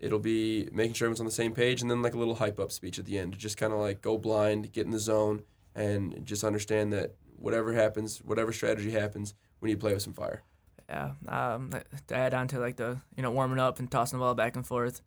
it'll 0.00 0.18
be 0.18 0.68
making 0.72 0.94
sure 0.94 1.06
everyone's 1.06 1.20
on 1.20 1.26
the 1.26 1.32
same 1.32 1.52
page 1.52 1.82
and 1.82 1.90
then 1.90 2.02
like 2.02 2.14
a 2.14 2.18
little 2.18 2.36
hype 2.36 2.60
up 2.60 2.70
speech 2.72 2.98
at 2.98 3.04
the 3.04 3.18
end 3.18 3.32
to 3.32 3.38
just 3.38 3.56
kind 3.56 3.72
of 3.72 3.78
like 3.78 4.00
go 4.00 4.16
blind 4.18 4.72
get 4.72 4.84
in 4.86 4.92
the 4.92 4.98
zone 4.98 5.42
and 5.74 6.24
just 6.24 6.44
understand 6.44 6.92
that 6.92 7.14
whatever 7.36 7.72
happens 7.72 8.18
whatever 8.18 8.52
strategy 8.52 8.90
happens 8.90 9.34
we 9.60 9.68
need 9.68 9.74
to 9.74 9.80
play 9.80 9.92
with 9.92 10.02
some 10.02 10.12
fire 10.12 10.42
Yeah. 10.88 11.12
Um, 11.28 11.70
to 12.06 12.14
add 12.14 12.32
on 12.34 12.48
to 12.48 12.58
like 12.58 12.76
the 12.76 12.98
you 13.16 13.22
know 13.22 13.30
warming 13.30 13.58
up 13.58 13.78
and 13.78 13.90
tossing 13.90 14.18
the 14.18 14.24
ball 14.24 14.34
back 14.34 14.56
and 14.56 14.66
forth. 14.66 15.02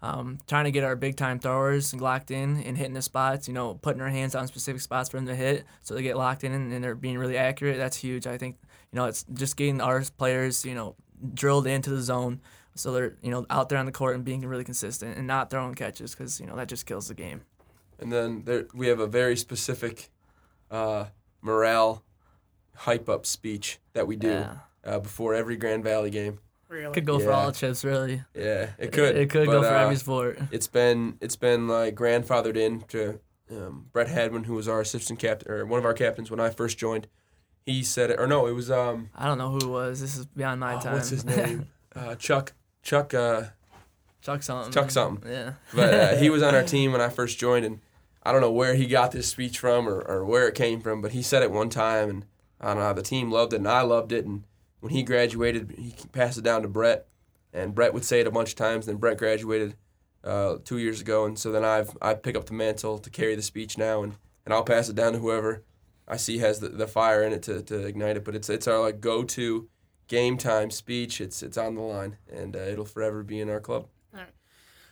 Um, 0.00 0.38
trying 0.46 0.64
to 0.64 0.70
get 0.70 0.84
our 0.84 0.94
big 0.94 1.16
time 1.16 1.40
throwers 1.40 1.92
locked 1.92 2.30
in 2.30 2.62
and 2.62 2.78
hitting 2.78 2.94
the 2.94 3.02
spots, 3.02 3.48
you 3.48 3.54
know, 3.54 3.74
putting 3.74 4.00
our 4.00 4.08
hands 4.08 4.36
on 4.36 4.46
specific 4.46 4.80
spots 4.80 5.08
for 5.08 5.16
them 5.16 5.26
to 5.26 5.34
hit 5.34 5.64
so 5.82 5.94
they 5.94 6.02
get 6.02 6.16
locked 6.16 6.44
in 6.44 6.52
and 6.52 6.84
they're 6.84 6.94
being 6.94 7.18
really 7.18 7.36
accurate. 7.36 7.78
That's 7.78 7.96
huge. 7.96 8.24
I 8.24 8.38
think, 8.38 8.58
you 8.92 8.96
know, 8.96 9.06
it's 9.06 9.24
just 9.34 9.56
getting 9.56 9.80
our 9.80 10.00
players, 10.16 10.64
you 10.64 10.76
know, 10.76 10.94
drilled 11.34 11.66
into 11.66 11.90
the 11.90 12.00
zone 12.00 12.40
so 12.78 12.92
they're, 12.92 13.14
you 13.22 13.30
know, 13.30 13.44
out 13.50 13.68
there 13.68 13.78
on 13.78 13.86
the 13.86 13.92
court 13.92 14.14
and 14.14 14.24
being 14.24 14.40
really 14.42 14.64
consistent 14.64 15.16
and 15.18 15.26
not 15.26 15.50
throwing 15.50 15.74
catches 15.74 16.14
because, 16.14 16.40
you 16.40 16.46
know, 16.46 16.56
that 16.56 16.68
just 16.68 16.86
kills 16.86 17.08
the 17.08 17.14
game. 17.14 17.42
and 17.98 18.12
then 18.12 18.42
there 18.44 18.66
we 18.74 18.86
have 18.88 19.00
a 19.00 19.06
very 19.06 19.36
specific 19.36 20.10
uh, 20.70 21.06
morale 21.42 22.04
hype 22.76 23.08
up 23.08 23.26
speech 23.26 23.78
that 23.92 24.06
we 24.06 24.16
do 24.16 24.28
Yeah. 24.28 24.54
uh, 24.84 24.98
before 25.00 25.34
every 25.34 25.56
grand 25.56 25.82
valley 25.84 26.10
game 26.10 26.38
Really? 26.68 26.92
Could 26.92 27.06
go 27.06 27.18
for 27.18 27.32
all 27.32 27.50
chips, 27.50 27.82
really. 27.84 28.22
yeah 28.34 28.70
it 28.78 28.92
could 28.92 29.16
It 29.16 29.30
could 29.30 29.46
but, 29.46 29.52
go 29.52 29.62
for 29.62 29.74
uh, 29.74 29.82
every 29.84 29.96
sport. 29.96 30.38
it's 30.50 30.66
been 30.68 31.16
it's 31.20 31.36
been 31.36 31.66
like 31.66 31.94
grandfathered 31.94 32.56
in 32.56 32.82
to 32.88 33.18
um, 33.50 33.86
Brett 33.92 34.08
Hadwin, 34.08 34.44
who 34.44 34.52
was 34.54 34.68
our 34.68 34.80
assistant 34.82 35.18
captain 35.18 35.50
or 35.50 35.64
one 35.64 35.78
of 35.78 35.86
our 35.86 35.94
captains 35.94 36.30
when 36.30 36.38
I 36.38 36.50
first 36.50 36.76
joined. 36.76 37.08
He 37.64 37.82
said 37.82 38.10
it, 38.10 38.20
or 38.20 38.26
no, 38.26 38.46
it 38.46 38.52
was 38.52 38.70
um, 38.70 39.08
I 39.16 39.24
don't 39.26 39.38
know 39.38 39.48
who 39.50 39.56
it 39.58 39.68
was. 39.68 40.00
This 40.02 40.16
is 40.18 40.26
beyond 40.26 40.60
my 40.60 40.74
oh, 40.74 40.80
time. 40.80 40.92
what's 40.92 41.08
his 41.08 41.24
name? 41.36 41.68
uh, 41.96 42.14
Chuck. 42.16 42.52
Chuck. 42.88 43.12
Uh, 43.12 43.42
Chuck 44.22 44.42
something. 44.42 44.72
Chuck 44.72 44.90
something. 44.90 45.30
Yeah. 45.30 45.52
but 45.74 45.94
uh, 45.94 46.16
he 46.16 46.30
was 46.30 46.42
on 46.42 46.54
our 46.54 46.62
team 46.74 46.92
when 46.92 47.02
I 47.02 47.10
first 47.10 47.38
joined, 47.38 47.66
and 47.66 47.80
I 48.22 48.32
don't 48.32 48.40
know 48.40 48.50
where 48.50 48.74
he 48.74 48.86
got 48.86 49.12
this 49.12 49.28
speech 49.28 49.58
from 49.58 49.86
or, 49.86 50.00
or 50.00 50.24
where 50.24 50.48
it 50.48 50.54
came 50.54 50.80
from, 50.80 51.02
but 51.02 51.12
he 51.12 51.22
said 51.22 51.42
it 51.42 51.50
one 51.50 51.68
time, 51.68 52.08
and 52.08 52.24
I 52.60 52.68
don't 52.68 52.78
know. 52.78 52.92
The 52.94 53.02
team 53.02 53.30
loved 53.30 53.52
it, 53.52 53.56
and 53.56 53.68
I 53.68 53.82
loved 53.82 54.10
it, 54.10 54.24
and 54.24 54.44
when 54.80 54.92
he 54.92 55.02
graduated, 55.02 55.74
he 55.76 55.94
passed 56.12 56.38
it 56.38 56.44
down 56.44 56.62
to 56.62 56.68
Brett, 56.68 57.06
and 57.52 57.74
Brett 57.74 57.92
would 57.92 58.06
say 58.06 58.20
it 58.20 58.26
a 58.26 58.30
bunch 58.30 58.50
of 58.50 58.56
times. 58.56 58.86
Then 58.86 58.96
Brett 58.96 59.18
graduated 59.18 59.74
uh, 60.24 60.56
two 60.64 60.78
years 60.78 61.02
ago, 61.02 61.26
and 61.26 61.38
so 61.38 61.52
then 61.52 61.64
I've 61.64 61.96
I 62.00 62.14
pick 62.14 62.36
up 62.36 62.46
the 62.46 62.54
mantle 62.54 62.98
to 62.98 63.10
carry 63.10 63.34
the 63.34 63.42
speech 63.42 63.76
now, 63.76 64.02
and, 64.02 64.14
and 64.46 64.54
I'll 64.54 64.64
pass 64.64 64.88
it 64.88 64.96
down 64.96 65.12
to 65.12 65.18
whoever 65.18 65.62
I 66.06 66.16
see 66.16 66.38
has 66.38 66.60
the, 66.60 66.70
the 66.70 66.86
fire 66.86 67.22
in 67.22 67.34
it 67.34 67.42
to, 67.42 67.60
to 67.62 67.86
ignite 67.86 68.16
it. 68.16 68.24
But 68.24 68.34
it's 68.34 68.48
it's 68.48 68.66
our 68.66 68.80
like 68.80 69.02
go 69.02 69.24
to 69.24 69.68
game 70.08 70.36
time 70.36 70.70
speech. 70.70 71.20
It's 71.20 71.42
it's 71.42 71.56
on 71.56 71.74
the 71.74 71.82
line, 71.82 72.16
and 72.30 72.56
uh, 72.56 72.60
it'll 72.60 72.84
forever 72.84 73.22
be 73.22 73.40
in 73.40 73.48
our 73.48 73.60
club. 73.60 73.86
All 74.12 74.20
right. 74.20 74.28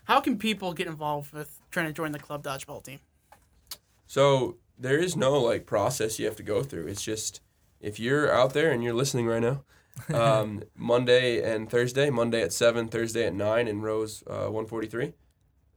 How 0.05 0.21
can 0.21 0.39
people 0.39 0.73
get 0.73 0.87
involved 0.87 1.33
with 1.33 1.61
trying 1.71 1.87
to 1.87 1.93
join 1.93 2.13
the 2.13 2.19
club 2.19 2.45
dodgeball 2.45 2.85
team? 2.85 3.01
So 4.07 4.57
there 4.79 4.99
is 4.99 5.17
no 5.17 5.41
like 5.41 5.67
process 5.67 6.19
you 6.19 6.27
have 6.27 6.37
to 6.37 6.43
go 6.43 6.63
through. 6.63 6.87
It's 6.87 7.03
just 7.03 7.41
if 7.81 7.99
you're 7.99 8.33
out 8.33 8.53
there 8.53 8.71
and 8.71 8.85
you're 8.85 8.95
listening 8.95 9.27
right 9.27 9.43
now, 9.43 9.65
um, 10.15 10.63
Monday 10.77 11.43
and 11.43 11.69
Thursday, 11.69 12.11
Monday 12.11 12.43
at 12.43 12.53
seven, 12.53 12.89
Thursday 12.89 13.27
at 13.27 13.35
nine 13.35 13.67
in 13.67 13.81
Rose 13.81 14.23
uh, 14.27 14.47
one 14.47 14.67
forty 14.67 14.87
three, 14.87 15.15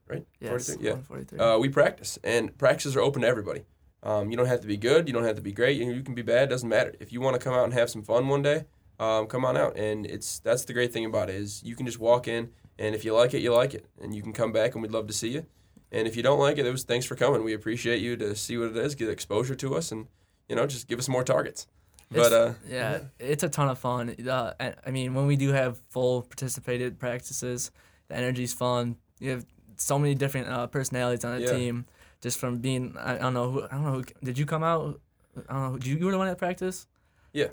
right? 0.07 0.25
Yes. 0.39 0.67
43? 0.67 0.85
Yeah. 0.85 0.91
143. 0.93 1.39
Uh, 1.39 1.57
we 1.57 1.69
practice, 1.69 2.19
and 2.23 2.55
practices 2.57 2.95
are 2.95 3.01
open 3.01 3.21
to 3.21 3.27
everybody. 3.27 3.63
Um, 4.01 4.31
you 4.31 4.37
don't 4.37 4.45
have 4.45 4.61
to 4.61 4.67
be 4.67 4.77
good. 4.77 5.07
You 5.07 5.13
don't 5.13 5.25
have 5.25 5.35
to 5.35 5.41
be 5.41 5.51
great. 5.51 5.77
You, 5.77 5.91
you 5.91 6.03
can 6.03 6.15
be 6.15 6.21
bad. 6.21 6.49
Doesn't 6.49 6.69
matter. 6.69 6.93
If 6.99 7.11
you 7.11 7.19
want 7.19 7.35
to 7.35 7.43
come 7.43 7.53
out 7.53 7.65
and 7.65 7.73
have 7.73 7.89
some 7.89 8.01
fun 8.01 8.27
one 8.29 8.41
day, 8.41 8.65
um, 8.99 9.27
come 9.27 9.45
on 9.45 9.57
out. 9.57 9.77
And 9.77 10.05
it's 10.05 10.39
that's 10.39 10.65
the 10.65 10.73
great 10.73 10.91
thing 10.93 11.05
about 11.05 11.29
it 11.29 11.35
is 11.35 11.63
you 11.63 11.75
can 11.75 11.85
just 11.85 11.99
walk 11.99 12.27
in, 12.27 12.49
and 12.77 12.93
if 12.95 13.03
you 13.05 13.13
like 13.13 13.33
it, 13.33 13.39
you 13.39 13.53
like 13.53 13.73
it, 13.73 13.85
and 14.01 14.13
you 14.13 14.21
can 14.21 14.33
come 14.33 14.51
back, 14.51 14.73
and 14.73 14.81
we'd 14.81 14.91
love 14.91 15.07
to 15.07 15.13
see 15.13 15.29
you. 15.29 15.45
And 15.91 16.07
if 16.07 16.15
you 16.15 16.21
don't 16.23 16.39
like 16.39 16.57
it, 16.57 16.65
it 16.67 16.71
was 16.71 16.83
thanks 16.83 17.05
for 17.05 17.15
coming. 17.15 17.43
We 17.43 17.53
appreciate 17.53 18.01
you 18.01 18.15
to 18.17 18.35
see 18.35 18.57
what 18.57 18.69
it 18.69 18.77
is, 18.77 18.93
get 18.95 19.09
exposure 19.09 19.55
to 19.55 19.75
us, 19.75 19.91
and 19.91 20.07
you 20.47 20.55
know 20.55 20.67
just 20.67 20.87
give 20.87 20.99
us 20.99 21.07
more 21.09 21.23
targets. 21.23 21.67
But 22.11 22.33
uh, 22.33 22.53
yeah, 22.67 22.99
it's 23.19 23.43
a 23.43 23.49
ton 23.49 23.69
of 23.69 23.77
fun. 23.79 24.15
Uh, 24.27 24.53
I 24.85 24.91
mean, 24.91 25.13
when 25.13 25.27
we 25.27 25.35
do 25.35 25.49
have 25.53 25.77
full 25.89 26.23
participated 26.23 26.99
practices, 26.99 27.71
the 28.07 28.15
energy's 28.17 28.53
fun. 28.53 28.97
You 29.19 29.31
have 29.31 29.45
so 29.75 29.99
many 29.99 30.15
different 30.15 30.47
uh, 30.49 30.67
personalities 30.67 31.23
on 31.23 31.35
the 31.39 31.45
Yeah. 31.45 31.51
team. 31.53 31.85
Just 32.21 32.37
from 32.37 32.57
being, 32.57 32.95
I, 32.97 33.15
I 33.15 33.17
don't 33.19 33.33
know, 33.33 33.49
who, 33.51 33.63
I 33.63 33.67
don't 33.69 33.83
know. 33.83 33.91
Who, 33.93 34.03
did 34.21 34.37
you 34.37 34.45
come 34.45 34.61
out? 34.61 34.99
I 35.47 35.53
don't 35.53 35.71
know. 35.71 35.77
Did 35.77 35.87
you, 35.87 35.97
you 35.99 36.05
were 36.05 36.11
the 36.11 36.17
one 36.17 36.27
at 36.27 36.37
practice? 36.37 36.85
Yeah. 37.31 37.47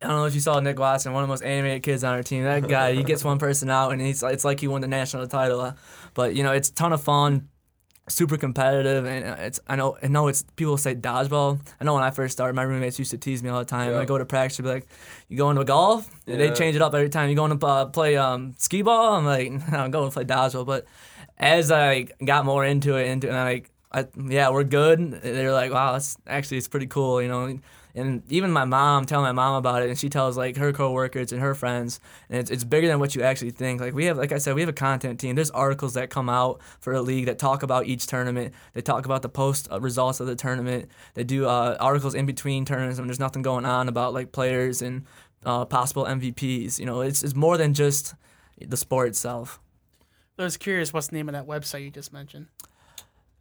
I 0.00 0.06
don't 0.06 0.16
know 0.16 0.26
if 0.26 0.34
you 0.34 0.40
saw 0.40 0.60
Nick 0.60 0.78
Watson, 0.78 1.12
one 1.12 1.24
of 1.24 1.28
the 1.28 1.32
most 1.32 1.42
animated 1.42 1.82
kids 1.82 2.04
on 2.04 2.14
our 2.14 2.22
team. 2.22 2.44
That 2.44 2.68
guy, 2.68 2.94
he 2.94 3.02
gets 3.02 3.24
one 3.24 3.38
person 3.38 3.68
out, 3.68 3.92
and 3.92 4.00
he's 4.00 4.22
it's 4.22 4.44
like 4.44 4.60
he 4.60 4.68
won 4.68 4.80
the 4.80 4.88
national 4.88 5.26
title. 5.26 5.74
But 6.14 6.36
you 6.36 6.44
know, 6.44 6.52
it's 6.52 6.68
a 6.68 6.74
ton 6.74 6.92
of 6.92 7.02
fun, 7.02 7.48
super 8.08 8.36
competitive, 8.36 9.04
and 9.04 9.24
uh, 9.24 9.36
it's 9.40 9.58
I 9.66 9.74
know 9.74 9.98
I 10.00 10.06
know 10.06 10.28
it's 10.28 10.44
people 10.54 10.76
say 10.76 10.94
dodgeball. 10.94 11.60
I 11.80 11.84
know 11.84 11.94
when 11.94 12.04
I 12.04 12.10
first 12.12 12.32
started, 12.32 12.54
my 12.54 12.62
roommates 12.62 13.00
used 13.00 13.10
to 13.10 13.18
tease 13.18 13.42
me 13.42 13.48
all 13.48 13.58
the 13.58 13.64
time. 13.64 13.90
Yeah. 13.90 13.98
I 13.98 14.04
go 14.04 14.18
to 14.18 14.24
practice, 14.24 14.58
they'd 14.58 14.62
be 14.62 14.68
like, 14.68 14.86
"You 15.28 15.36
going 15.36 15.56
to 15.56 15.64
golf?" 15.64 16.08
And 16.28 16.40
They 16.40 16.52
change 16.52 16.76
it 16.76 16.82
up 16.82 16.94
every 16.94 17.08
time. 17.08 17.28
You 17.28 17.34
going 17.34 17.58
to 17.58 17.66
uh, 17.66 17.86
play 17.86 18.16
um, 18.16 18.54
skee 18.56 18.82
ball? 18.82 19.16
I'm 19.16 19.24
like, 19.24 19.50
"I'm 19.72 19.90
going 19.90 20.08
to 20.08 20.14
play 20.14 20.24
dodgeball." 20.24 20.64
But 20.64 20.86
as 21.36 21.72
I 21.72 22.06
got 22.24 22.44
more 22.44 22.64
into 22.64 22.96
it, 22.96 23.08
into 23.08 23.28
and 23.28 23.36
I 23.36 23.44
like 23.44 23.72
I, 23.90 24.06
yeah, 24.28 24.50
we're 24.50 24.64
good. 24.64 25.22
They're 25.22 25.52
like, 25.52 25.72
wow, 25.72 25.94
it's 25.96 26.16
actually 26.26 26.58
it's 26.58 26.68
pretty 26.68 26.86
cool, 26.86 27.22
you 27.22 27.28
know. 27.28 27.58
And 27.94 28.22
even 28.30 28.52
my 28.52 28.64
mom, 28.64 29.06
telling 29.06 29.24
my 29.24 29.32
mom 29.32 29.56
about 29.56 29.82
it, 29.82 29.88
and 29.88 29.98
she 29.98 30.08
tells 30.08 30.36
like 30.36 30.56
her 30.56 30.72
coworkers 30.72 31.32
and 31.32 31.40
her 31.40 31.54
friends, 31.54 32.00
and 32.28 32.38
it's, 32.38 32.50
it's 32.50 32.64
bigger 32.64 32.86
than 32.86 33.00
what 33.00 33.14
you 33.14 33.22
actually 33.22 33.50
think. 33.50 33.80
Like 33.80 33.94
we 33.94 34.04
have, 34.04 34.16
like 34.16 34.32
I 34.32 34.38
said, 34.38 34.54
we 34.54 34.60
have 34.60 34.68
a 34.68 34.74
content 34.74 35.18
team. 35.18 35.34
There's 35.34 35.50
articles 35.50 35.94
that 35.94 36.10
come 36.10 36.28
out 36.28 36.60
for 36.80 36.92
a 36.92 37.00
league 37.00 37.26
that 37.26 37.38
talk 37.38 37.62
about 37.62 37.86
each 37.86 38.06
tournament. 38.06 38.54
They 38.74 38.82
talk 38.82 39.04
about 39.04 39.22
the 39.22 39.28
post 39.28 39.68
uh, 39.72 39.80
results 39.80 40.20
of 40.20 40.26
the 40.26 40.36
tournament. 40.36 40.90
They 41.14 41.24
do 41.24 41.46
uh, 41.46 41.76
articles 41.80 42.14
in 42.14 42.26
between 42.26 42.64
tournaments 42.64 42.98
when 42.98 43.08
there's 43.08 43.20
nothing 43.20 43.42
going 43.42 43.64
on 43.64 43.88
about 43.88 44.14
like 44.14 44.32
players 44.32 44.82
and 44.82 45.04
uh, 45.44 45.64
possible 45.64 46.04
MVPs. 46.04 46.78
You 46.78 46.86
know, 46.86 47.00
it's 47.00 47.22
it's 47.22 47.34
more 47.34 47.56
than 47.56 47.74
just 47.74 48.14
the 48.60 48.76
sport 48.76 49.08
itself. 49.08 49.60
I 50.38 50.44
was 50.44 50.56
curious, 50.56 50.92
what's 50.92 51.08
the 51.08 51.16
name 51.16 51.28
of 51.28 51.32
that 51.32 51.46
website 51.46 51.82
you 51.82 51.90
just 51.90 52.12
mentioned? 52.12 52.46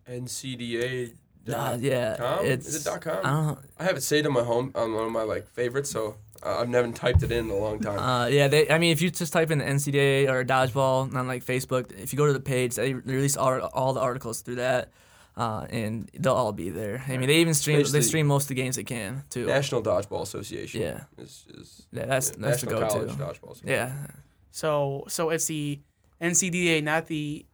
NCDA. 0.10 1.14
Uh, 1.50 1.78
yeah, 1.80 2.16
com? 2.18 2.46
it's 2.46 2.68
Is 2.68 2.86
it 2.86 2.90
dot 2.90 3.02
com? 3.02 3.20
I 3.26 3.30
don't. 3.48 3.60
I 3.80 3.84
have 3.84 3.98
it 3.98 4.02
saved 4.02 4.28
on 4.28 4.34
my 4.34 4.44
home 4.44 4.72
on 4.76 4.94
one 4.94 5.06
of 5.06 5.12
my 5.12 5.24
like 5.24 5.48
favorites, 5.48 5.90
so 5.90 6.16
uh, 6.44 6.58
I've 6.60 6.70
never 6.70 6.92
typed 6.92 7.24
it 7.24 7.32
in 7.32 7.46
in 7.46 7.52
a 7.52 7.56
long 7.56 7.80
time. 7.80 8.00
Uh, 8.00 8.28
yeah, 8.28 8.48
they. 8.48 8.70
I 8.70 8.78
mean, 8.78 8.92
if 8.92 9.02
you 9.02 9.10
just 9.10 9.34
type 9.34 9.50
in 9.52 9.60
the 9.60 9.66
NCAA 9.66 10.30
or 10.30 10.44
dodgeball 10.46 11.14
on 11.16 11.28
like 11.28 11.44
Facebook, 11.46 11.92
if 11.98 12.12
you 12.14 12.18
go 12.18 12.28
to 12.28 12.34
the 12.34 12.40
page, 12.40 12.76
they 12.76 12.94
release 12.94 13.38
all, 13.38 13.60
all 13.74 13.94
the 13.94 14.00
articles 14.02 14.42
through 14.42 14.56
that, 14.56 14.92
uh, 15.36 15.66
and 15.70 16.10
they'll 16.14 16.34
all 16.34 16.52
be 16.54 16.70
there. 16.70 17.04
I 17.08 17.18
mean, 17.18 17.28
they 17.28 17.38
even 17.38 17.54
stream. 17.54 17.78
Basically- 17.78 18.00
they 18.00 18.06
stream 18.06 18.28
most 18.28 18.44
of 18.46 18.50
the 18.50 18.56
games 18.56 18.76
they 18.76 18.84
can 18.84 19.24
too. 19.30 19.46
National 19.46 19.82
Dodgeball 19.82 20.22
Association. 20.24 20.82
Yeah. 20.82 21.04
Is, 21.18 21.46
is 21.54 21.88
Yeah, 21.92 22.06
that's 22.06 22.30
yeah, 22.32 22.36
that's 22.40 22.62
the 22.62 22.68
go-to. 22.68 22.88
College 22.88 23.12
Dodgeball. 23.12 23.52
Association. 23.54 23.68
Yeah, 23.68 24.08
So 24.52 25.06
so 25.08 25.30
it's 25.30 25.46
the 25.46 25.80
NCDA, 26.22 26.84
not 26.84 27.06
the 27.08 27.46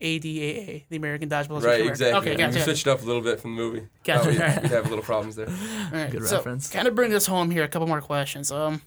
ADAA, 0.00 0.84
the 0.88 0.96
American 0.96 1.28
Dodgeball 1.28 1.62
Right, 1.62 1.86
exactly. 1.86 2.32
Okay, 2.32 2.44
We 2.46 2.52
gotcha. 2.52 2.64
switched 2.64 2.86
up 2.86 3.02
a 3.02 3.04
little 3.04 3.20
bit 3.22 3.40
from 3.40 3.54
the 3.54 3.62
movie. 3.62 3.86
Gotcha. 4.04 4.32
Thought 4.32 4.54
we'd, 4.56 4.62
we'd 4.62 4.72
have 4.72 4.86
a 4.86 4.88
little 4.88 5.04
problems 5.04 5.36
there. 5.36 5.48
All 5.48 5.54
right, 5.92 6.10
Good 6.10 6.26
so 6.26 6.36
reference. 6.36 6.70
Kind 6.70 6.88
of 6.88 6.94
bring 6.94 7.10
this 7.10 7.26
home 7.26 7.50
here. 7.50 7.64
A 7.64 7.68
couple 7.68 7.86
more 7.86 8.00
questions. 8.00 8.50
Um, 8.50 8.82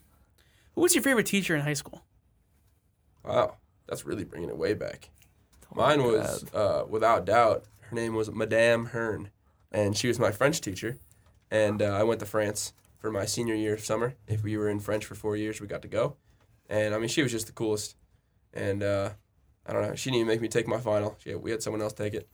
who 0.75 0.81
was 0.81 0.95
your 0.95 1.03
favorite 1.03 1.27
teacher 1.27 1.55
in 1.55 1.61
high 1.61 1.73
school? 1.73 2.03
Wow, 3.23 3.57
that's 3.87 4.05
really 4.05 4.23
bringing 4.23 4.49
it 4.49 4.57
way 4.57 4.73
back. 4.73 5.09
Mine 5.75 6.03
was, 6.03 6.45
uh, 6.53 6.85
without 6.87 7.25
doubt, 7.25 7.65
her 7.81 7.95
name 7.95 8.13
was 8.15 8.31
Madame 8.31 8.87
Hearn, 8.87 9.29
and 9.71 9.97
she 9.97 10.07
was 10.07 10.19
my 10.19 10.31
French 10.31 10.61
teacher. 10.61 10.97
And 11.49 11.81
uh, 11.81 11.85
I 11.95 12.03
went 12.03 12.19
to 12.19 12.25
France 12.25 12.73
for 12.97 13.11
my 13.11 13.25
senior 13.25 13.55
year 13.55 13.73
of 13.73 13.79
summer. 13.85 14.15
If 14.27 14.43
we 14.43 14.57
were 14.57 14.69
in 14.69 14.79
French 14.79 15.05
for 15.05 15.15
four 15.15 15.35
years, 15.35 15.61
we 15.61 15.67
got 15.67 15.81
to 15.83 15.87
go. 15.87 16.15
And 16.69 16.93
I 16.93 16.97
mean, 16.97 17.09
she 17.09 17.21
was 17.21 17.31
just 17.31 17.47
the 17.47 17.53
coolest. 17.53 17.95
And 18.53 18.83
uh, 18.83 19.11
I 19.65 19.73
don't 19.73 19.81
know, 19.81 19.95
she 19.95 20.09
didn't 20.09 20.21
even 20.21 20.27
make 20.27 20.41
me 20.41 20.47
take 20.47 20.67
my 20.67 20.79
final. 20.79 21.15
She, 21.19 21.33
we 21.35 21.51
had 21.51 21.63
someone 21.63 21.81
else 21.81 21.93
take 21.93 22.13
it. 22.13 22.27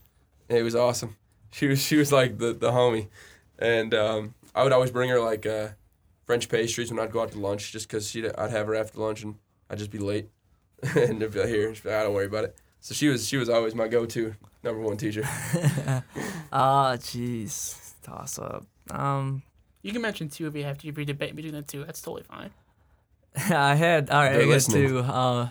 It 0.48 0.64
was 0.64 0.76
awesome. 0.76 1.16
She 1.52 1.68
was 1.68 1.82
she 1.84 1.96
was 1.98 2.12
like 2.12 2.38
the, 2.38 2.54
the 2.54 2.70
homie. 2.70 3.08
And 3.58 3.92
um, 3.96 4.36
I 4.54 4.62
would 4.64 4.72
always 4.72 4.92
bring 4.92 5.10
her 5.10 5.20
like 5.20 5.48
uh, 5.48 5.70
French 6.26 6.48
pastries 6.48 6.92
when 6.92 7.00
I'd 7.00 7.12
go 7.12 7.22
out 7.24 7.32
to 7.32 7.40
lunch, 7.40 7.72
just 7.72 7.88
because 7.88 8.08
she'd 8.08 8.28
I'd 8.38 8.52
have 8.52 8.68
her 8.68 8.76
after 8.76 9.00
lunch 9.00 9.24
and 9.24 9.34
I'd 9.68 9.80
just 9.80 9.90
be 9.90 9.98
late. 9.98 10.30
and 10.96 11.20
they'd 11.20 11.32
be 11.32 11.40
like, 11.40 11.50
here, 11.50 11.74
she'd 11.74 11.84
be 11.84 11.90
like, 11.90 11.98
I 12.00 12.04
don't 12.04 12.14
worry 12.14 12.28
about 12.28 12.44
it. 12.44 12.56
So 12.82 12.94
she 12.94 13.08
was 13.08 13.28
she 13.28 13.38
was 13.38 13.50
always 13.50 13.74
my 13.74 13.88
go-to 13.88 14.36
number 14.64 14.80
one 14.82 14.96
teacher. 14.98 15.24
Ah, 16.52 16.96
jeez, 16.98 17.94
toss 18.04 18.40
up. 18.40 18.66
Um, 18.92 19.42
You 19.82 19.92
can 19.92 20.02
mention 20.02 20.30
two 20.30 20.48
if 20.48 20.56
you 20.56 20.64
have 20.64 20.78
to. 20.80 20.88
If 20.88 20.98
you 20.98 21.06
debate 21.06 21.36
between 21.36 21.54
the 21.54 21.62
two, 21.62 21.84
that's 21.86 22.02
totally 22.02 22.24
fine. 22.24 22.52
I 23.50 23.76
had 23.76 24.10
all 24.10 24.22
right. 24.24 24.34
They're 24.34 24.42
I 24.44 24.46
guess 24.46 24.68
listening. 24.68 24.88
two. 24.90 25.00
Uh, 25.00 25.50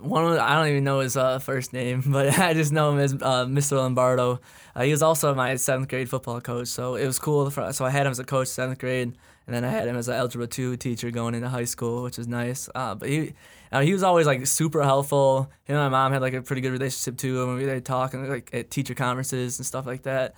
one 0.00 0.24
of 0.24 0.38
I 0.38 0.54
don't 0.56 0.68
even 0.68 0.84
know 0.84 1.00
his 1.00 1.16
uh, 1.16 1.38
first 1.38 1.72
name, 1.72 2.02
but 2.06 2.38
I 2.38 2.54
just 2.54 2.72
know 2.72 2.92
him 2.92 2.98
as 2.98 3.12
uh, 3.14 3.46
Mr. 3.46 3.76
Lombardo. 3.76 4.40
Uh, 4.74 4.82
he 4.82 4.90
was 4.90 5.02
also 5.02 5.34
my 5.34 5.54
seventh 5.56 5.88
grade 5.88 6.08
football 6.08 6.40
coach, 6.40 6.68
so 6.68 6.96
it 6.96 7.06
was 7.06 7.18
cool. 7.18 7.48
For, 7.50 7.72
so 7.72 7.84
I 7.84 7.90
had 7.90 8.06
him 8.06 8.10
as 8.10 8.18
a 8.18 8.24
coach 8.24 8.48
seventh 8.48 8.78
grade, 8.78 9.16
and 9.46 9.54
then 9.54 9.64
I 9.64 9.70
had 9.70 9.86
him 9.88 9.96
as 9.96 10.08
an 10.08 10.14
algebra 10.14 10.46
two 10.46 10.76
teacher 10.76 11.10
going 11.10 11.34
into 11.34 11.48
high 11.48 11.64
school, 11.64 12.02
which 12.02 12.18
was 12.18 12.28
nice. 12.28 12.68
Uh, 12.74 12.94
but 12.94 13.08
he. 13.08 13.34
Uh, 13.72 13.80
he 13.80 13.92
was 13.92 14.04
always 14.04 14.24
like 14.24 14.46
super 14.46 14.84
helpful. 14.84 15.50
Him 15.64 15.74
and 15.74 15.78
my 15.78 15.88
mom 15.88 16.12
had 16.12 16.22
like 16.22 16.32
a 16.32 16.42
pretty 16.42 16.62
good 16.62 16.70
relationship 16.70 17.16
too. 17.16 17.42
and 17.42 17.58
we 17.58 17.66
would 17.66 17.84
talk 17.84 18.14
and 18.14 18.28
like 18.28 18.50
at 18.52 18.70
teacher 18.70 18.94
conferences 18.94 19.58
and 19.58 19.66
stuff 19.66 19.84
like 19.84 20.02
that. 20.04 20.36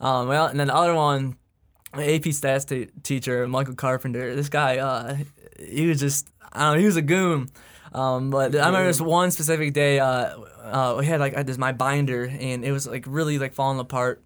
Um, 0.00 0.26
well, 0.26 0.46
and 0.46 0.58
then 0.58 0.66
the 0.66 0.74
other 0.74 0.92
one, 0.92 1.36
AP 1.94 2.24
stats 2.32 2.66
t- 2.66 2.88
teacher, 3.04 3.46
Michael 3.46 3.76
Carpenter. 3.76 4.34
This 4.34 4.48
guy, 4.48 4.78
uh, 4.78 5.16
he 5.60 5.86
was 5.86 6.00
just, 6.00 6.28
I 6.52 6.64
don't 6.64 6.74
know, 6.74 6.80
he 6.80 6.86
was 6.86 6.96
a 6.96 7.02
goon. 7.02 7.50
Um, 7.94 8.30
but 8.30 8.54
I 8.54 8.66
remember 8.66 8.86
this 8.86 9.00
one 9.00 9.30
specific 9.30 9.74
day, 9.74 10.00
uh, 10.00 10.38
uh, 10.62 10.96
we 10.98 11.06
had 11.06 11.20
like 11.20 11.34
this 11.46 11.58
my 11.58 11.72
binder, 11.72 12.24
and 12.24 12.64
it 12.64 12.72
was 12.72 12.86
like 12.86 13.04
really 13.06 13.38
like 13.38 13.52
falling 13.52 13.78
apart. 13.78 14.22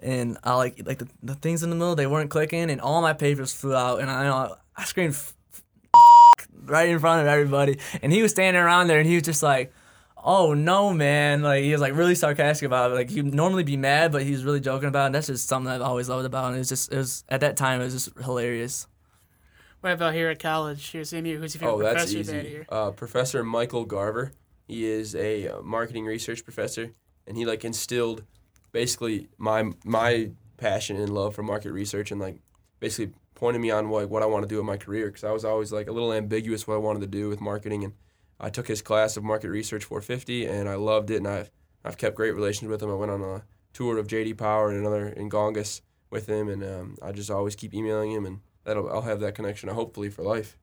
And 0.00 0.38
I 0.42 0.54
like 0.54 0.82
like 0.86 0.98
the, 0.98 1.08
the 1.22 1.34
things 1.34 1.62
in 1.62 1.70
the 1.70 1.76
middle 1.76 1.94
they 1.94 2.06
weren't 2.06 2.30
clicking, 2.30 2.70
and 2.70 2.80
all 2.80 3.02
my 3.02 3.12
papers 3.12 3.52
flew 3.52 3.74
out, 3.74 4.00
and 4.00 4.10
I 4.10 4.24
know 4.24 4.56
I 4.76 4.84
screamed 4.84 5.14
"F- 5.14 5.34
f- 5.54 6.48
right 6.64 6.88
in 6.88 6.98
front 6.98 7.22
of 7.22 7.26
everybody, 7.26 7.78
and 8.02 8.12
he 8.12 8.22
was 8.22 8.30
standing 8.30 8.62
around 8.62 8.88
there, 8.88 8.98
and 8.98 9.08
he 9.08 9.14
was 9.14 9.24
just 9.24 9.42
like. 9.42 9.72
Oh 10.28 10.54
no, 10.54 10.92
man! 10.92 11.42
Like 11.42 11.62
he 11.62 11.70
was 11.70 11.80
like 11.80 11.94
really 11.94 12.16
sarcastic 12.16 12.66
about 12.66 12.90
it. 12.90 12.94
Like 12.94 13.10
he'd 13.10 13.32
normally 13.32 13.62
be 13.62 13.76
mad, 13.76 14.10
but 14.10 14.24
he 14.24 14.32
was 14.32 14.42
really 14.42 14.58
joking 14.58 14.88
about 14.88 15.04
it. 15.04 15.06
And 15.06 15.14
that's 15.14 15.28
just 15.28 15.46
something 15.46 15.70
I've 15.70 15.82
always 15.82 16.08
loved 16.08 16.26
about. 16.26 16.46
And 16.46 16.56
it 16.56 16.58
was 16.58 16.68
just 16.68 16.92
it 16.92 16.96
was 16.96 17.22
at 17.28 17.42
that 17.42 17.56
time 17.56 17.80
it 17.80 17.84
was 17.84 17.92
just 17.92 18.18
hilarious. 18.18 18.88
What 19.86 19.92
about 19.92 20.14
here 20.14 20.30
at 20.30 20.40
college? 20.40 20.90
Here's 20.90 21.12
year. 21.12 21.38
Who's 21.38 21.54
your 21.54 21.60
favorite 21.60 21.74
Oh, 21.74 21.78
that's 21.78 22.12
professor 22.12 22.18
easy. 22.18 22.48
here? 22.48 22.66
Uh, 22.68 22.90
professor 22.90 23.44
Michael 23.44 23.84
Garver. 23.84 24.32
He 24.66 24.84
is 24.84 25.14
a 25.14 25.46
uh, 25.46 25.62
marketing 25.62 26.06
research 26.06 26.42
professor, 26.42 26.90
and 27.24 27.36
he 27.36 27.46
like 27.46 27.64
instilled 27.64 28.24
basically 28.72 29.28
my 29.38 29.70
my 29.84 30.32
passion 30.56 30.96
and 30.96 31.10
love 31.14 31.36
for 31.36 31.44
market 31.44 31.70
research, 31.70 32.10
and 32.10 32.20
like 32.20 32.40
basically 32.80 33.14
pointed 33.36 33.60
me 33.60 33.70
on 33.70 33.88
like 33.88 34.10
what 34.10 34.24
I 34.24 34.26
want 34.26 34.42
to 34.42 34.48
do 34.48 34.58
in 34.58 34.66
my 34.66 34.76
career 34.76 35.06
because 35.06 35.22
I 35.22 35.30
was 35.30 35.44
always 35.44 35.70
like 35.70 35.86
a 35.86 35.92
little 35.92 36.12
ambiguous 36.12 36.66
what 36.66 36.74
I 36.74 36.78
wanted 36.78 37.02
to 37.02 37.06
do 37.06 37.28
with 37.28 37.40
marketing, 37.40 37.84
and 37.84 37.92
I 38.40 38.50
took 38.50 38.66
his 38.66 38.82
class 38.82 39.16
of 39.16 39.22
market 39.22 39.50
research 39.50 39.84
450, 39.84 40.46
and 40.46 40.68
I 40.68 40.74
loved 40.74 41.12
it, 41.12 41.18
and 41.18 41.28
I've 41.28 41.52
I've 41.84 41.96
kept 41.96 42.16
great 42.16 42.34
relations 42.34 42.68
with 42.68 42.82
him. 42.82 42.90
I 42.90 42.94
went 42.94 43.12
on 43.12 43.22
a 43.22 43.44
tour 43.72 43.98
of 43.98 44.08
JD 44.08 44.36
Power 44.36 44.68
and 44.68 44.80
another 44.80 45.06
in 45.10 45.30
Gongos 45.30 45.80
with 46.10 46.28
him, 46.28 46.48
and 46.48 46.64
um, 46.64 46.96
I 47.00 47.12
just 47.12 47.30
always 47.30 47.54
keep 47.54 47.72
emailing 47.72 48.10
him, 48.10 48.26
and 48.26 48.40
that'll 48.66 48.90
I'll 48.90 49.02
have 49.02 49.20
that 49.20 49.34
connection 49.34 49.70
hopefully 49.70 50.10
for 50.10 50.22
life. 50.22 50.58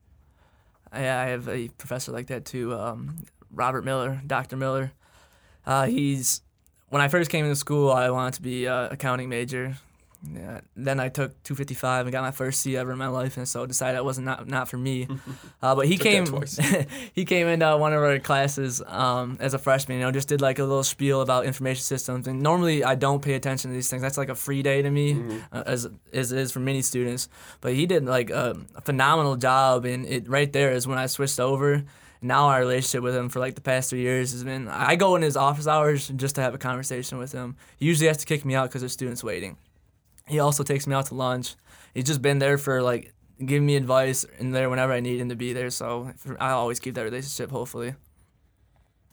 I, 0.92 1.00
I 1.00 1.26
have 1.26 1.48
a 1.48 1.68
professor 1.68 2.12
like 2.12 2.28
that 2.28 2.44
too, 2.44 2.72
um, 2.74 3.24
Robert 3.50 3.84
Miller, 3.84 4.20
Dr. 4.24 4.56
Miller. 4.56 4.92
Uh, 5.66 5.86
he's 5.86 6.42
when 6.90 7.02
I 7.02 7.08
first 7.08 7.30
came 7.30 7.44
into 7.44 7.56
school, 7.56 7.90
I 7.90 8.10
wanted 8.10 8.34
to 8.34 8.42
be 8.42 8.66
a 8.66 8.90
accounting 8.90 9.28
major. 9.28 9.78
Yeah, 10.32 10.60
then 10.76 11.00
I 11.00 11.08
took 11.08 11.30
255 11.42 12.06
and 12.06 12.12
got 12.12 12.22
my 12.22 12.30
first 12.30 12.60
C 12.60 12.76
ever 12.76 12.92
in 12.92 12.98
my 12.98 13.08
life, 13.08 13.36
and 13.36 13.48
so 13.48 13.66
decided 13.66 13.96
that 13.96 14.04
wasn't 14.04 14.26
not, 14.26 14.46
not 14.48 14.68
for 14.68 14.76
me. 14.78 15.08
Uh, 15.62 15.74
but 15.74 15.86
he 15.86 15.96
came 15.96 16.26
he 17.14 17.24
came 17.24 17.46
into 17.46 17.76
one 17.78 17.94
of 17.94 18.02
our 18.02 18.18
classes 18.18 18.82
um, 18.86 19.38
as 19.40 19.54
a 19.54 19.58
freshman. 19.58 19.98
You 19.98 20.04
know, 20.04 20.12
just 20.12 20.28
did 20.28 20.42
like 20.42 20.58
a 20.58 20.64
little 20.64 20.84
spiel 20.84 21.22
about 21.22 21.46
information 21.46 21.82
systems. 21.82 22.26
And 22.26 22.42
normally 22.42 22.84
I 22.84 22.96
don't 22.96 23.22
pay 23.22 23.32
attention 23.32 23.70
to 23.70 23.74
these 23.74 23.88
things. 23.88 24.02
That's 24.02 24.18
like 24.18 24.28
a 24.28 24.34
free 24.34 24.62
day 24.62 24.82
to 24.82 24.90
me, 24.90 25.18
uh, 25.52 25.62
as 25.64 25.88
as 26.12 26.32
it 26.32 26.38
is 26.38 26.52
for 26.52 26.60
many 26.60 26.82
students. 26.82 27.28
But 27.62 27.72
he 27.72 27.86
did 27.86 28.04
like 28.04 28.28
a, 28.28 28.56
a 28.74 28.82
phenomenal 28.82 29.36
job, 29.36 29.86
and 29.86 30.04
it 30.04 30.28
right 30.28 30.52
there 30.52 30.72
is 30.72 30.86
when 30.86 30.98
I 30.98 31.06
switched 31.06 31.40
over. 31.40 31.84
Now 32.20 32.48
our 32.48 32.60
relationship 32.60 33.02
with 33.02 33.14
him 33.14 33.28
for 33.28 33.38
like 33.38 33.54
the 33.54 33.60
past 33.62 33.90
three 33.90 34.00
years 34.00 34.32
has 34.32 34.44
been. 34.44 34.68
I 34.68 34.96
go 34.96 35.16
in 35.16 35.22
his 35.22 35.36
office 35.36 35.66
hours 35.66 36.08
just 36.08 36.34
to 36.34 36.42
have 36.42 36.54
a 36.54 36.58
conversation 36.58 37.16
with 37.18 37.32
him. 37.32 37.56
He 37.78 37.86
usually 37.86 38.08
has 38.08 38.18
to 38.18 38.26
kick 38.26 38.44
me 38.44 38.54
out 38.54 38.68
because 38.68 38.82
there's 38.82 38.92
students 38.92 39.24
waiting. 39.24 39.56
He 40.26 40.38
also 40.38 40.62
takes 40.62 40.86
me 40.86 40.94
out 40.94 41.06
to 41.06 41.14
lunch. 41.14 41.54
He's 41.94 42.04
just 42.04 42.22
been 42.22 42.38
there 42.38 42.58
for 42.58 42.82
like 42.82 43.12
giving 43.44 43.66
me 43.66 43.76
advice 43.76 44.24
and 44.38 44.54
there 44.54 44.70
whenever 44.70 44.92
I 44.92 45.00
need 45.00 45.20
him 45.20 45.28
to 45.28 45.36
be 45.36 45.52
there. 45.52 45.70
So 45.70 46.12
I 46.40 46.50
always 46.50 46.80
keep 46.80 46.94
that 46.94 47.02
relationship. 47.02 47.50
Hopefully, 47.50 47.94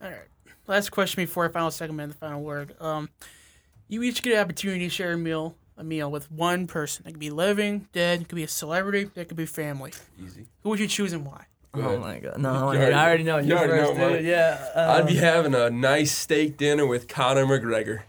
All 0.02 0.10
right. 0.10 0.19
Last 0.67 0.89
question 0.91 1.21
before 1.24 1.43
our 1.45 1.50
final 1.50 1.71
segment 1.71 2.02
and 2.02 2.12
the 2.13 2.17
final 2.17 2.41
word. 2.41 2.76
Um, 2.80 3.10
you 3.88 4.03
each 4.03 4.22
get 4.24 4.34
an 4.34 4.39
opportunity 4.39 4.86
to 4.86 4.89
share 4.89 5.14
a 5.14 5.18
meal, 5.18 5.55
a 5.76 5.84
meal 5.84 6.09
with 6.09 6.32
one 6.32 6.66
person. 6.66 7.05
It 7.05 7.12
could 7.12 7.20
be 7.20 7.30
living, 7.32 7.88
dead. 7.91 8.22
It 8.22 8.30
could 8.30 8.36
be 8.36 8.43
a 8.43 8.47
celebrity. 8.47 9.09
It 9.16 9.28
could 9.28 9.36
be 9.38 9.45
family. 9.45 9.91
Easy. 10.24 10.45
Who 10.64 10.70
would 10.70 10.80
you 10.80 10.88
choose 10.88 11.12
and 11.14 11.26
why? 11.26 11.45
Oh 11.74 11.97
my 11.99 12.20
god, 12.20 12.38
no, 12.38 12.49
I 12.53 12.57
already- 12.76 12.93
already 12.93 13.24
know. 13.24 13.38
you 13.38 13.47
You, 13.49 13.57
already 13.57 13.72
first, 13.86 13.97
know 13.97 14.09
dude. 14.18 14.26
Yeah, 14.26 14.72
I'd 14.76 15.07
be 15.07 15.18
um, 15.18 15.24
having 15.24 15.55
a 15.55 15.70
nice 15.70 16.12
steak 16.12 16.57
dinner 16.57 16.86
with 16.86 17.07
Conor 17.07 17.45
McGregor. 17.45 18.01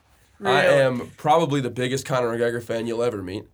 I 0.45 0.64
am 0.64 1.11
probably 1.16 1.61
the 1.61 1.70
biggest 1.70 2.07
Conor 2.07 2.36
McGregor 2.36 2.62
fan 2.62 2.86
you'll 2.86 3.03
ever 3.03 3.22
meet. 3.22 3.45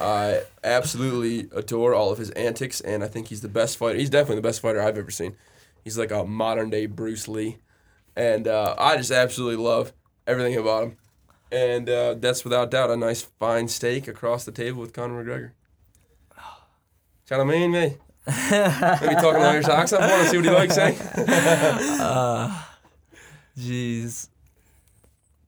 I 0.00 0.42
absolutely 0.64 1.48
adore 1.56 1.94
all 1.94 2.10
of 2.10 2.18
his 2.18 2.30
antics, 2.30 2.80
and 2.80 3.04
I 3.04 3.08
think 3.08 3.28
he's 3.28 3.40
the 3.40 3.48
best 3.48 3.76
fighter. 3.76 3.98
He's 3.98 4.10
definitely 4.10 4.36
the 4.36 4.48
best 4.48 4.60
fighter 4.60 4.80
I've 4.80 4.98
ever 4.98 5.10
seen. 5.10 5.36
He's 5.84 5.96
like 5.96 6.10
a 6.10 6.24
modern 6.24 6.70
day 6.70 6.86
Bruce 6.86 7.28
Lee, 7.28 7.58
and 8.16 8.48
uh, 8.48 8.74
I 8.78 8.96
just 8.96 9.10
absolutely 9.10 9.62
love 9.62 9.92
everything 10.26 10.56
about 10.56 10.84
him. 10.84 10.96
And 11.50 11.88
uh, 11.88 12.14
that's 12.14 12.44
without 12.44 12.70
doubt 12.70 12.90
a 12.90 12.96
nice 12.96 13.22
fine 13.22 13.68
steak 13.68 14.06
across 14.06 14.44
the 14.44 14.52
table 14.52 14.80
with 14.80 14.92
Conor 14.92 15.24
McGregor. 15.24 15.52
Kind 17.28 17.42
of 17.42 17.48
mean 17.48 17.70
me. 17.70 17.96
Maybe 18.26 19.14
talking 19.14 19.40
about 19.40 19.54
your 19.54 19.62
socks 19.62 19.92
off. 19.94 20.00
Want 20.00 20.24
to 20.24 20.28
see 20.28 20.36
what 20.36 20.44
he 20.44 20.50
likes, 20.52 20.76
eh? 20.76 20.94
Jeez. 23.58 24.28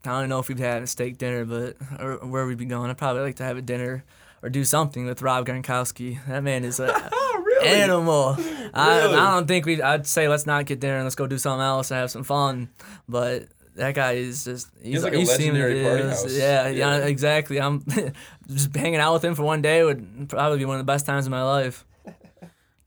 I 0.05 0.20
don't 0.20 0.28
know 0.28 0.38
if 0.38 0.48
we'd 0.48 0.59
have 0.61 0.82
a 0.82 0.86
steak 0.86 1.18
dinner, 1.18 1.44
but 1.44 1.76
or 2.01 2.16
where 2.26 2.46
we'd 2.46 2.59
be 2.59 2.64
going. 2.64 2.90
I'd 2.90 2.98
probably 2.98 3.22
like 3.22 3.36
to 3.36 3.44
have 3.44 3.57
a 3.59 3.62
dinner 3.62 4.05
or 4.42 4.48
do 4.48 4.64
something 4.64 5.05
with 5.07 5.20
Rob 5.22 5.46
Gronkowski. 5.46 6.18
That 6.26 6.42
man 6.42 6.64
is 6.64 6.80
a 6.80 6.86
really? 7.44 7.68
animal. 7.68 8.36
I, 8.72 8.98
Really? 9.01 9.14
I 9.16 9.34
don't 9.34 9.46
think 9.46 9.66
we. 9.66 9.82
I'd 9.82 10.07
say 10.07 10.28
let's 10.28 10.46
not 10.46 10.64
get 10.66 10.80
dinner 10.80 10.96
and 10.96 11.05
let's 11.05 11.16
go 11.16 11.26
do 11.26 11.36
something 11.38 11.62
else 11.62 11.90
and 11.90 11.98
have 12.01 12.11
some 12.11 12.24
fun. 12.24 12.70
But 13.09 13.48
that 13.74 13.94
guy 13.94 14.12
is 14.12 14.44
just. 14.44 14.68
He's, 14.82 15.05
like 15.05 15.12
a 15.12 15.20
you 15.20 15.26
legendary 15.26 15.82
party 15.82 16.03
house. 16.05 16.32
Yeah, 16.34 16.68
yeah, 16.68 16.98
Yeah. 16.98 17.05
exactly. 17.07 17.61
I'm 17.61 17.84
just 18.48 18.74
hanging 18.74 19.01
out 19.01 19.12
with 19.12 19.24
him 19.24 19.34
for 19.34 19.42
one 19.42 19.61
day 19.61 19.82
would 19.84 20.28
probably 20.30 20.59
be 20.59 20.64
one 20.64 20.76
of 20.76 20.80
the 20.86 20.90
best 20.90 21.05
times 21.05 21.26
of 21.26 21.30
my 21.30 21.42
life. 21.42 21.84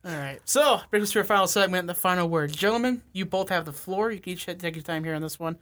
All 0.06 0.12
right. 0.18 0.40
So, 0.46 0.82
brings 0.90 1.04
us 1.08 1.12
to 1.14 1.20
our 1.20 1.26
final 1.26 1.48
segment, 1.48 1.88
the 1.88 1.94
final 1.94 2.28
word. 2.28 2.52
Gentlemen, 2.52 3.02
you 3.14 3.26
both 3.26 3.50
have 3.50 3.66
the 3.66 3.72
floor. 3.72 4.12
You 4.12 4.20
can 4.20 4.34
each 4.34 4.46
take 4.46 4.76
your 4.76 4.84
time 4.84 5.04
here 5.04 5.14
on 5.16 5.22
this 5.22 5.40
one. 5.40 5.58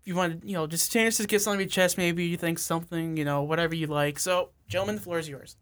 If 0.00 0.06
you 0.06 0.14
want 0.14 0.40
to, 0.40 0.46
you 0.46 0.54
know, 0.54 0.66
just 0.66 0.90
chance 0.92 1.16
to 1.18 1.26
get 1.26 1.42
something 1.42 1.58
off 1.58 1.60
your 1.60 1.68
chest, 1.68 1.98
maybe 1.98 2.24
you 2.24 2.36
think 2.36 2.58
something, 2.58 3.16
you 3.16 3.24
know, 3.24 3.42
whatever 3.42 3.74
you 3.74 3.86
like. 3.86 4.18
So, 4.18 4.50
gentlemen, 4.68 4.96
the 4.96 5.02
floor 5.02 5.18
is 5.18 5.28
yours. 5.28 5.56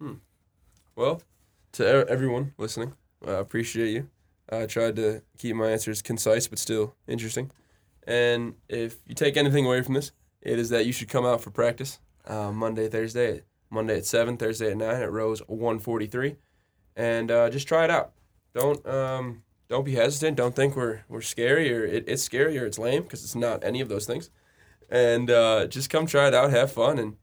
Hmm. 0.00 0.14
Well, 0.96 1.22
to 1.72 2.06
everyone 2.08 2.52
listening, 2.58 2.94
I 3.26 3.32
appreciate 3.32 3.92
you. 3.92 4.08
I 4.50 4.66
tried 4.66 4.96
to 4.96 5.22
keep 5.38 5.54
my 5.54 5.70
answers 5.70 6.02
concise 6.02 6.48
but 6.48 6.58
still 6.58 6.96
interesting. 7.06 7.52
And 8.06 8.54
if 8.68 8.98
you 9.06 9.14
take 9.14 9.36
anything 9.36 9.66
away 9.66 9.82
from 9.82 9.94
this, 9.94 10.10
it 10.42 10.58
is 10.58 10.70
that 10.70 10.86
you 10.86 10.92
should 10.92 11.08
come 11.08 11.24
out 11.24 11.40
for 11.40 11.50
practice 11.50 12.00
uh, 12.26 12.50
Monday, 12.50 12.88
Thursday, 12.88 13.42
Monday 13.70 13.98
at 13.98 14.06
seven, 14.06 14.36
Thursday 14.36 14.72
at 14.72 14.76
nine 14.76 15.02
at 15.02 15.12
Rose 15.12 15.40
one 15.46 15.78
forty 15.78 16.06
three, 16.06 16.36
and 16.96 17.30
uh, 17.30 17.50
just 17.50 17.68
try 17.68 17.84
it 17.84 17.90
out. 17.90 18.12
Don't 18.54 18.84
um, 18.86 19.42
don't 19.70 19.84
be 19.84 19.94
hesitant. 19.94 20.36
Don't 20.36 20.54
think 20.54 20.76
we're 20.76 21.04
we're 21.08 21.22
scary 21.22 21.72
or 21.72 21.86
it, 21.86 22.04
it's 22.06 22.22
scary 22.22 22.58
or 22.58 22.66
it's 22.66 22.78
lame 22.78 23.04
because 23.04 23.24
it's 23.24 23.36
not 23.36 23.64
any 23.64 23.80
of 23.80 23.88
those 23.88 24.04
things. 24.04 24.28
And 24.90 25.30
uh, 25.30 25.66
just 25.68 25.88
come 25.88 26.04
try 26.06 26.26
it 26.28 26.34
out, 26.34 26.50
have 26.50 26.72
fun, 26.72 26.98
and 26.98 27.16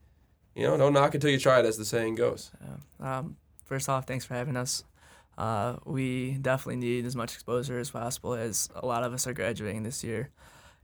you 0.55 0.63
know 0.63 0.77
don't 0.77 0.93
knock 0.93 1.13
until 1.13 1.29
you 1.29 1.37
try 1.37 1.59
it, 1.59 1.65
as 1.65 1.77
the 1.77 1.85
saying 1.85 2.15
goes. 2.15 2.51
Um, 2.99 3.35
first 3.65 3.89
off, 3.89 4.07
thanks 4.07 4.25
for 4.25 4.33
having 4.33 4.55
us. 4.57 4.83
Uh, 5.37 5.75
we 5.85 6.31
definitely 6.41 6.77
need 6.77 7.05
as 7.05 7.15
much 7.15 7.33
exposure 7.33 7.77
as 7.77 7.91
possible, 7.91 8.33
as 8.33 8.69
a 8.75 8.85
lot 8.85 9.03
of 9.03 9.13
us 9.13 9.27
are 9.27 9.33
graduating 9.33 9.83
this 9.83 10.03
year. 10.03 10.29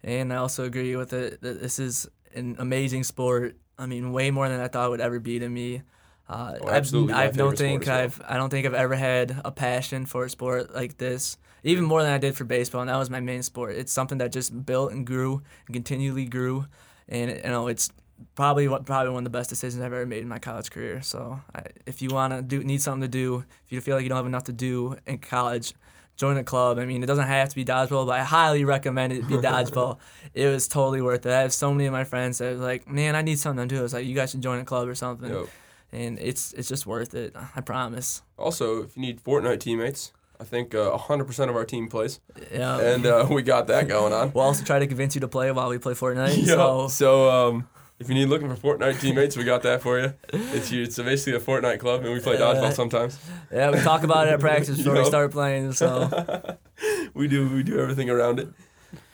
And 0.03 0.31
I 0.33 0.35
also 0.35 0.65
agree 0.65 0.95
with 0.97 1.13
it 1.13 1.41
that 1.41 1.61
this 1.61 1.79
is 1.79 2.07
an 2.35 2.57
amazing 2.59 3.03
sport. 3.03 3.55
I 3.79 3.85
mean, 3.87 4.11
way 4.11 4.29
more 4.29 4.49
than 4.49 4.59
I 4.59 4.67
thought 4.67 4.91
would 4.91 5.01
ever 5.01 5.19
be 5.19 5.39
to 5.39 5.47
me. 5.49 5.81
Uh, 6.27 6.55
Oh, 6.61 6.69
absolutely, 6.69 7.13
I've, 7.13 7.33
I 7.33 7.37
don't 7.37 7.57
think 7.57 7.85
well. 7.85 7.99
I've 7.99 8.21
I 8.27 8.35
don't 8.37 8.49
think 8.49 8.65
I've 8.65 8.73
ever 8.73 8.95
had 8.95 9.41
a 9.45 9.51
passion 9.51 10.05
for 10.05 10.25
a 10.25 10.29
sport 10.29 10.75
like 10.75 10.97
this, 10.97 11.37
even 11.63 11.83
more 11.83 12.03
than 12.03 12.11
I 12.11 12.17
did 12.17 12.35
for 12.35 12.43
baseball. 12.43 12.81
And 12.81 12.89
that 12.89 12.97
was 12.97 13.09
my 13.09 13.19
main 13.19 13.43
sport. 13.43 13.75
It's 13.75 13.91
something 13.91 14.17
that 14.19 14.31
just 14.31 14.65
built 14.65 14.91
and 14.91 15.05
grew 15.05 15.41
and 15.67 15.73
continually 15.73 16.25
grew, 16.25 16.67
and 17.07 17.31
you 17.31 17.43
know 17.43 17.67
it's 17.67 17.91
probably 18.35 18.67
probably 18.67 19.09
one 19.09 19.19
of 19.19 19.23
the 19.23 19.37
best 19.37 19.49
decisions 19.49 19.81
I've 19.81 19.93
ever 19.93 20.05
made 20.05 20.21
in 20.21 20.27
my 20.27 20.39
college 20.39 20.71
career. 20.71 21.01
So 21.01 21.39
I, 21.55 21.63
if 21.85 22.01
you 22.01 22.09
want 22.09 22.33
to 22.33 22.41
do 22.41 22.63
need 22.63 22.81
something 22.81 23.01
to 23.01 23.07
do, 23.07 23.45
if 23.65 23.71
you 23.71 23.81
feel 23.81 23.95
like 23.95 24.03
you 24.03 24.09
don't 24.09 24.17
have 24.17 24.25
enough 24.25 24.45
to 24.45 24.53
do 24.53 24.97
in 25.05 25.19
college, 25.19 25.73
join 26.15 26.37
a 26.37 26.43
club. 26.43 26.79
I 26.79 26.85
mean, 26.85 27.03
it 27.03 27.07
doesn't 27.07 27.27
have 27.27 27.49
to 27.49 27.55
be 27.55 27.65
dodgeball, 27.65 28.05
but 28.05 28.19
I 28.19 28.23
highly 28.23 28.65
recommend 28.65 29.13
it 29.13 29.27
be 29.27 29.35
dodgeball. 29.37 29.97
it 30.33 30.47
was 30.47 30.67
totally 30.67 31.01
worth 31.01 31.25
it. 31.25 31.31
I 31.31 31.41
have 31.41 31.53
so 31.53 31.71
many 31.71 31.85
of 31.85 31.93
my 31.93 32.03
friends 32.03 32.37
that 32.37 32.51
was 32.51 32.61
like, 32.61 32.87
man, 32.87 33.15
I 33.15 33.21
need 33.21 33.39
something 33.39 33.67
to 33.67 33.75
do. 33.75 33.79
I 33.79 33.83
was 33.83 33.93
like, 33.93 34.05
you 34.05 34.15
guys 34.15 34.31
should 34.31 34.41
join 34.41 34.59
a 34.59 34.65
club 34.65 34.87
or 34.87 34.95
something. 34.95 35.29
Yo. 35.29 35.47
And 35.91 36.17
it's 36.17 36.53
it's 36.53 36.67
just 36.67 36.87
worth 36.87 37.13
it. 37.13 37.35
I 37.55 37.61
promise. 37.61 38.23
Also, 38.37 38.83
if 38.83 38.95
you 38.97 39.01
need 39.03 39.23
Fortnite 39.23 39.59
teammates, 39.59 40.11
I 40.39 40.43
think 40.45 40.75
uh, 40.75 40.97
100% 40.97 41.49
of 41.49 41.55
our 41.55 41.63
team 41.65 41.87
plays, 41.87 42.19
Yeah. 42.51 42.79
and 42.79 43.05
uh, 43.05 43.27
we 43.29 43.41
got 43.43 43.67
that 43.67 43.87
going 43.87 44.11
on. 44.13 44.31
we'll 44.35 44.43
also 44.43 44.63
try 44.65 44.79
to 44.79 44.87
convince 44.87 45.15
you 45.15 45.21
to 45.21 45.27
play 45.27 45.51
while 45.51 45.69
we 45.69 45.77
play 45.77 45.93
Fortnite. 45.93 46.37
Yeah. 46.37 46.45
So 46.55 46.87
So, 46.89 47.29
um, 47.29 47.67
if 47.99 48.09
you 48.09 48.15
need 48.15 48.25
looking 48.27 48.53
for 48.53 48.77
Fortnite 48.77 48.99
teammates, 48.99 49.37
we 49.37 49.43
got 49.45 49.61
that 49.63 49.81
for 49.81 49.99
you. 49.99 50.13
It's 50.33 50.71
you. 50.71 50.83
It's 50.83 50.97
basically 50.97 51.35
a 51.37 51.39
Fortnite 51.39 51.79
club, 51.79 52.03
and 52.03 52.13
we 52.13 52.19
play 52.19 52.35
Uh, 52.35 52.39
dodgeball 52.53 52.73
sometimes. 52.73 53.17
yeah, 53.51 53.69
we 53.71 53.79
talk 53.79 54.03
about 54.03 54.27
it 54.27 54.31
at 54.33 54.39
practice 54.49 54.77
before 54.77 54.95
we 54.95 55.05
start 55.05 55.31
playing. 55.31 55.71
So 55.73 56.09
We 57.13 57.27
do. 57.27 57.47
We 57.49 57.63
do 57.63 57.79
everything 57.79 58.09
around 58.09 58.39
it. 58.39 58.49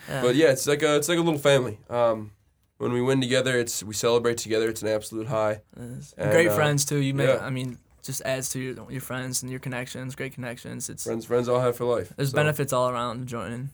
yeah. 0.10 0.22
But 0.22 0.36
yeah, 0.36 0.52
it's 0.52 0.66
like 0.66 0.82
a 0.82 0.96
it's 0.96 1.10
like 1.10 1.18
a 1.20 1.22
little 1.22 1.40
family. 1.40 1.78
Um, 1.90 2.32
when 2.78 2.94
we 2.94 3.02
win 3.02 3.20
together, 3.22 3.60
it's 3.60 3.84
we 3.84 3.94
celebrate 3.94 4.38
together. 4.38 4.70
It's 4.70 4.82
an 4.82 4.88
absolute 4.88 5.28
high. 5.28 5.62
And, 5.76 6.02
great 6.32 6.48
uh, 6.48 6.56
friends 6.56 6.86
too. 6.86 6.98
You 6.98 7.14
make, 7.14 7.28
yeah. 7.28 7.46
I 7.46 7.50
mean, 7.52 7.78
just 8.10 8.24
adds 8.26 8.50
to 8.50 8.60
your, 8.60 8.92
your 8.92 9.02
friends 9.02 9.44
and 9.44 9.52
your 9.52 9.60
connections. 9.60 10.16
Great 10.16 10.34
connections. 10.34 10.90
It's 10.90 11.04
Friends, 11.04 11.26
friends 11.26 11.48
all 11.48 11.60
have 11.60 11.76
for 11.78 11.86
life. 11.86 12.12
there's 12.16 12.32
So, 12.32 12.36
benefits 12.36 12.74
all 12.74 12.90
around 12.90 13.28
joining. 13.28 13.70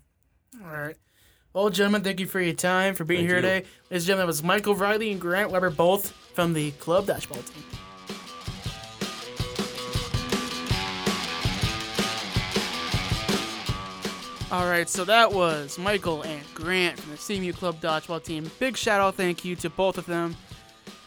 All 0.62 0.70
right. 0.70 0.98
Well, 1.54 1.70
gentlemen, 1.70 2.04
thank 2.04 2.20
you 2.20 2.26
for 2.28 2.42
your 2.42 2.54
time, 2.54 2.96
for 2.96 3.06
being 3.06 3.20
Thank 3.20 3.30
here 3.30 3.38
you. 3.38 3.42
today. 3.42 3.66
Ladies 3.90 4.04
and 4.04 4.08
gentlemen, 4.08 4.24
it 4.26 4.28
was 4.28 4.44
Michael 4.44 4.76
Riley 4.76 5.12
and 5.14 5.22
Grant 5.22 5.52
Weber, 5.52 5.70
both 5.70 6.12
from 6.34 6.52
the 6.52 6.72
club 6.72 7.06
dodgeball 7.06 7.46
team. 7.46 7.64
All 14.52 14.66
right, 14.70 14.90
so 14.90 15.06
that 15.06 15.32
was 15.32 15.80
Michael 15.80 16.24
and 16.24 16.42
Grant 16.54 17.00
from 17.00 17.12
the 17.12 17.18
CMU 17.18 17.56
Club 17.56 17.80
Dodgeball 17.82 18.24
team. 18.24 18.52
Big 18.60 18.76
shout 18.76 19.00
out, 19.00 19.16
thank 19.16 19.46
you 19.46 19.56
to 19.58 19.70
both 19.70 19.98
of 19.98 20.06
them. 20.06 20.36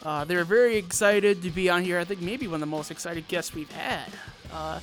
Uh, 0.03 0.23
they 0.23 0.35
were 0.35 0.45
very 0.45 0.77
excited 0.77 1.41
to 1.43 1.49
be 1.49 1.69
on 1.69 1.83
here. 1.83 1.99
I 1.99 2.05
think 2.05 2.21
maybe 2.21 2.47
one 2.47 2.55
of 2.55 2.59
the 2.61 2.65
most 2.67 2.91
excited 2.91 3.27
guests 3.27 3.53
we've 3.53 3.71
had. 3.71 4.07
Uh, 4.51 4.79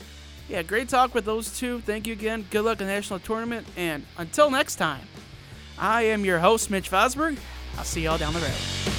yeah, 0.48 0.62
great 0.62 0.88
talk 0.88 1.14
with 1.14 1.24
those 1.24 1.58
two. 1.58 1.80
Thank 1.80 2.06
you 2.06 2.12
again. 2.12 2.46
Good 2.50 2.64
luck 2.64 2.80
in 2.80 2.86
the 2.86 2.92
national 2.92 3.18
tournament. 3.20 3.66
And 3.76 4.04
until 4.18 4.50
next 4.50 4.76
time, 4.76 5.06
I 5.78 6.02
am 6.02 6.24
your 6.24 6.38
host, 6.38 6.70
Mitch 6.70 6.90
Fosberg. 6.90 7.38
I'll 7.76 7.84
see 7.84 8.02
y'all 8.02 8.18
down 8.18 8.32
the 8.32 8.40
road. 8.40 8.95